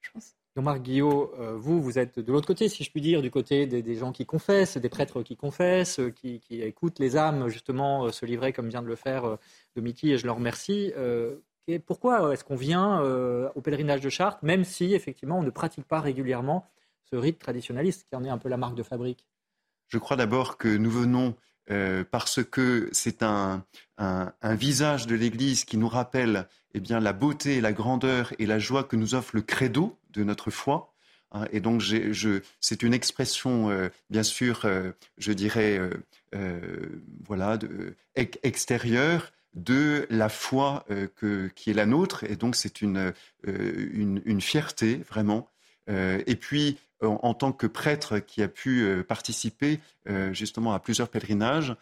je 0.00 0.10
pense. 0.12 0.36
Jean-Marc 0.54 0.82
Guillot, 0.82 1.34
euh, 1.40 1.56
vous, 1.56 1.82
vous 1.82 1.98
êtes 1.98 2.20
de 2.20 2.30
l'autre 2.30 2.46
côté, 2.46 2.68
si 2.68 2.84
je 2.84 2.90
puis 2.90 3.00
dire, 3.00 3.20
du 3.20 3.32
côté 3.32 3.66
des, 3.66 3.94
gens 3.96 4.12
qui 4.12 4.26
confessent, 4.26 4.76
des 4.76 4.88
prêtres 4.88 5.22
qui 5.22 5.34
confessent, 5.34 5.98
qui, 6.14 6.40
écoutent 6.50 7.00
les 7.00 7.16
âmes, 7.16 7.48
justement, 7.48 8.12
se 8.12 8.24
livrer 8.26 8.52
comme 8.52 8.68
vient 8.68 8.82
de 8.82 8.86
le 8.86 8.96
faire 8.96 9.38
Domiti, 9.74 10.12
et 10.12 10.18
je 10.18 10.26
leur 10.26 10.36
remercie. 10.36 10.92
pourquoi 11.86 12.32
est-ce 12.32 12.44
qu'on 12.44 12.54
vient 12.54 13.00
au 13.00 13.60
pèlerinage 13.60 14.02
de 14.02 14.08
Chartres, 14.08 14.44
même 14.44 14.62
si, 14.62 14.94
effectivement, 14.94 15.38
on 15.38 15.42
ne 15.42 15.50
pratique 15.50 15.86
pas 15.86 16.00
régulièrement 16.00 16.68
ce 17.12 17.16
rite 17.16 17.38
traditionnaliste 17.38 18.06
qui 18.08 18.16
en 18.16 18.24
est 18.24 18.30
un 18.30 18.38
peu 18.38 18.48
la 18.48 18.56
marque 18.56 18.74
de 18.74 18.82
fabrique 18.82 19.26
Je 19.88 19.98
crois 19.98 20.16
d'abord 20.16 20.56
que 20.56 20.68
nous 20.68 20.90
venons 20.90 21.34
euh, 21.70 22.04
parce 22.10 22.42
que 22.42 22.88
c'est 22.92 23.22
un, 23.22 23.64
visage 24.42 25.06
de 25.06 25.14
l'Église 25.14 25.64
qui 25.64 25.76
nous 25.76 25.88
rappelle 25.88 26.48
eh 26.74 26.80
bien, 26.80 26.98
la 27.00 27.12
beauté, 27.12 27.60
la 27.60 27.72
grandeur 27.72 28.32
et 28.38 28.46
la 28.46 28.58
joie 28.58 28.82
que 28.82 28.96
nous 28.96 29.14
offre 29.14 29.36
le 29.36 29.42
credo 29.42 29.98
de 30.10 30.24
notre 30.24 30.50
foi. 30.50 30.94
Hein. 31.30 31.46
et 31.52 31.60
donc, 31.60 31.82
c'est 32.60 32.82
une 32.82 32.94
expression, 32.94 33.70
euh, 33.70 33.88
bien 34.10 34.22
sûr, 34.22 34.66
je 35.18 35.32
dirais, 35.32 35.80
voilà, 37.24 37.58
de, 37.58 37.94
extérieure 38.16 39.32
de 39.54 40.06
la 40.10 40.28
foi 40.28 40.84
qui 41.54 41.70
est 41.70 41.74
la 41.74 41.86
nôtre. 41.86 42.24
Et 42.24 42.36
donc, 42.36 42.56
c'est 42.56 42.82
une, 42.82 43.12
une, 43.44 44.40
fierté, 44.40 44.96
vraiment. 45.08 45.51
Et 45.88 46.36
puis, 46.36 46.78
en, 47.00 47.34
tant 47.34 47.52
que 47.52 47.66
prêtre 47.66 48.18
qui 48.18 48.42
a 48.42 48.48
pu 48.48 49.02
participer 49.08 49.80
justement 50.32 50.72
à 50.72 50.78
plusieurs 50.78 51.08
pèlerinages, 51.08 51.74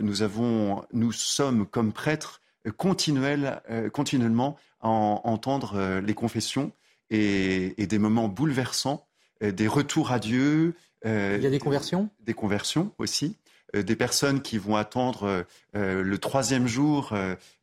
nous, 0.00 0.22
avons, 0.22 0.84
nous 0.92 1.12
sommes 1.12 1.66
comme 1.66 1.92
prêtres 1.92 2.40
continuels, 2.76 3.62
continuellement 3.92 4.56
à 4.80 4.88
entendre 4.88 6.00
les 6.00 6.14
confessions 6.14 6.72
et, 7.10 7.86
des 7.86 7.98
moments 7.98 8.28
bouleversants, 8.28 9.06
des 9.40 9.68
retours 9.68 10.10
à 10.10 10.18
Dieu. 10.18 10.74
Il 11.04 11.10
y 11.10 11.46
a 11.46 11.50
des 11.50 11.60
conversions? 11.60 12.08
Des 12.20 12.34
conversions 12.34 12.92
aussi. 12.98 13.36
Euh, 13.74 13.82
des 13.82 13.96
personnes 13.96 14.40
qui 14.40 14.58
vont 14.58 14.76
attendre 14.76 15.24
euh, 15.24 15.42
euh, 15.76 16.02
le 16.02 16.18
troisième 16.18 16.66
jour, 16.66 17.14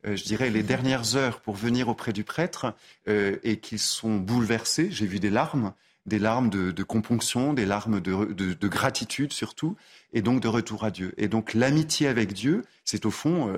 je 0.04 0.24
dirais 0.24 0.50
les 0.50 0.62
dernières 0.62 1.16
heures 1.16 1.40
pour 1.40 1.54
venir 1.54 1.88
auprès 1.88 2.12
du 2.12 2.24
prêtre 2.24 2.74
et 3.06 3.58
qui 3.58 3.78
sont 3.78 4.16
bouleversés. 4.16 4.90
J'ai 4.90 5.06
vu 5.06 5.18
des 5.18 5.30
larmes, 5.30 5.72
des 6.06 6.18
larmes 6.18 6.50
de, 6.50 6.82
componction, 6.82 7.52
des 7.52 7.64
larmes 7.64 8.00
de, 8.00 8.68
gratitude 8.68 9.32
surtout, 9.32 9.76
et 10.12 10.22
donc 10.22 10.40
de 10.40 10.48
retour 10.48 10.84
à 10.84 10.90
Dieu. 10.90 11.14
Et 11.16 11.28
donc 11.28 11.54
l'amitié 11.54 12.08
avec 12.08 12.32
Dieu, 12.32 12.64
c'est 12.84 13.06
au 13.06 13.10
fond 13.10 13.52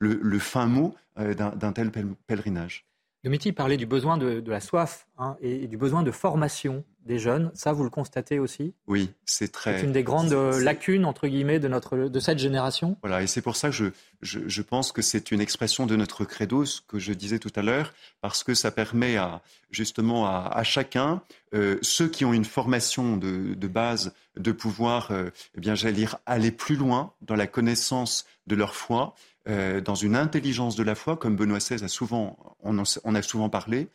le, 0.00 0.38
fin 0.38 0.66
mot 0.66 0.94
d'un 1.16 1.72
tel 1.72 1.90
pèlerinage. 2.26 2.84
Domiti 3.22 3.52
parlait 3.52 3.76
du 3.76 3.84
besoin 3.84 4.16
de, 4.16 4.42
la 4.46 4.60
soif 4.60 5.06
hein, 5.18 5.36
et, 5.42 5.66
du 5.66 5.76
besoin 5.76 6.02
de 6.02 6.10
formation 6.10 6.84
des 7.04 7.18
jeunes. 7.18 7.50
Ça, 7.54 7.72
vous 7.72 7.84
le 7.84 7.90
constatez 7.90 8.38
aussi? 8.38 8.72
Oui, 8.86 9.10
c'est 9.26 9.52
très. 9.52 9.78
C'est 9.78 9.84
une 9.84 9.92
des 9.92 10.02
grandes 10.02 10.32
lacunes 10.32 11.04
entre 11.04 11.28
guillemets 11.28 11.58
de 11.58 11.68
notre 11.68 11.96
de 11.96 12.20
cette 12.20 12.38
génération? 12.38 12.96
Voilà, 13.02 13.22
et 13.22 13.26
c'est 13.26 13.42
pour 13.42 13.56
ça 13.56 13.68
que 13.68 13.74
je, 13.74 13.86
je, 14.22 14.62
pense 14.62 14.92
que 14.92 15.02
c'est 15.02 15.30
une 15.30 15.40
expression 15.40 15.86
de 15.86 15.96
notre 15.96 16.24
credo, 16.24 16.64
ce 16.64 16.80
que 16.80 16.98
je 16.98 17.12
disais 17.12 17.38
tout 17.38 17.52
à 17.56 17.62
l'heure, 17.62 17.92
parce 18.22 18.42
que 18.42 18.54
ça 18.54 18.70
permet 18.70 19.16
à 19.16 19.42
justement 19.70 20.26
à, 20.26 20.62
chacun, 20.64 21.22
euh, 21.54 21.78
ceux 21.82 22.08
qui 22.08 22.24
ont 22.24 22.32
une 22.32 22.44
formation 22.44 23.16
de, 23.16 23.54
de 23.54 23.68
base, 23.68 24.14
de 24.36 24.52
pouvoir, 24.52 25.10
euh, 25.10 25.30
eh 25.56 25.60
bien, 25.60 25.74
j'allais 25.74 25.94
dire, 25.94 26.16
aller 26.26 26.50
plus 26.50 26.76
loin 26.76 27.12
dans 27.22 27.36
la 27.36 27.46
connaissance 27.46 28.26
de 28.46 28.56
leur 28.56 28.74
foi 28.74 29.14
euh, 29.50 29.80
dans 29.80 29.96
une 29.96 30.14
intelligence 30.14 30.76
de 30.76 30.84
la 30.84 30.94
foi, 30.94 31.16
comme 31.16 31.34
Benoît 31.34 31.58
XVI 31.58 31.82
a 31.82 31.88
souvent, 31.88 32.38
on, 32.62 32.78
a 32.78 33.22
souvent 33.22 33.48
parlé, 33.48 33.88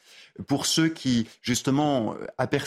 pour 0.48 0.66
ceux 0.66 0.90
qui 0.90 1.28
justement 1.42 2.16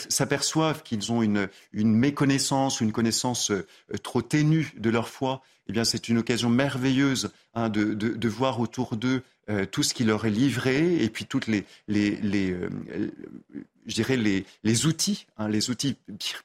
s'aperçoivent 0.09 0.81
qu'ils 0.81 1.11
ont 1.11 1.21
une, 1.21 1.49
méconnaissance, 1.73 2.81
une 2.81 2.91
connaissance 2.91 3.51
euh, 3.51 3.67
trop 4.01 4.23
ténue 4.23 4.73
de 4.77 4.89
leur 4.89 5.07
foi, 5.07 5.43
eh 5.67 5.71
bien 5.71 5.83
c'est 5.83 6.09
une 6.09 6.17
occasion 6.17 6.49
merveilleuse 6.49 7.31
hein, 7.53 7.69
de, 7.69 8.27
voir 8.27 8.59
autour 8.59 8.97
d'eux 8.97 9.21
euh, 9.49 9.65
tout 9.65 9.83
ce 9.83 9.93
qui 9.93 10.03
leur 10.03 10.25
est 10.25 10.31
livré 10.31 11.03
et 11.03 11.09
puis 11.09 11.25
toutes 11.25 11.47
les, 11.47 11.65
les, 11.87 12.17
les 12.17 12.55
je 13.89 13.95
dirais, 13.95 14.17
les, 14.17 14.45
les 14.63 14.85
outils, 14.85 15.25
hein, 15.37 15.49
les 15.49 15.69
outils 15.69 15.97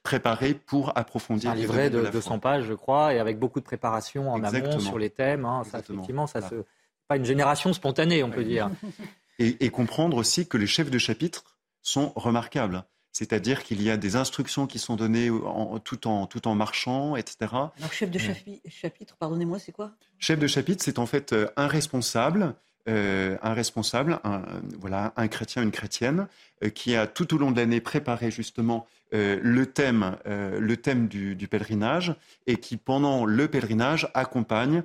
préparés 0.02 0.54
pour 0.54 0.96
approfondir. 0.96 1.50
Un 1.50 1.54
livret 1.54 1.90
de, 1.90 2.04
200 2.04 2.38
pages, 2.38 2.64
je 2.64 2.74
crois, 2.74 3.14
et 3.14 3.18
avec 3.18 3.38
beaucoup 3.38 3.60
de 3.60 3.64
préparation 3.64 4.32
en 4.32 4.42
amont 4.42 4.80
sur 4.80 4.98
les 4.98 5.10
thèmes. 5.10 5.44
Hein, 5.44 5.62
ça, 5.70 5.80
effectivement, 5.80 6.26
ça 6.26 6.40
se... 6.48 6.64
pas 7.06 7.16
une 7.16 7.24
génération 7.24 7.72
spontanée, 7.72 8.22
on 8.24 8.30
peut 8.30 8.44
dire. 8.44 8.70
Et, 9.40 9.68
comprendre 9.70 10.16
aussi 10.16 10.46
que 10.46 10.56
les 10.56 10.68
chefs 10.68 10.92
de 10.92 10.98
chapitre 10.98 11.42
sont 11.82 12.12
remarquables. 12.14 12.84
C'est-à-dire 13.10 13.64
qu'il 13.64 13.82
y 13.82 13.90
a 13.90 13.96
des 13.96 14.14
instructions 14.14 14.68
qui 14.68 14.78
sont 14.78 14.94
données 14.94 15.28
en, 15.28 15.80
tout, 15.80 16.06
en, 16.06 16.28
tout 16.28 16.46
en 16.46 16.54
marchant, 16.54 17.16
etc. 17.16 17.36
Alors, 17.50 17.92
chef 17.92 18.12
de 18.12 18.20
chapitre, 18.68 19.16
pardonnez-moi, 19.16 19.58
c'est 19.58 19.72
quoi? 19.72 19.90
Chef 20.20 20.38
de 20.38 20.46
chapitre, 20.46 20.84
c'est 20.84 21.00
en 21.00 21.06
fait 21.06 21.32
euh, 21.32 21.48
un 21.56 21.66
responsable 21.66 22.54
euh, 22.86 23.38
un 23.42 23.54
responsable, 23.54 24.20
un, 24.24 24.42
voilà, 24.78 25.14
un 25.16 25.28
chrétien, 25.28 25.62
une 25.62 25.70
chrétienne, 25.70 26.28
euh, 26.62 26.68
qui 26.68 26.94
a 26.96 27.06
tout 27.06 27.34
au 27.34 27.38
long 27.38 27.50
de 27.50 27.58
l'année 27.58 27.80
préparé 27.80 28.30
justement 28.30 28.86
euh, 29.14 29.38
le 29.42 29.64
thème, 29.64 30.16
le 30.26 30.76
thème 30.76 31.08
du, 31.08 31.48
pèlerinage 31.48 32.14
et 32.46 32.56
qui 32.56 32.76
pendant 32.76 33.24
le 33.24 33.48
pèlerinage 33.48 34.10
accompagne 34.12 34.82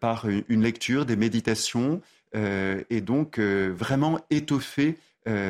par 0.00 0.26
une 0.48 0.62
lecture, 0.62 1.06
des 1.06 1.16
méditations 1.16 2.02
et 2.34 3.00
donc 3.00 3.38
vraiment 3.38 4.20
étoffer 4.28 4.98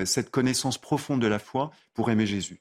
cette 0.05 0.31
connaissance 0.31 0.79
profonde 0.79 1.21
de 1.21 1.27
la 1.27 1.41
foi 1.41 1.73
pour 1.95 2.11
aimer 2.11 2.27
Jésus. 2.27 2.61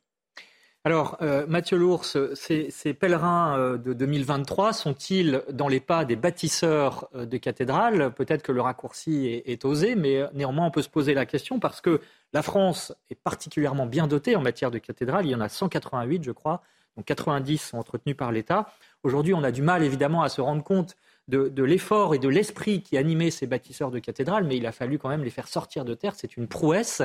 Alors, 0.86 1.15
euh, 1.22 1.46
Mathieu 1.48 1.78
Lours, 1.78 2.04
ces, 2.04 2.93
pèlerins 2.93 3.58
euh, 3.58 3.78
de 3.78 3.93
2023 3.93 4.74
sont-ils 4.74 5.41
dans 5.50 5.69
les 5.69 5.80
pas 5.80 6.04
des 6.04 6.17
bâtisseurs 6.17 7.08
euh, 7.15 7.26
de 7.26 7.38
cathédrales? 7.38 8.13
Peut-être 8.13 8.43
que 8.43 8.52
le 8.52 8.60
raccourci 8.60 9.41
est, 9.46 9.63
osé, 9.63 9.96
mais 9.96 10.26
néanmoins 10.34 10.65
on 10.65 10.72
peut 10.72 10.82
se 10.82 10.89
poser 10.89 11.13
la 11.13 11.26
question 11.26 11.58
parce 11.58 11.80
que 11.80 12.02
la 12.34 12.41
France 12.41 12.93
est 13.10 13.15
particulièrement 13.15 13.86
bien 13.86 14.08
dotée 14.08 14.36
en 14.36 14.41
matière 14.41 14.72
de 14.72 14.78
cathédrales. 14.78 15.26
Il 15.26 15.32
y 15.32 15.36
en 15.36 15.39
a 15.39 15.48
188, 15.48 16.22
je 16.22 16.32
crois, 16.32 16.62
donc 16.98 17.06
90 17.06 17.60
sont 17.60 17.78
entretenus 17.78 18.17
par 18.17 18.34
l'État. 18.34 18.67
Aujourd'hui, 19.04 19.34
on 19.34 19.43
a 19.46 19.52
du 19.52 19.62
mal 19.62 19.84
évidemment 19.84 20.22
à 20.22 20.28
se 20.28 20.41
rendre 20.41 20.65
compte 20.65 20.98
de, 21.30 21.63
l'effort 21.63 22.13
et 22.13 22.19
de 22.19 22.28
l'esprit 22.28 22.82
qui 22.82 22.98
animait 22.98 23.32
ces 23.32 23.48
bâtisseurs 23.48 23.89
de 23.89 24.00
cathédrales, 24.00 24.43
mais 24.43 24.58
il 24.58 24.65
a 24.65 24.74
fallu 24.74 25.00
quand 25.00 25.08
même 25.08 25.24
les 25.24 25.30
faire 25.30 25.48
sortir 25.48 25.86
de 25.86 25.93
terre. 25.93 26.15
C'est 26.17 26.36
une 26.36 26.50
prouesse. 26.50 27.02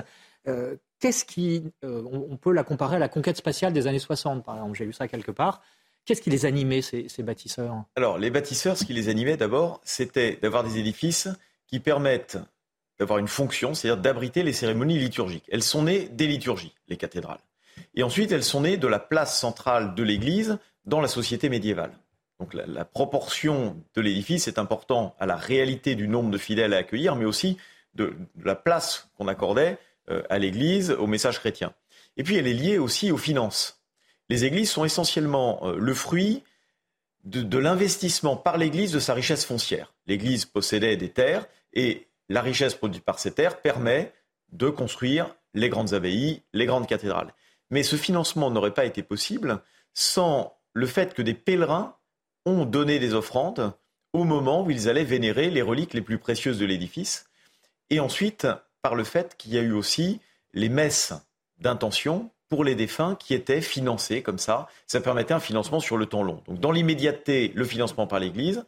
Qu'est-ce 1.01 1.25
qui, 1.25 1.65
euh, 1.85 2.03
on, 2.11 2.37
peut 2.37 2.53
la 2.53 2.65
comparer 2.65 2.97
à 2.97 2.99
la 2.99 3.09
conquête 3.09 3.37
spatiale 3.37 3.73
des 3.73 3.87
années 3.87 3.99
60, 3.99 4.45
par 4.45 4.57
exemple? 4.57 4.77
J'ai 4.77 4.85
lu 4.85 4.93
ça 4.93 5.09
quelque 5.09 5.31
part. 5.31 5.63
Qu'est-ce 6.05 6.23
qui 6.23 6.31
les 6.31 6.47
animait, 6.47 6.81
ces, 6.81 7.09
bâtisseurs? 7.23 7.85
Alors, 7.97 8.19
les 8.19 8.31
bâtisseurs, 8.31 8.79
ce 8.79 8.85
qui 8.85 8.95
les 8.95 9.09
animait 9.09 9.37
d'abord, 9.37 9.81
c'était 9.85 10.39
d'avoir 10.41 10.65
des 10.65 10.79
édifices 10.79 11.29
qui 11.67 11.81
permettent 11.81 12.39
d'avoir 12.99 13.19
une 13.19 13.29
fonction, 13.29 13.75
c'est-à-dire 13.75 14.01
d'abriter 14.01 14.43
les 14.43 14.53
cérémonies 14.53 14.99
liturgiques. 14.99 15.45
Elles 15.53 15.63
sont 15.63 15.83
nées 15.83 16.09
des 16.09 16.27
liturgies, 16.27 16.75
les 16.89 16.97
cathédrales. 16.97 17.41
Et 17.95 18.03
ensuite, 18.03 18.33
elles 18.33 18.43
sont 18.43 18.63
nées 18.63 18.77
de 18.77 18.89
la 18.89 18.99
place 18.99 19.39
centrale 19.39 19.95
de 19.95 20.03
l'Église 20.03 20.59
dans 20.85 21.01
la 21.01 21.09
société 21.09 21.49
médiévale. 21.49 21.93
Donc 22.41 22.55
la, 22.55 22.85
proportion 22.85 23.77
de 23.95 24.01
l'édifice 24.01 24.49
est 24.49 24.59
importante 24.59 25.15
à 25.19 25.27
la 25.27 25.37
réalité 25.37 25.95
du 25.95 26.07
nombre 26.07 26.31
de 26.31 26.39
fidèles 26.39 26.73
à 26.73 26.79
accueillir, 26.79 27.17
mais 27.17 27.25
aussi 27.25 27.59
de 27.95 28.15
la 28.43 28.55
place 28.55 29.11
qu'on 29.17 29.27
accordait 29.27 29.79
à 30.29 30.39
l'Église, 30.39 30.91
au 30.91 31.07
message 31.07 31.39
chrétien. 31.39 31.73
Et 32.17 32.23
puis 32.23 32.37
elle 32.37 32.47
est 32.47 32.53
liée 32.53 32.79
aussi 32.79 33.11
aux 33.11 33.17
finances. 33.17 33.79
Les 34.29 34.45
églises 34.45 34.71
sont 34.71 34.85
essentiellement 34.85 35.61
euh, 35.63 35.77
le 35.79 35.95
fruit 35.95 36.45
de, 37.25 37.59
l'investissement 37.59 38.37
par 38.37 38.57
l'Église 38.57 38.93
de 38.93 39.01
sa 39.01 39.15
richesse 39.15 39.45
foncière. 39.45 39.93
L'Église 40.07 40.45
possédait 40.45 40.97
des 40.97 41.11
terres 41.11 41.47
et 41.73 42.09
la 42.29 42.43
richesse 42.43 42.75
produite 42.75 43.05
par 43.05 43.19
ces 43.19 43.33
terres 43.33 43.61
permet 43.61 44.13
de 44.53 44.69
construire 44.69 45.35
les 45.55 45.69
grandes 45.69 45.95
abbayes, 45.95 46.43
les 46.53 46.67
grandes 46.67 46.87
cathédrales. 46.87 47.35
Mais 47.71 47.83
ce 47.83 47.97
financement 47.97 48.51
n'aurait 48.51 48.75
pas 48.75 48.87
été 48.87 49.03
possible 49.03 49.63
sans 49.93 50.57
le 50.73 50.87
fait 50.87 51.13
que 51.13 51.23
des 51.23 51.35
pèlerins 51.35 51.97
ont 52.47 52.65
donné 52.65 52.99
des 52.99 53.15
offrandes 53.15 53.73
au 54.13 54.25
moment 54.25 54.63
où 54.63 54.71
ils 54.71 54.89
allaient 54.89 55.05
vénérer 55.05 55.51
les 55.51 55.63
reliques 55.63 55.93
les 55.93 56.01
plus 56.01 56.19
précieuses 56.19 56.59
de 56.59 56.65
l'édifice. 56.65 57.27
Et 57.91 58.01
ensuite, 58.01 58.47
par 58.83 58.95
le 58.95 59.05
fait 59.05 59.37
qu'il 59.37 59.53
y 59.53 59.59
a 59.59 59.63
eu 59.63 59.73
aussi 59.73 60.21
les 60.53 60.69
messes 60.69 61.13
d'intention 61.59 62.31
pour 62.49 62.65
les 62.65 62.75
défunts 62.75 63.15
qui 63.15 63.35
étaient 63.35 63.61
financées 63.61 64.23
comme 64.23 64.39
ça. 64.39 64.69
Ça 64.87 65.01
permettait 65.01 65.35
un 65.35 65.41
financement 65.41 65.81
sur 65.81 65.97
le 65.97 66.07
temps 66.07 66.23
long. 66.23 66.43
Donc 66.47 66.61
dans 66.61 66.73
l'immédiateté, 66.73 67.53
le 67.55 67.65
financement 67.65 68.07
par 68.07 68.21
l'Église, 68.21 68.65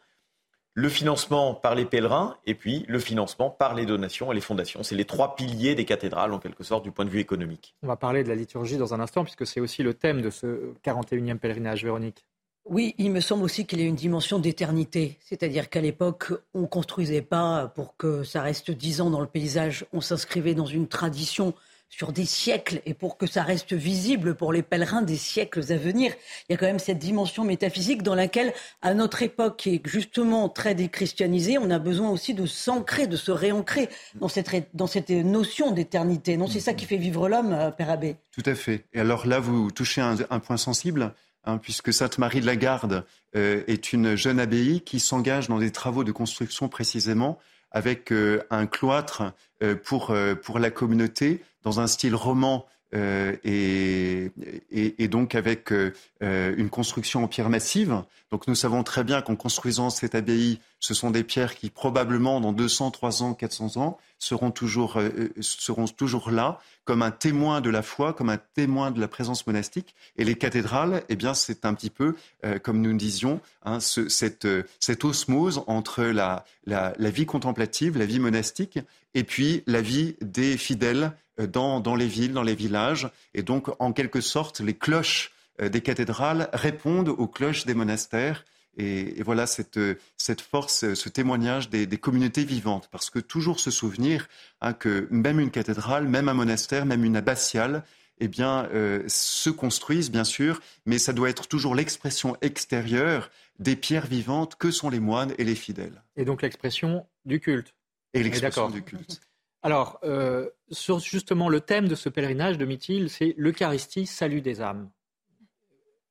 le 0.75 0.89
financement 0.89 1.55
par 1.55 1.75
les 1.75 1.85
pèlerins 1.85 2.37
et 2.47 2.55
puis 2.55 2.85
le 2.89 2.99
financement 2.99 3.51
par 3.51 3.75
les 3.75 3.87
donations 3.87 4.31
et 4.31 4.35
les 4.35 4.41
fondations. 4.41 4.83
C'est 4.83 4.95
les 4.95 5.05
trois 5.05 5.35
piliers 5.35 5.75
des 5.75 5.85
cathédrales 5.85 6.33
en 6.33 6.39
quelque 6.39 6.63
sorte 6.63 6.85
du 6.85 6.93
point 6.93 7.05
de 7.05 7.11
vue 7.11 7.21
économique. 7.21 7.75
On 7.83 7.89
va 7.89 7.97
parler 7.97 8.23
de 8.23 8.29
la 8.29 8.35
liturgie 8.35 8.77
dans 8.77 8.95
un 8.95 9.01
instant 9.01 9.25
puisque 9.25 9.47
c'est 9.47 9.61
aussi 9.61 9.83
le 9.83 9.95
thème 9.95 10.23
de 10.23 10.31
ce 10.31 10.73
41e 10.85 11.39
pèlerinage, 11.39 11.85
Véronique. 11.85 12.25
Oui, 12.67 12.95
il 12.99 13.11
me 13.11 13.21
semble 13.21 13.43
aussi 13.43 13.67
qu'il 13.67 13.81
y 13.81 13.83
a 13.83 13.87
une 13.87 13.97
dimension 13.97 14.39
d'éternité. 14.39 15.19
C'est-à-dire 15.21 15.71
qu'à 15.71 15.81
l'époque, 15.81 16.33
on 16.55 16.63
ne 16.63 16.67
construisait 16.67 17.23
pas 17.23 17.73
pour 17.75 17.97
que 17.97 18.23
ça 18.23 18.43
reste 18.43 18.71
dix 18.71 19.01
ans 19.01 19.11
dans 19.11 19.21
le 19.21 19.27
paysage. 19.27 19.87
On 19.93 20.01
s'inscrivait 20.01 20.55
dans 20.55 20.67
une 20.67 20.87
tradition 20.87 21.55
sur 21.89 22.13
des 22.13 22.25
siècles 22.25 22.81
et 22.87 22.95
pour 22.95 23.19
que 23.19 23.27
ça 23.27 23.43
reste 23.43 23.73
visible 23.73 24.37
pour 24.37 24.53
les 24.53 24.63
pèlerins 24.63 25.03
des 25.03 25.17
siècles 25.17 25.73
à 25.73 25.77
venir. 25.77 26.13
Il 26.49 26.53
y 26.53 26.55
a 26.55 26.57
quand 26.57 26.67
même 26.67 26.79
cette 26.79 26.99
dimension 26.99 27.45
métaphysique 27.45 28.05
dans 28.05 28.15
laquelle, 28.15 28.55
à 28.81 28.95
notre 28.95 29.23
époque, 29.23 29.57
qui 29.57 29.75
est 29.75 29.83
justement 29.85 30.49
très 30.49 30.77
déchristianisée, 30.77 31.59
on 31.59 31.71
a 31.71 31.81
besoin 31.81 32.11
aussi 32.11 32.33
de 32.33 32.47
s'ancrer, 32.47 33.09
de 33.09 33.17
se 33.17 33.33
réancrer 33.33 33.89
dans 34.15 34.29
cette, 34.29 34.69
dans 34.73 34.87
cette 34.87 35.11
notion 35.11 35.73
d'éternité. 35.73 36.37
Non, 36.37 36.47
c'est 36.47 36.61
ça 36.61 36.75
qui 36.75 36.87
fait 36.87 36.97
vivre 36.97 37.29
l'homme, 37.29 37.53
euh, 37.53 37.71
Père 37.73 37.91
Abbé. 37.91 38.17
Tout 38.31 38.45
à 38.47 38.55
fait. 38.55 38.85
Et 38.93 39.01
alors 39.01 39.27
là, 39.27 39.41
vous 39.41 39.73
touchez 39.73 40.01
un, 40.01 40.17
un 40.31 40.39
point 40.39 40.57
sensible 40.57 41.13
Hein, 41.45 41.57
puisque 41.57 41.91
Sainte-Marie 41.91 42.43
de 42.43 42.47
la 42.47 42.57
Garde 42.57 43.07
euh, 43.35 43.65
est 43.67 43.95
une 43.95 44.15
jeune 44.15 44.39
abbaye 44.39 44.83
qui 44.83 45.01
s'engage 45.01 45.49
dans 45.49 45.59
des 45.59 45.73
travaux 45.73 46.05
de 46.05 46.13
construction 46.13 46.69
précisément 46.69 47.39
avec 47.71 48.13
euh, 48.13 48.43
un 48.51 48.67
cloître 48.67 49.33
euh, 49.63 49.75
pour, 49.75 50.15
pour 50.43 50.59
la 50.59 50.71
communauté 50.71 51.43
dans 51.63 51.81
un 51.81 51.87
style 51.87 52.15
roman 52.15 52.67
euh, 52.95 53.37
et, 53.45 54.33
et, 54.73 55.09
donc 55.09 55.35
avec 55.35 55.73
euh, 55.73 55.93
une 56.21 56.71
construction 56.71 57.25
en 57.25 57.29
pierre 57.29 57.49
massive. 57.49 58.03
Donc 58.33 58.49
nous 58.49 58.55
savons 58.55 58.83
très 58.83 59.05
bien 59.05 59.23
qu'en 59.23 59.37
construisant 59.37 59.91
cette 59.91 60.15
abbaye, 60.15 60.61
ce 60.81 60.95
sont 60.95 61.11
des 61.11 61.25
pierres 61.25 61.55
qui 61.55 61.71
probablement 61.71 62.41
dans 62.41 62.53
200, 62.53 62.91
300, 62.91 63.35
400 63.35 63.77
ans 63.77 63.99
seront 64.19 64.51
toujours, 64.51 64.99
seront 65.41 65.87
toujours 65.87 66.31
là 66.31 66.59
comme 66.85 67.03
un 67.03 67.11
témoin 67.11 67.61
de 67.61 67.71
la 67.71 67.83
foi, 67.83 68.13
comme 68.13 68.29
un 68.29 68.39
témoin 68.55 68.91
de 68.91 69.01
la 69.01 69.09
présence 69.09 69.47
monastique. 69.47 69.95
Et 70.17 70.25
les 70.25 70.35
cathédrales, 70.35 71.03
eh 71.09 71.17
bien, 71.17 71.35
c'est 71.35 71.65
un 71.65 71.75
petit 71.75 71.91
peu, 71.91 72.17
comme 72.63 72.81
nous 72.81 72.97
disions, 72.97 73.41
hein, 73.65 73.81
ce, 73.81 74.09
cette, 74.09 74.47
cette, 74.79 75.05
osmose 75.05 75.63
entre 75.69 76.05
la, 76.05 76.45
la, 76.67 76.93
la 76.99 77.11
vie 77.11 77.27
contemplative, 77.27 77.97
la 77.97 78.07
vie 78.07 78.21
monastique, 78.21 78.79
et 79.15 79.25
puis 79.25 79.63
la 79.67 79.81
vie 79.81 80.17
des 80.21 80.57
fidèles 80.57 81.13
euh, 81.41 81.47
dans, 81.47 81.95
les 81.95 82.07
villes, 82.07 82.33
dans 82.33 82.43
les 82.43 82.55
villages. 82.55 83.09
Et 83.35 83.43
donc, 83.43 83.69
en 83.79 83.93
quelque 83.93 84.21
sorte, 84.21 84.61
les 84.61 84.75
cloches 84.75 85.33
euh, 85.61 85.69
des 85.69 85.81
cathédrales 85.81 86.49
répondent 86.53 87.09
aux 87.09 87.29
cloches 87.29 87.67
des 87.67 87.75
monastères. 87.75 88.45
Et, 88.77 89.23
voilà 89.25 89.47
cette, 89.47 89.81
cette, 90.17 90.41
force, 90.41 90.95
ce 90.95 91.09
témoignage 91.09 91.71
des, 91.71 91.87
communautés 91.99 92.45
vivantes. 92.45 92.89
Parce 92.91 93.11
que 93.11 93.19
toujours 93.19 93.61
se 93.61 93.71
souvenir 93.71 94.29
hein, 94.61 94.73
que 94.73 95.09
même 95.11 95.41
une 95.41 95.51
cathédrale, 95.51 96.07
même 96.07 96.29
un 96.29 96.35
monastère, 96.35 96.87
même 96.87 97.05
une 97.05 97.17
abbatiale, 97.17 97.83
eh 98.21 98.29
bien, 98.29 98.69
euh, 98.73 99.03
se 99.09 99.51
construisent, 99.51 100.11
bien 100.11 100.25
sûr, 100.25 100.61
mais 100.87 100.99
ça 100.99 101.13
doit 101.13 101.31
être 101.31 101.49
toujours 101.49 101.75
l'expression 101.75 102.37
extérieure 102.43 103.31
des 103.59 103.77
pierres 103.77 104.07
vivantes 104.07 104.57
que 104.57 104.71
sont 104.71 104.91
les 104.91 105.01
moines 105.01 105.35
et 105.39 105.45
les 105.45 105.55
fidèles. 105.55 106.03
Et 106.17 106.25
donc 106.25 106.43
l'expression 106.43 107.07
du 107.25 107.41
culte. 107.41 107.75
Et 108.15 108.23
l'expression 108.23 108.69
du 108.69 108.83
culte. 108.83 109.21
Alors, 109.63 109.99
euh, 110.05 110.49
sur 110.71 111.01
justement 111.01 111.49
le 111.49 111.61
thème 111.61 111.87
de 111.87 111.95
ce 111.95 112.09
pèlerinage 112.09 112.57
de 112.57 112.65
Mithil, 112.65 113.11
c'est 113.11 113.35
l'Eucharistie, 113.37 114.07
salut 114.07 114.41
des 114.41 114.63
âmes. 114.63 114.91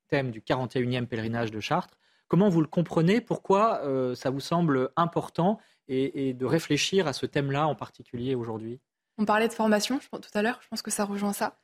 Thème 0.07 0.31
du 0.31 0.41
41e 0.41 1.07
pèlerinage 1.07 1.51
de 1.51 1.59
Chartres. 1.59 1.97
Comment 2.27 2.49
vous 2.49 2.61
le 2.61 2.67
comprenez? 2.67 3.21
Pourquoi 3.21 3.81
euh, 3.83 4.13
ça 4.13 4.29
vous 4.29 4.39
semble 4.39 4.91
important 4.95 5.59
et, 5.87 6.33
de 6.33 6.45
réfléchir 6.45 7.07
à 7.07 7.13
ce 7.13 7.25
thème-là 7.25 7.67
en 7.67 7.73
particulier 7.73 8.35
aujourd'hui? 8.35 8.79
On 9.17 9.25
parlait 9.25 9.47
de 9.47 9.53
formation 9.53 9.99
tout 10.11 10.21
à 10.35 10.43
l'heure, 10.43 10.59
je 10.61 10.67
pense 10.67 10.83
que 10.83 10.91
ça 10.91 11.03
rejoint 11.03 11.33
ça. 11.33 11.57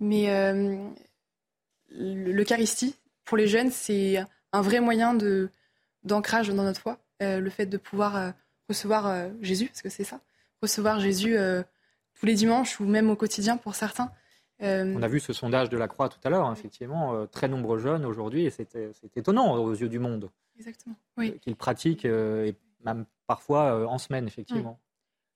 Mais 0.00 0.30
euh, 0.30 0.76
l'Eucharistie, 1.88 2.96
pour 3.24 3.36
les 3.36 3.46
jeunes, 3.46 3.70
c'est 3.70 4.16
un 4.52 4.62
vrai 4.62 4.80
moyen 4.80 5.16
d'ancrage 6.02 6.48
dans 6.48 6.64
notre 6.64 6.80
foi. 6.80 6.98
le 7.20 7.50
fait 7.50 7.66
de 7.66 7.76
pouvoir 7.76 8.34
recevoir 8.68 9.28
Jésus, 9.40 9.66
parce 9.66 9.82
que 9.82 9.88
c'est 9.88 10.04
ça 10.04 10.20
recevoir 10.62 11.00
Jésus 11.00 11.36
euh, 11.36 11.62
tous 12.18 12.26
les 12.26 12.34
dimanches 12.34 12.80
ou 12.80 12.84
même 12.84 13.10
au 13.10 13.16
quotidien 13.16 13.56
pour 13.56 13.74
certains. 13.74 14.10
Euh, 14.62 14.94
On 14.96 15.02
a 15.02 15.08
vu 15.08 15.20
ce 15.20 15.32
sondage 15.32 15.68
de 15.68 15.76
la 15.76 15.86
Croix 15.86 16.08
tout 16.08 16.18
à 16.24 16.30
l'heure, 16.30 16.46
hein, 16.46 16.52
effectivement, 16.52 17.14
euh, 17.14 17.26
très 17.26 17.48
nombreux 17.48 17.78
jeunes 17.78 18.04
aujourd'hui, 18.04 18.44
et 18.46 18.50
c'est 18.50 18.76
étonnant 19.16 19.54
aux 19.54 19.72
yeux 19.72 19.88
du 19.88 20.00
monde. 20.00 20.30
Exactement, 20.58 20.96
oui. 21.16 21.38
Qu'ils 21.40 21.54
pratiquent, 21.54 22.04
et 22.04 22.56
même 22.84 23.04
parfois 23.28 23.88
en 23.88 23.98
semaine, 23.98 24.26
effectivement. 24.26 24.80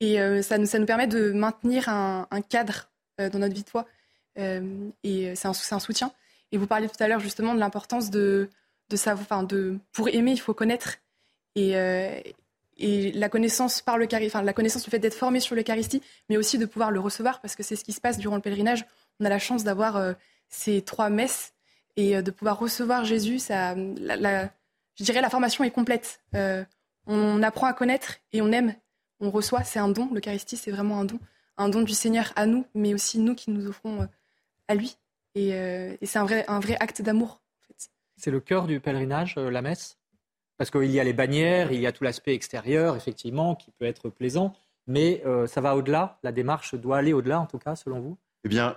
Et 0.00 0.16
ça, 0.42 0.58
nous, 0.58 0.66
ça 0.66 0.80
nous 0.80 0.86
permet 0.86 1.06
de 1.06 1.30
maintenir 1.30 1.88
un, 1.88 2.26
cadre 2.48 2.90
dans 3.18 3.38
notre 3.38 3.54
vie 3.54 3.62
de 3.62 3.68
foi, 3.68 3.86
et 4.34 5.36
c'est 5.36 5.46
un, 5.46 5.52
un, 5.70 5.78
soutien. 5.78 6.12
Et 6.50 6.58
vous 6.58 6.66
parliez 6.66 6.88
tout 6.88 7.00
à 7.00 7.06
l'heure 7.06 7.20
justement 7.20 7.54
de 7.54 7.60
l'importance 7.60 8.10
de, 8.10 8.50
de 8.90 8.96
savoir, 8.96 9.22
enfin, 9.22 9.44
de, 9.44 9.78
pour 9.92 10.08
aimer, 10.08 10.32
il 10.32 10.40
faut 10.40 10.54
connaître. 10.54 10.96
Et, 11.54 11.76
et 12.78 13.12
la 13.12 13.28
connaissance 13.28 13.82
par 13.82 13.98
le 13.98 14.08
enfin, 14.26 14.42
la 14.42 14.52
connaissance 14.52 14.84
du 14.84 14.90
fait 14.90 14.98
d'être 14.98 15.14
formé 15.14 15.40
sur 15.40 15.54
l'Eucharistie, 15.54 16.02
mais 16.28 16.36
aussi 16.36 16.58
de 16.58 16.66
pouvoir 16.66 16.90
le 16.90 17.00
recevoir, 17.00 17.40
parce 17.40 17.54
que 17.54 17.62
c'est 17.62 17.76
ce 17.76 17.84
qui 17.84 17.92
se 17.92 18.00
passe 18.00 18.18
durant 18.18 18.36
le 18.36 18.42
pèlerinage. 18.42 18.84
On 19.20 19.24
a 19.24 19.28
la 19.28 19.38
chance 19.38 19.64
d'avoir 19.64 19.96
euh, 19.96 20.12
ces 20.48 20.82
trois 20.82 21.10
messes 21.10 21.52
et 21.96 22.16
euh, 22.16 22.22
de 22.22 22.30
pouvoir 22.30 22.58
recevoir 22.58 23.04
Jésus. 23.04 23.38
Je 23.48 25.04
dirais 25.04 25.20
la 25.20 25.30
formation 25.30 25.64
est 25.64 25.70
complète. 25.70 26.20
Euh, 26.34 26.64
on 27.06 27.42
apprend 27.42 27.66
à 27.66 27.72
connaître 27.72 28.18
et 28.32 28.42
on 28.42 28.52
aime, 28.52 28.74
on 29.20 29.30
reçoit. 29.30 29.64
C'est 29.64 29.78
un 29.78 29.88
don. 29.88 30.08
L'Eucharistie, 30.12 30.56
c'est 30.56 30.70
vraiment 30.70 31.00
un 31.00 31.04
don, 31.04 31.18
un 31.58 31.68
don 31.68 31.82
du 31.82 31.92
Seigneur 31.92 32.32
à 32.36 32.46
nous, 32.46 32.64
mais 32.74 32.94
aussi 32.94 33.18
nous 33.18 33.34
qui 33.34 33.50
nous 33.50 33.66
offrons 33.66 34.08
à 34.68 34.74
lui. 34.74 34.96
Et, 35.34 35.50
c'est 36.02 36.18
un 36.18 36.24
vrai, 36.24 36.44
un 36.48 36.60
vrai 36.60 36.76
acte 36.78 37.02
d'amour. 37.02 37.40
C'est 38.16 38.30
le 38.30 38.40
cœur 38.40 38.66
du 38.66 38.78
pèlerinage, 38.78 39.36
la 39.36 39.62
messe? 39.62 39.98
Parce 40.58 40.70
qu'il 40.70 40.90
y 40.90 41.00
a 41.00 41.04
les 41.04 41.12
bannières, 41.12 41.72
il 41.72 41.80
y 41.80 41.86
a 41.86 41.92
tout 41.92 42.04
l'aspect 42.04 42.34
extérieur, 42.34 42.96
effectivement, 42.96 43.54
qui 43.54 43.70
peut 43.70 43.84
être 43.84 44.08
plaisant, 44.10 44.52
mais 44.86 45.22
euh, 45.26 45.46
ça 45.46 45.60
va 45.60 45.76
au-delà, 45.76 46.18
la 46.22 46.32
démarche 46.32 46.74
doit 46.74 46.98
aller 46.98 47.12
au-delà, 47.12 47.40
en 47.40 47.46
tout 47.46 47.58
cas, 47.58 47.76
selon 47.76 48.00
vous? 48.00 48.18
Eh 48.44 48.48
bien, 48.48 48.76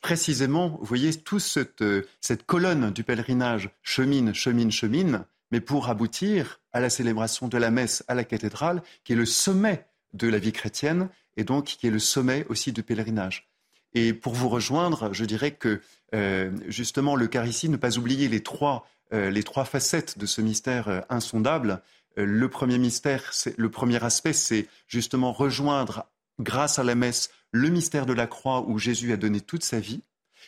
précisément, 0.00 0.78
vous 0.80 0.84
voyez, 0.84 1.12
toute 1.14 1.40
cette, 1.40 1.82
euh, 1.82 2.06
cette 2.20 2.46
colonne 2.46 2.90
du 2.90 3.04
pèlerinage 3.04 3.70
chemine, 3.82 4.32
chemine, 4.34 4.70
chemine, 4.70 5.24
mais 5.50 5.60
pour 5.60 5.90
aboutir 5.90 6.60
à 6.72 6.80
la 6.80 6.88
célébration 6.88 7.48
de 7.48 7.58
la 7.58 7.70
messe 7.70 8.02
à 8.08 8.14
la 8.14 8.24
cathédrale, 8.24 8.82
qui 9.04 9.12
est 9.12 9.16
le 9.16 9.26
sommet 9.26 9.86
de 10.14 10.28
la 10.28 10.38
vie 10.38 10.52
chrétienne, 10.52 11.10
et 11.36 11.44
donc 11.44 11.66
qui 11.66 11.86
est 11.86 11.90
le 11.90 11.98
sommet 11.98 12.46
aussi 12.48 12.72
du 12.72 12.82
pèlerinage. 12.82 13.50
Et 13.92 14.12
pour 14.12 14.34
vous 14.34 14.48
rejoindre, 14.48 15.12
je 15.12 15.24
dirais 15.24 15.52
que 15.52 15.80
euh, 16.14 16.50
justement 16.68 17.14
l'Eucharistie, 17.14 17.68
ne 17.68 17.76
pas 17.76 17.98
oublier 17.98 18.28
les 18.28 18.42
trois 18.42 18.86
les 19.12 19.42
trois 19.42 19.64
facettes 19.64 20.18
de 20.18 20.26
ce 20.26 20.40
mystère 20.40 20.88
euh, 20.88 21.00
insondable. 21.08 21.82
Euh, 22.18 22.24
le 22.24 22.48
premier 22.48 22.78
mystère, 22.78 23.32
le 23.56 23.70
premier 23.70 24.02
aspect, 24.02 24.32
c'est 24.32 24.68
justement 24.86 25.32
rejoindre, 25.32 26.06
grâce 26.40 26.78
à 26.78 26.84
la 26.84 26.94
messe, 26.94 27.30
le 27.52 27.68
mystère 27.68 28.06
de 28.06 28.12
la 28.12 28.26
croix 28.26 28.62
où 28.62 28.78
Jésus 28.78 29.12
a 29.12 29.16
donné 29.16 29.40
toute 29.40 29.64
sa 29.64 29.80
vie. 29.80 30.02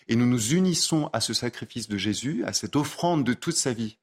Et 0.08 0.16
nous 0.16 0.26
nous 0.26 0.54
unissons 0.54 1.10
à 1.12 1.20
ce 1.20 1.34
sacrifice 1.34 1.88
de 1.88 1.96
Jésus, 1.96 2.44
à 2.44 2.52
cette 2.52 2.76
offrande 2.76 3.24
de 3.24 3.34
toute 3.34 3.56
sa 3.56 3.72
vie 3.72 3.98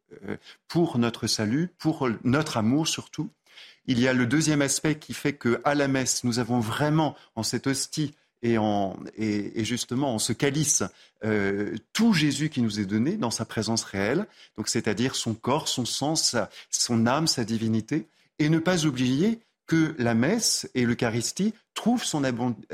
pour 0.67 0.97
notre 0.97 1.27
salut, 1.27 1.69
pour 1.77 2.09
notre 2.23 2.57
amour 2.57 2.87
surtout. 2.87 3.29
Il 3.85 3.99
y 3.99 4.07
a 4.07 4.13
le 4.13 4.25
deuxième 4.25 4.61
aspect 4.61 4.97
qui 4.97 5.13
fait 5.13 5.33
que 5.33 5.61
à 5.65 5.75
la 5.75 5.87
messe, 5.87 6.23
nous 6.23 6.39
avons 6.39 6.59
vraiment 6.59 7.15
en 7.35 7.43
cette 7.43 7.67
hostie 7.67 8.13
et, 8.43 8.57
en, 8.57 8.99
et, 9.17 9.63
justement 9.63 10.13
en 10.13 10.19
ce 10.19 10.33
calice 10.33 10.83
euh, 11.23 11.75
tout 11.93 12.13
Jésus 12.13 12.49
qui 12.49 12.61
nous 12.61 12.79
est 12.79 12.85
donné 12.85 13.15
dans 13.15 13.31
sa 13.31 13.45
présence 13.45 13.83
réelle, 13.83 14.27
donc 14.57 14.67
c'est-à-dire 14.67 15.15
son 15.15 15.33
corps, 15.33 15.67
son 15.67 15.85
sang, 15.85 16.13
son 16.69 17.07
âme, 17.07 17.27
sa 17.27 17.45
divinité, 17.45 18.07
et 18.39 18.49
ne 18.49 18.59
pas 18.59 18.85
oublier 18.85 19.39
que 19.65 19.95
la 19.97 20.13
messe 20.13 20.69
et 20.75 20.85
l'Eucharistie 20.85 21.53
trouvent 21.73 22.03
son, 22.03 22.23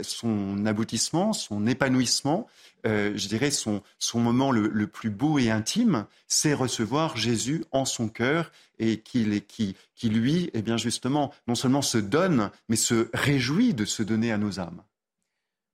son, 0.01 0.65
aboutissement, 0.65 1.33
son 1.33 1.67
épanouissement, 1.67 2.47
euh, 2.87 3.13
je 3.15 3.27
dirais 3.27 3.51
son, 3.51 3.83
son 3.99 4.19
moment 4.19 4.51
le, 4.51 4.67
le, 4.67 4.87
plus 4.87 5.11
beau 5.11 5.37
et 5.37 5.51
intime, 5.51 6.07
c'est 6.27 6.53
recevoir 6.53 7.15
Jésus 7.15 7.63
en 7.71 7.85
son 7.85 8.09
cœur 8.09 8.51
et 8.79 8.99
qui, 9.01 9.41
qui, 9.41 9.75
qui 9.95 10.09
lui, 10.09 10.49
eh 10.53 10.63
bien 10.63 10.77
justement, 10.77 11.31
non 11.47 11.55
seulement 11.55 11.83
se 11.83 11.99
donne, 11.99 12.49
mais 12.69 12.75
se 12.75 13.09
réjouit 13.13 13.75
de 13.75 13.85
se 13.85 14.01
donner 14.01 14.31
à 14.31 14.37
nos 14.37 14.59
âmes. 14.59 14.81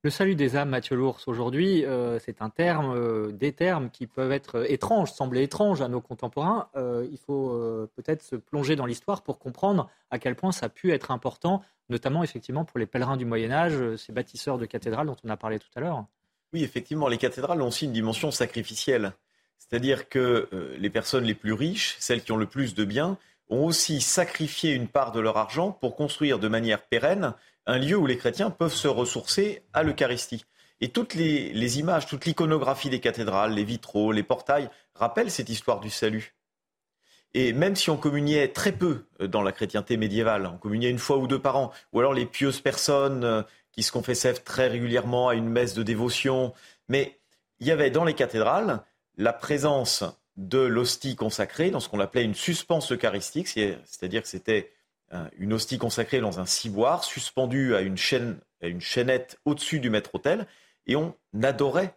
Le 0.06 0.10
salut 0.10 0.36
des 0.36 0.54
âmes, 0.54 0.68
Mathieu 0.68 0.94
Lours, 0.94 1.18
aujourd'hui, 1.26 1.84
euh, 1.84 2.20
c'est 2.20 2.40
un 2.40 2.48
terme, 2.48 2.94
euh, 2.94 3.32
des 3.32 3.52
termes 3.52 3.90
qui 3.90 4.06
peuvent 4.06 4.30
être 4.30 4.70
étranges, 4.70 5.10
sembler 5.10 5.42
étranges 5.42 5.80
à 5.80 5.88
nos 5.88 6.00
contemporains. 6.00 6.68
Euh, 6.76 7.08
il 7.10 7.18
faut 7.18 7.58
peut-être 7.96 8.22
se 8.22 8.36
plonger 8.36 8.76
dans 8.76 8.86
l'histoire 8.86 9.22
pour 9.22 9.40
comprendre 9.40 9.90
à 10.12 10.20
quel 10.20 10.36
point 10.36 10.52
ça 10.52 10.66
a 10.66 10.68
pu 10.68 10.92
être 10.92 11.10
important, 11.10 11.60
notamment 11.88 12.22
effectivement 12.22 12.64
pour 12.64 12.78
les 12.78 12.86
pèlerins 12.86 13.16
du 13.16 13.24
Moyen 13.24 13.50
Âge, 13.50 13.96
ces 13.96 14.12
bâtisseurs 14.12 14.58
de 14.58 14.64
cathédrales 14.64 15.08
dont 15.08 15.16
on 15.24 15.28
a 15.28 15.36
parlé 15.36 15.58
tout 15.58 15.70
à 15.74 15.80
l'heure. 15.80 16.04
Oui, 16.52 16.62
effectivement, 16.62 17.08
les 17.08 17.18
cathédrales 17.18 17.60
ont 17.60 17.66
aussi 17.66 17.86
une 17.86 17.92
dimension 17.92 18.30
sacrificielle. 18.30 19.12
C'est-à-dire 19.58 20.08
que 20.08 20.48
les 20.78 20.88
personnes 20.88 21.24
les 21.24 21.34
plus 21.34 21.52
riches, 21.52 21.96
celles 21.98 22.22
qui 22.22 22.30
ont 22.30 22.36
le 22.36 22.46
plus 22.46 22.76
de 22.76 22.84
biens, 22.84 23.18
ont 23.48 23.64
aussi 23.64 24.00
sacrifié 24.00 24.72
une 24.72 24.86
part 24.86 25.10
de 25.10 25.18
leur 25.18 25.36
argent 25.36 25.72
pour 25.72 25.96
construire 25.96 26.38
de 26.38 26.46
manière 26.46 26.82
pérenne 26.82 27.34
un 27.66 27.78
lieu 27.78 27.96
où 27.96 28.06
les 28.06 28.16
chrétiens 28.16 28.50
peuvent 28.50 28.74
se 28.74 28.88
ressourcer 28.88 29.62
à 29.72 29.82
l'Eucharistie. 29.82 30.44
Et 30.80 30.90
toutes 30.90 31.14
les, 31.14 31.78
images, 31.78 32.06
toute 32.06 32.26
l'iconographie 32.26 32.90
des 32.90 33.00
cathédrales, 33.00 33.54
les 33.54 33.64
vitraux, 33.64 34.12
les 34.12 34.22
portails, 34.22 34.70
rappellent 34.94 35.30
cette 35.30 35.48
histoire 35.48 35.80
du 35.80 35.90
salut. 35.90 36.34
Et 37.34 37.52
même 37.52 37.76
si 37.76 37.90
on 37.90 37.96
communiait 37.96 38.48
très 38.48 38.72
peu 38.72 39.04
euh, 39.20 39.26
dans 39.26 39.42
la 39.42 39.52
chrétienté 39.52 39.96
médiévale, 39.96 40.46
on 40.46 40.58
communiait 40.58 40.90
une 40.90 40.98
fois 40.98 41.18
ou 41.18 41.26
deux 41.26 41.40
par 41.40 41.56
an, 41.56 41.72
ou 41.92 42.00
alors 42.00 42.14
les 42.14 42.24
pieuses 42.24 42.60
personnes 42.60 43.24
euh, 43.24 43.42
qui 43.72 43.82
se 43.82 43.92
confessaient 43.92 44.34
très 44.34 44.68
régulièrement 44.68 45.28
à 45.28 45.34
une 45.34 45.48
messe 45.48 45.74
de 45.74 45.82
dévotion, 45.82 46.54
mais 46.88 47.18
il 47.58 47.66
y 47.66 47.70
avait 47.70 47.90
dans 47.90 48.04
les 48.04 48.14
cathédrales 48.14 48.82
la 49.18 49.32
présence 49.32 50.04
de 50.36 50.58
l'hostie 50.58 51.16
consacrée 51.16 51.70
dans 51.70 51.80
ce 51.80 51.88
qu'on 51.88 52.00
appelait 52.00 52.24
une 52.24 52.34
suspense 52.34 52.92
eucharistique, 52.92 53.48
c'est-à-dire 53.48 54.22
que 54.22 54.28
c'était 54.28 54.72
une 55.38 55.52
hostie 55.52 55.78
consacrée 55.78 56.20
dans 56.20 56.40
un 56.40 56.46
ciboire, 56.46 57.04
suspendue 57.04 57.74
à 57.74 57.80
une, 57.80 57.96
chaîne, 57.96 58.38
à 58.62 58.66
une 58.66 58.80
chaînette 58.80 59.38
au-dessus 59.44 59.80
du 59.80 59.90
maître-autel, 59.90 60.46
et 60.86 60.96
on 60.96 61.14
adorait 61.42 61.94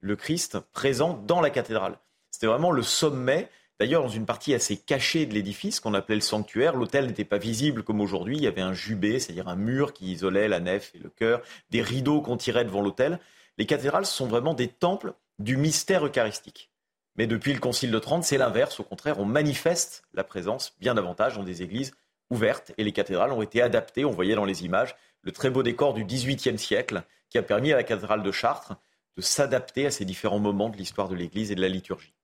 le 0.00 0.16
Christ 0.16 0.58
présent 0.72 1.22
dans 1.26 1.40
la 1.40 1.50
cathédrale. 1.50 1.98
C'était 2.30 2.46
vraiment 2.46 2.70
le 2.70 2.82
sommet. 2.82 3.48
D'ailleurs, 3.78 4.02
dans 4.02 4.08
une 4.08 4.26
partie 4.26 4.54
assez 4.54 4.76
cachée 4.76 5.26
de 5.26 5.34
l'édifice 5.34 5.80
qu'on 5.80 5.94
appelait 5.94 6.14
le 6.14 6.20
sanctuaire, 6.20 6.76
l'autel 6.76 7.06
n'était 7.06 7.24
pas 7.24 7.38
visible 7.38 7.82
comme 7.82 8.00
aujourd'hui. 8.00 8.36
Il 8.36 8.42
y 8.42 8.46
avait 8.46 8.60
un 8.60 8.72
jubé, 8.72 9.18
c'est-à-dire 9.18 9.48
un 9.48 9.56
mur 9.56 9.92
qui 9.92 10.12
isolait 10.12 10.48
la 10.48 10.60
nef 10.60 10.92
et 10.94 10.98
le 10.98 11.10
chœur, 11.10 11.42
des 11.70 11.82
rideaux 11.82 12.20
qu'on 12.20 12.36
tirait 12.36 12.64
devant 12.64 12.82
l'autel. 12.82 13.18
Les 13.58 13.66
cathédrales 13.66 14.06
sont 14.06 14.26
vraiment 14.26 14.54
des 14.54 14.68
temples 14.68 15.14
du 15.38 15.56
mystère 15.56 16.04
eucharistique. 16.04 16.70
Mais 17.16 17.26
depuis 17.26 17.52
le 17.52 17.58
Concile 17.58 17.90
de 17.90 17.98
Trente, 17.98 18.24
c'est 18.24 18.38
l'inverse. 18.38 18.80
Au 18.80 18.84
contraire, 18.84 19.18
on 19.18 19.24
manifeste 19.24 20.04
la 20.14 20.24
présence 20.24 20.76
bien 20.80 20.94
davantage 20.94 21.36
dans 21.36 21.42
des 21.42 21.62
églises 21.62 21.92
ouvertes. 22.30 22.72
Et 22.78 22.84
les 22.84 22.92
cathédrales 22.92 23.32
ont 23.32 23.42
été 23.42 23.60
adaptées, 23.62 24.04
on 24.04 24.10
voyait 24.10 24.34
dans 24.34 24.44
les 24.44 24.64
images, 24.64 24.96
le 25.22 25.32
très 25.32 25.50
beau 25.50 25.62
décor 25.62 25.94
du 25.94 26.04
XVIIIe 26.04 26.58
siècle 26.58 27.02
qui 27.28 27.38
a 27.38 27.42
permis 27.42 27.72
à 27.72 27.76
la 27.76 27.82
cathédrale 27.82 28.22
de 28.22 28.32
Chartres 28.32 28.74
de 29.16 29.22
s'adapter 29.22 29.86
à 29.86 29.90
ces 29.90 30.04
différents 30.04 30.38
moments 30.38 30.68
de 30.68 30.76
l'histoire 30.76 31.08
de 31.08 31.14
l'Église 31.14 31.50
et 31.52 31.54
de 31.54 31.60
la 31.60 31.68
liturgie. 31.68 32.14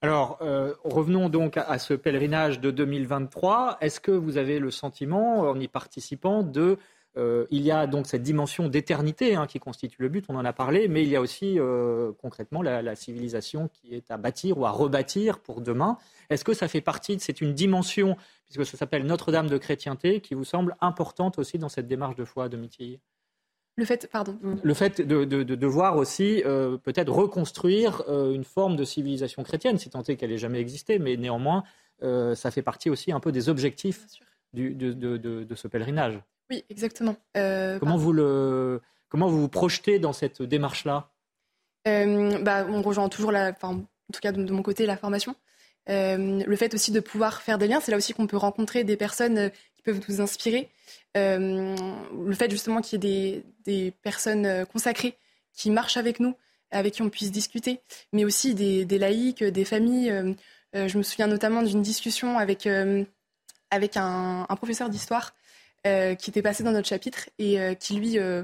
Alors, 0.00 0.38
euh, 0.42 0.74
revenons 0.84 1.28
donc 1.28 1.56
à, 1.56 1.78
ce 1.78 1.94
pèlerinage 1.94 2.60
de 2.60 2.70
2023. 2.70 3.78
Est-ce 3.80 3.98
que 3.98 4.12
vous 4.12 4.36
avez 4.36 4.60
le 4.60 4.70
sentiment, 4.70 5.40
en 5.40 5.58
y 5.58 5.66
participant, 5.66 6.44
de 6.44 6.78
euh, 7.18 7.46
il 7.50 7.62
y 7.62 7.72
a 7.72 7.86
donc 7.86 8.06
cette 8.06 8.22
dimension 8.22 8.68
d'éternité 8.68 9.34
hein, 9.34 9.46
qui 9.46 9.58
constitue 9.58 10.00
le 10.02 10.08
but, 10.08 10.24
on 10.28 10.36
en 10.36 10.44
a 10.44 10.52
parlé, 10.52 10.86
mais 10.86 11.02
il 11.02 11.08
y 11.08 11.16
a 11.16 11.20
aussi 11.20 11.58
euh, 11.58 12.12
concrètement 12.22 12.62
la, 12.62 12.94
civilisation 12.94 13.68
qui 13.68 13.94
est 13.94 14.10
à 14.10 14.16
bâtir 14.16 14.58
ou 14.58 14.66
à 14.66 14.70
rebâtir 14.70 15.40
pour 15.40 15.60
demain. 15.60 15.98
Est-ce 16.30 16.44
que 16.44 16.54
ça 16.54 16.68
fait 16.68 16.80
partie, 16.80 17.18
c'est 17.18 17.40
une 17.40 17.54
dimension, 17.54 18.16
puisque 18.44 18.64
ça 18.64 18.76
s'appelle 18.76 19.04
Notre-Dame 19.04 19.48
de 19.48 19.58
chrétienté, 19.58 20.20
qui 20.20 20.34
vous 20.34 20.44
semble 20.44 20.76
importante 20.80 21.38
aussi 21.38 21.58
dans 21.58 21.68
cette 21.68 21.88
démarche 21.88 22.14
de 22.14 22.24
foi 22.24 22.48
de 22.48 22.56
Mithilly 22.56 23.00
le 23.76 23.84
fait, 23.84 24.08
pardon. 24.10 24.36
Le 24.60 24.74
fait 24.74 25.00
de, 25.00 25.24
devoir 25.24 25.98
aussi 25.98 26.42
euh, 26.44 26.78
peut-être 26.78 27.12
reconstruire 27.12 28.02
une 28.08 28.42
forme 28.42 28.74
de 28.74 28.82
civilisation 28.82 29.44
chrétienne, 29.44 29.78
si 29.78 29.88
tant 29.88 30.02
est 30.02 30.16
qu'elle 30.16 30.32
ait 30.32 30.38
jamais 30.38 30.58
existé, 30.58 30.98
mais 30.98 31.16
néanmoins, 31.16 31.62
ça 32.00 32.50
fait 32.50 32.62
partie 32.62 32.90
aussi 32.90 33.12
un 33.12 33.20
peu 33.20 33.30
des 33.30 33.48
objectifs 33.48 34.04
de, 34.52 35.54
ce 35.54 35.68
pèlerinage. 35.68 36.20
Oui, 36.50 36.64
exactement. 36.70 37.16
Euh, 37.36 37.78
comment, 37.78 37.96
vous 37.96 38.12
le, 38.12 38.80
comment 39.08 39.28
vous 39.28 39.40
vous 39.42 39.48
projetez 39.48 39.98
dans 39.98 40.12
cette 40.12 40.42
démarche-là? 40.42 41.10
Euh, 41.86 42.38
bah, 42.38 42.66
On 42.68 42.82
rejoint 42.82 43.08
toujours, 43.08 43.32
la, 43.32 43.52
en 43.62 43.74
tout 44.12 44.20
cas 44.20 44.32
de, 44.32 44.52
mon 44.52 44.62
côté, 44.62 44.86
la 44.86 44.96
formation. 44.96 45.34
Euh, 45.90 46.42
le 46.44 46.56
fait 46.56 46.74
aussi 46.74 46.90
de 46.90 47.00
pouvoir 47.00 47.42
faire 47.42 47.58
des 47.58 47.66
liens, 47.66 47.80
c'est 47.80 47.90
là 47.90 47.96
aussi 47.96 48.12
qu'on 48.12 48.26
peut 48.26 48.36
rencontrer 48.36 48.84
des 48.84 48.96
personnes 48.96 49.50
qui 49.76 49.82
peuvent 49.82 50.00
nous 50.08 50.20
inspirer. 50.20 50.68
le 51.14 52.34
fait 52.34 52.50
justement 52.50 52.80
qu'il 52.80 53.04
y 53.04 53.06
ait 53.06 53.42
des, 53.64 53.82
des, 53.84 53.90
personnes 53.90 54.66
consacrées 54.66 55.16
qui 55.52 55.70
marchent 55.70 55.96
avec 55.96 56.20
nous, 56.20 56.34
avec 56.70 56.94
qui 56.94 57.02
on 57.02 57.08
puisse 57.08 57.32
discuter, 57.32 57.80
mais 58.12 58.24
aussi 58.24 58.54
des, 58.54 58.84
des 58.84 58.98
laïcs, 58.98 59.42
des 59.42 59.64
familles. 59.64 60.36
je 60.74 60.98
me 60.98 61.02
souviens 61.02 61.26
notamment 61.26 61.62
d'une 61.62 61.82
discussion 61.82 62.38
avec, 62.38 62.68
avec 63.70 63.96
un, 63.96 64.46
un 64.46 64.56
professeur 64.56 64.90
d'histoire 64.90 65.32
euh, 65.88 66.14
qui 66.14 66.28
était 66.28 66.42
passé 66.42 66.62
dans 66.62 66.72
notre 66.72 66.88
chapitre 66.88 67.30
et 67.38 67.58
euh, 67.58 67.72
qui 67.72 67.94
lui, 67.94 68.18
euh, 68.18 68.42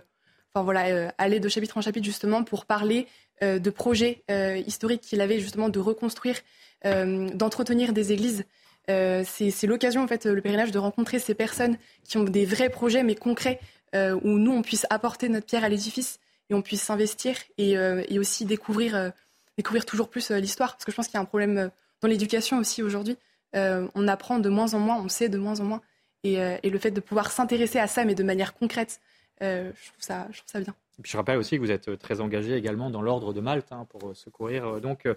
enfin 0.53 0.65
voilà, 0.65 1.13
allait 1.19 1.41
de 1.41 1.49
chapitre 1.49 1.77
en 1.77 1.83
chapitre 1.83 2.07
justement 2.07 2.43
pour 2.43 2.65
parler 2.65 3.07
de 3.43 3.71
projets 3.71 4.23
historiques 4.69 5.01
qu'il 5.01 5.21
avait 5.21 5.41
justement 5.41 5.69
de 5.69 5.81
reconstruire, 5.81 6.37
d'entretenir 6.85 7.93
des 7.93 8.13
églises. 8.13 8.45
c'est 8.87 9.65
l'occasion 9.65 10.05
en 10.05 10.07
fait 10.07 10.25
le 10.27 10.41
pèlerinage 10.41 10.71
de 10.71 10.79
rencontrer 10.79 11.19
ces 11.19 11.35
personnes 11.35 11.77
qui 12.05 12.17
ont 12.17 12.23
des 12.23 12.45
vrais 12.45 12.71
projets 12.71 13.03
mais 13.03 13.17
concrets 13.17 13.59
où 13.93 14.39
nous 14.39 14.53
on 14.53 14.63
puisse 14.63 14.87
apporter 14.89 15.29
notre 15.29 15.47
pierre 15.47 15.65
à 15.65 15.69
l'édifice 15.69 16.21
et 16.49 16.55
on 16.55 16.63
puisse 16.63 16.83
s'investir 16.83 17.35
et, 17.59 17.73
et, 17.73 18.19
aussi 18.21 18.45
découvrir 18.45 19.11
découvrir 19.57 19.85
toujours 19.85 20.09
plus 20.09 20.31
l'histoire. 20.31 20.75
Parce 20.75 20.85
que 20.85 20.93
je 20.93 20.97
pense 20.97 21.09
qu'il 21.09 21.15
y 21.15 21.19
a 21.19 21.23
un 21.23 21.27
problème 21.27 21.71
dans 22.01 22.09
l'éducation 22.09 22.59
aussi 22.59 22.85
aujourd'hui. 22.85 23.17
On 23.53 24.07
apprend 24.07 24.39
de 24.39 24.49
moins 24.49 24.75
en 24.75 24.79
moins 24.79 25.03
on 25.03 25.09
sait 25.09 25.29
de 25.29 25.39
moins 25.39 25.59
en 25.59 25.65
moins 25.65 25.83
euh, 26.25 26.57
et, 26.62 26.70
le 26.70 26.79
fait 26.79 26.91
de 26.91 27.01
pouvoir 27.01 27.31
s'intéresser 27.31 27.79
à 27.79 27.87
ça, 27.87 28.05
mais 28.05 28.14
de 28.14 28.22
manière 28.22 28.55
concrète, 28.55 29.01
euh, 29.43 29.70
je, 29.77 29.89
trouve 29.91 30.03
ça, 30.03 30.61
bien. 30.61 30.75
Et 30.99 31.03
puis 31.03 31.11
je 31.11 31.16
rappelle 31.16 31.39
aussi 31.39 31.57
que 31.57 31.61
vous 31.61 31.70
êtes 31.70 31.89
euh, 31.89 31.97
très 31.97 32.20
engagé 32.20 32.55
également 32.55 32.89
dans 32.89 33.03
l'ordre 33.03 33.33
de 33.33 33.41
Malte 33.41 33.72
hein, 33.72 33.87
pour 33.91 34.16
secourir 34.16 34.81
donc 34.81 35.09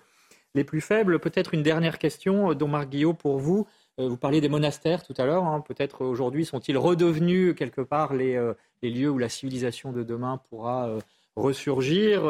les 0.55 0.63
plus 0.63 0.81
faibles. 0.81 1.19
Peut-être 1.19 1.53
une 1.53 1.63
dernière 1.63 1.99
question, 1.99 2.53
dont 2.53 2.67
Marc 2.67 2.89
Guillot, 2.89 3.13
pour 3.13 3.37
vous. 3.37 3.67
Vous 3.99 4.17
parliez 4.17 4.41
des 4.41 4.49
monastères 4.49 5.03
tout 5.03 5.15
à 5.17 5.25
l'heure. 5.25 5.45
Hein. 5.45 5.61
Peut-être 5.61 6.05
aujourd'hui 6.05 6.45
sont-ils 6.45 6.77
redevenus 6.77 7.55
quelque 7.55 7.81
part 7.81 8.13
les, 8.13 8.39
lieux 8.83 9.09
où 9.09 9.17
la 9.17 9.29
civilisation 9.29 9.91
de 9.91 10.03
demain 10.03 10.39
pourra 10.49 10.97
ressurgir. 11.35 12.29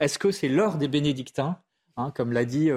Est-ce 0.00 0.18
que 0.18 0.32
c'est 0.32 0.48
l'heure 0.48 0.78
des 0.78 0.88
bénédictins, 0.88 1.58
hein, 1.96 2.12
comme 2.14 2.32
l'a 2.32 2.44
dit 2.44 2.70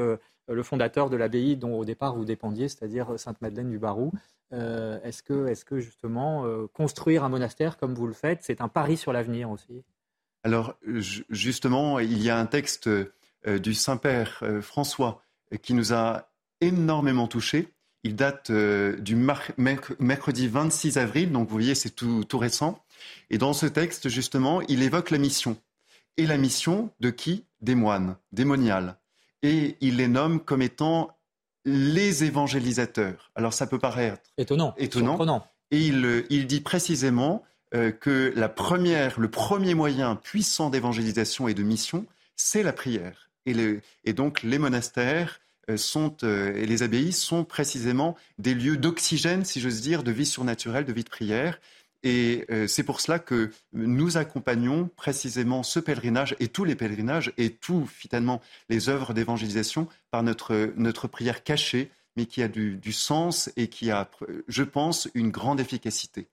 le 0.49 0.63
fondateur 0.63 1.09
de 1.09 1.15
l'abbaye 1.15 1.55
dont 1.55 1.77
au 1.77 1.85
départ 1.85 2.15
vous 2.15 2.25
dépendiez, 2.25 2.67
c'est-à-dire 2.67 3.17
Sainte-Madeleine 3.17 3.69
du 3.69 3.79
Barou 3.79 4.11
euh, 4.51 4.99
est-ce 5.03 5.21
que, 5.21 5.47
est 5.47 5.63
que, 5.63 5.79
justement 5.79 6.45
euh, 6.45 6.67
construire 6.73 7.23
un 7.23 7.29
monastère 7.29 7.77
comme 7.77 7.93
vous 7.93 8.07
le 8.07 8.13
faites, 8.13 8.39
c'est 8.41 8.61
un 8.61 8.67
pari 8.67 8.97
sur 8.97 9.13
l'avenir 9.13 9.51
aussi? 9.51 9.83
Alors 10.43 10.75
justement, 11.29 11.99
il 11.99 12.21
y 12.21 12.29
a 12.29 12.39
un 12.39 12.45
texte 12.45 12.87
euh, 12.87 13.59
du 13.59 13.73
Saint-Père 13.73 14.43
François 14.61 15.21
qui 15.61 15.73
nous 15.73 15.93
a 15.93 16.29
énormément 16.61 17.27
touchés. 17.27 17.69
Il 18.03 18.15
date 18.15 18.51
du 18.51 19.15
mercredi 19.15 20.47
26 20.47 20.97
avril, 20.97 21.31
donc 21.31 21.49
vous 21.49 21.53
voyez, 21.53 21.75
c'est 21.75 21.89
tout, 21.89 22.23
tout 22.23 22.37
récent. 22.37 22.81
Et 23.29 23.37
dans 23.37 23.51
ce 23.51 23.65
texte, 23.65 24.07
justement, 24.07 24.61
il 24.61 24.83
évoque 24.83 25.11
la 25.11 25.17
mission. 25.17 25.57
Et 26.15 26.25
la 26.25 26.37
mission 26.37 26.91
de 27.01 27.09
qui? 27.09 27.45
Des 27.61 27.75
moines, 27.75 28.15
des 28.31 28.45
moniales. 28.45 28.97
Et 29.43 29.77
il 29.81 29.97
les 29.97 30.07
nomme 30.07 30.39
comme 30.39 30.61
étant 30.61 31.15
les 31.65 32.23
évangélisateurs. 32.23 33.31
Alors 33.35 33.53
ça 33.53 33.67
peut 33.67 33.79
paraître 33.79 34.31
étonnant, 34.37 34.73
étonnant. 34.77 35.45
Et 35.71 35.87
il, 35.87 36.25
il, 36.29 36.47
dit 36.47 36.61
précisément 36.61 37.43
euh, 37.75 37.91
que 37.91 38.33
la 38.35 38.49
première, 38.49 39.19
le 39.19 39.29
premier 39.29 39.75
moyen 39.75 40.15
puissant 40.15 40.69
d'évangélisation 40.69 41.47
et 41.47 41.53
de 41.53 41.61
mission, 41.61 42.05
c'est 42.35 42.63
la 42.63 42.73
prière. 42.73 43.29
Et, 43.45 43.79
et, 44.05 44.13
donc 44.13 44.41
les 44.41 44.57
monastères 44.57 45.39
euh, 45.69 45.77
sont, 45.77 46.15
euh, 46.23 46.55
et 46.55 46.65
les 46.65 46.81
abbayes 46.81 47.13
sont 47.13 47.43
précisément 47.43 48.15
des 48.39 48.55
lieux 48.55 48.77
d'oxygène, 48.77 49.45
si 49.45 49.59
j'ose 49.61 49.81
dire, 49.81 50.01
de 50.01 50.11
vie 50.11 50.25
surnaturelle, 50.25 50.85
de 50.85 50.93
vie 50.93 51.03
de 51.03 51.09
prière. 51.09 51.59
Et 52.03 52.45
euh, 52.49 52.67
c'est 52.67 52.83
pour 52.83 53.01
cela 53.01 53.19
que 53.19 53.51
nous 53.73 54.17
accompagnons 54.17 54.89
précisément 54.95 55.63
ce 55.63 55.79
pèlerinage 55.79 56.35
et 56.39 56.47
tous 56.47 56.63
les 56.63 56.75
pèlerinages 56.75 57.33
et 57.37 57.51
tout 57.51 57.85
finalement 57.85 58.41
les 58.69 58.87
œuvres 58.87 59.13
d'évangélisation 59.13 59.87
par 60.11 60.23
notre, 60.23 60.71
notre 60.77 61.07
prière 61.07 61.43
cachée, 61.43 61.91
mais 62.15 62.25
qui 62.25 62.41
a 62.41 62.47
du, 62.47 62.77
du 62.77 62.93
sens 62.93 63.51
et 63.57 63.67
qui 63.67 63.91
a, 63.91 64.09
je 64.47 64.63
pense, 64.63 65.09
une 65.13 65.29
grande 65.29 65.59
efficacité. 65.59 66.27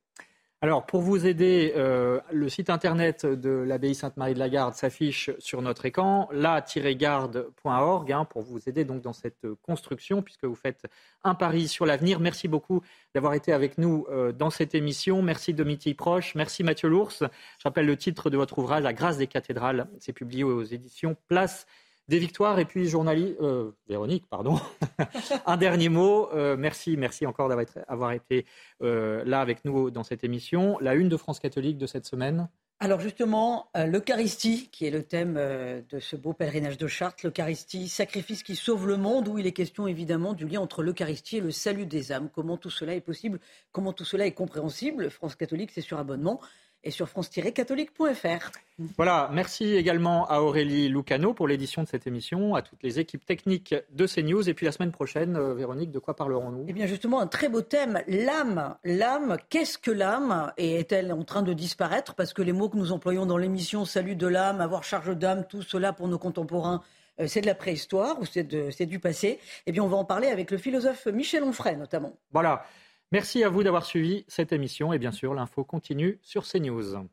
Alors, 0.62 0.86
pour 0.86 1.02
vous 1.02 1.26
aider, 1.26 1.74
euh, 1.76 2.18
le 2.32 2.48
site 2.48 2.70
internet 2.70 3.26
de 3.26 3.50
l'abbaye 3.50 3.94
Sainte-Marie 3.94 4.32
de 4.32 4.38
la 4.38 4.48
Garde 4.48 4.72
s'affiche 4.72 5.30
sur 5.38 5.60
notre 5.60 5.84
écran, 5.84 6.30
la-garde.org, 6.32 8.12
hein, 8.12 8.24
pour 8.24 8.40
vous 8.40 8.66
aider 8.66 8.86
donc 8.86 9.02
dans 9.02 9.12
cette 9.12 9.46
construction, 9.60 10.22
puisque 10.22 10.46
vous 10.46 10.54
faites 10.54 10.86
un 11.24 11.34
pari 11.34 11.68
sur 11.68 11.84
l'avenir. 11.84 12.20
Merci 12.20 12.48
beaucoup 12.48 12.80
d'avoir 13.14 13.34
été 13.34 13.52
avec 13.52 13.76
nous 13.76 14.06
euh, 14.08 14.32
dans 14.32 14.48
cette 14.48 14.74
émission. 14.74 15.20
Merci 15.20 15.52
Dominique 15.52 15.94
Proche, 15.94 16.34
merci 16.34 16.64
Mathieu 16.64 16.88
Lours. 16.88 17.12
Je 17.20 17.26
rappelle 17.62 17.86
le 17.86 17.98
titre 17.98 18.30
de 18.30 18.38
votre 18.38 18.58
ouvrage, 18.58 18.82
La 18.82 18.94
grâce 18.94 19.18
des 19.18 19.26
cathédrales. 19.26 19.86
C'est 20.00 20.14
publié 20.14 20.42
aux 20.42 20.62
éditions 20.62 21.18
Place 21.28 21.66
des 22.08 22.18
victoires. 22.18 22.58
Et 22.58 22.64
puis, 22.64 22.88
journaliste, 22.88 23.36
euh, 23.40 23.72
Véronique, 23.88 24.26
pardon, 24.28 24.58
un 25.46 25.56
dernier 25.56 25.88
mot. 25.88 26.30
Euh, 26.32 26.56
merci, 26.56 26.96
merci 26.96 27.26
encore 27.26 27.48
d'avoir 27.48 28.12
été 28.12 28.46
euh, 28.82 29.22
là 29.24 29.40
avec 29.40 29.64
nous 29.64 29.90
dans 29.90 30.04
cette 30.04 30.24
émission. 30.24 30.78
La 30.80 30.94
une 30.94 31.08
de 31.08 31.16
France 31.16 31.40
catholique 31.40 31.78
de 31.78 31.86
cette 31.86 32.06
semaine 32.06 32.48
alors 32.78 33.00
justement, 33.00 33.70
l'Eucharistie, 33.74 34.68
qui 34.70 34.84
est 34.84 34.90
le 34.90 35.02
thème 35.02 35.32
de 35.32 35.98
ce 35.98 36.14
beau 36.14 36.34
pèlerinage 36.34 36.76
de 36.76 36.86
Chartres, 36.86 37.24
l'Eucharistie, 37.24 37.88
sacrifice 37.88 38.42
qui 38.42 38.54
sauve 38.54 38.86
le 38.86 38.98
monde, 38.98 39.28
où 39.28 39.38
il 39.38 39.46
est 39.46 39.52
question 39.52 39.86
évidemment 39.86 40.34
du 40.34 40.46
lien 40.46 40.60
entre 40.60 40.82
l'Eucharistie 40.82 41.38
et 41.38 41.40
le 41.40 41.52
salut 41.52 41.86
des 41.86 42.12
âmes. 42.12 42.28
Comment 42.28 42.58
tout 42.58 42.68
cela 42.68 42.94
est 42.94 43.00
possible? 43.00 43.40
Comment 43.72 43.94
tout 43.94 44.04
cela 44.04 44.26
est 44.26 44.32
compréhensible? 44.32 45.08
France 45.08 45.36
catholique, 45.36 45.70
c'est 45.72 45.80
sur 45.80 45.96
abonnement 45.98 46.38
et 46.84 46.90
sur 46.90 47.08
france-catholique.fr. 47.08 48.50
Voilà, 48.96 49.30
merci 49.32 49.74
également 49.74 50.28
à 50.28 50.40
Aurélie 50.40 50.88
Lucano 50.88 51.34
pour 51.34 51.48
l'édition 51.48 51.82
de 51.82 51.88
cette 51.88 52.06
émission, 52.06 52.54
à 52.54 52.62
toutes 52.62 52.82
les 52.82 52.98
équipes 52.98 53.24
techniques 53.24 53.74
de 53.90 54.06
CNews. 54.06 54.48
Et 54.48 54.54
puis 54.54 54.66
la 54.66 54.72
semaine 54.72 54.92
prochaine, 54.92 55.36
euh, 55.36 55.54
Véronique, 55.54 55.90
de 55.90 55.98
quoi 55.98 56.14
parlerons-nous? 56.14 56.66
Eh 56.68 56.72
bien 56.72 56.86
justement, 56.86 57.20
un 57.20 57.26
très 57.26 57.48
beau 57.48 57.62
thème, 57.62 58.02
l'âme. 58.06 58.76
L'âme, 58.84 59.36
qu'est-ce 59.48 59.78
que 59.78 59.90
l'âme? 59.90 60.52
Et 60.58 60.74
est-elle 60.76 61.12
en 61.12 61.24
train 61.24 61.42
de 61.42 61.52
disparaître? 61.52 62.14
Parce 62.14 62.32
que 62.32 62.42
les 62.42 62.52
mots 62.52 62.68
que 62.68 62.76
nous 62.76 62.92
employons 62.92 63.26
dans 63.26 63.38
l'émission, 63.38 63.84
salut 63.84 64.14
de 64.14 64.26
l'âme, 64.26 64.60
avoir 64.60 64.84
charge 64.84 65.16
d'âme, 65.16 65.46
tout 65.48 65.62
cela 65.62 65.92
pour 65.92 66.08
nos 66.08 66.18
contemporains, 66.18 66.82
euh, 67.20 67.26
c'est 67.26 67.40
de 67.40 67.46
la 67.46 67.54
préhistoire 67.54 68.20
ou 68.20 68.26
c'est 68.26 68.86
du 68.86 68.98
passé? 69.00 69.38
Eh 69.66 69.72
bien 69.72 69.82
on 69.82 69.88
va 69.88 69.96
en 69.96 70.04
parler 70.04 70.28
avec 70.28 70.50
le 70.50 70.58
philosophe 70.58 71.06
Michel 71.06 71.42
Onfray 71.42 71.76
notamment. 71.76 72.12
Voilà. 72.32 72.64
Merci 73.12 73.44
à 73.44 73.48
vous 73.48 73.62
d'avoir 73.62 73.84
suivi 73.84 74.24
cette 74.28 74.52
émission 74.52 74.92
et 74.92 74.98
bien 74.98 75.12
sûr 75.12 75.34
l'info 75.34 75.64
continue 75.64 76.18
sur 76.22 76.44
CNews. 76.44 77.08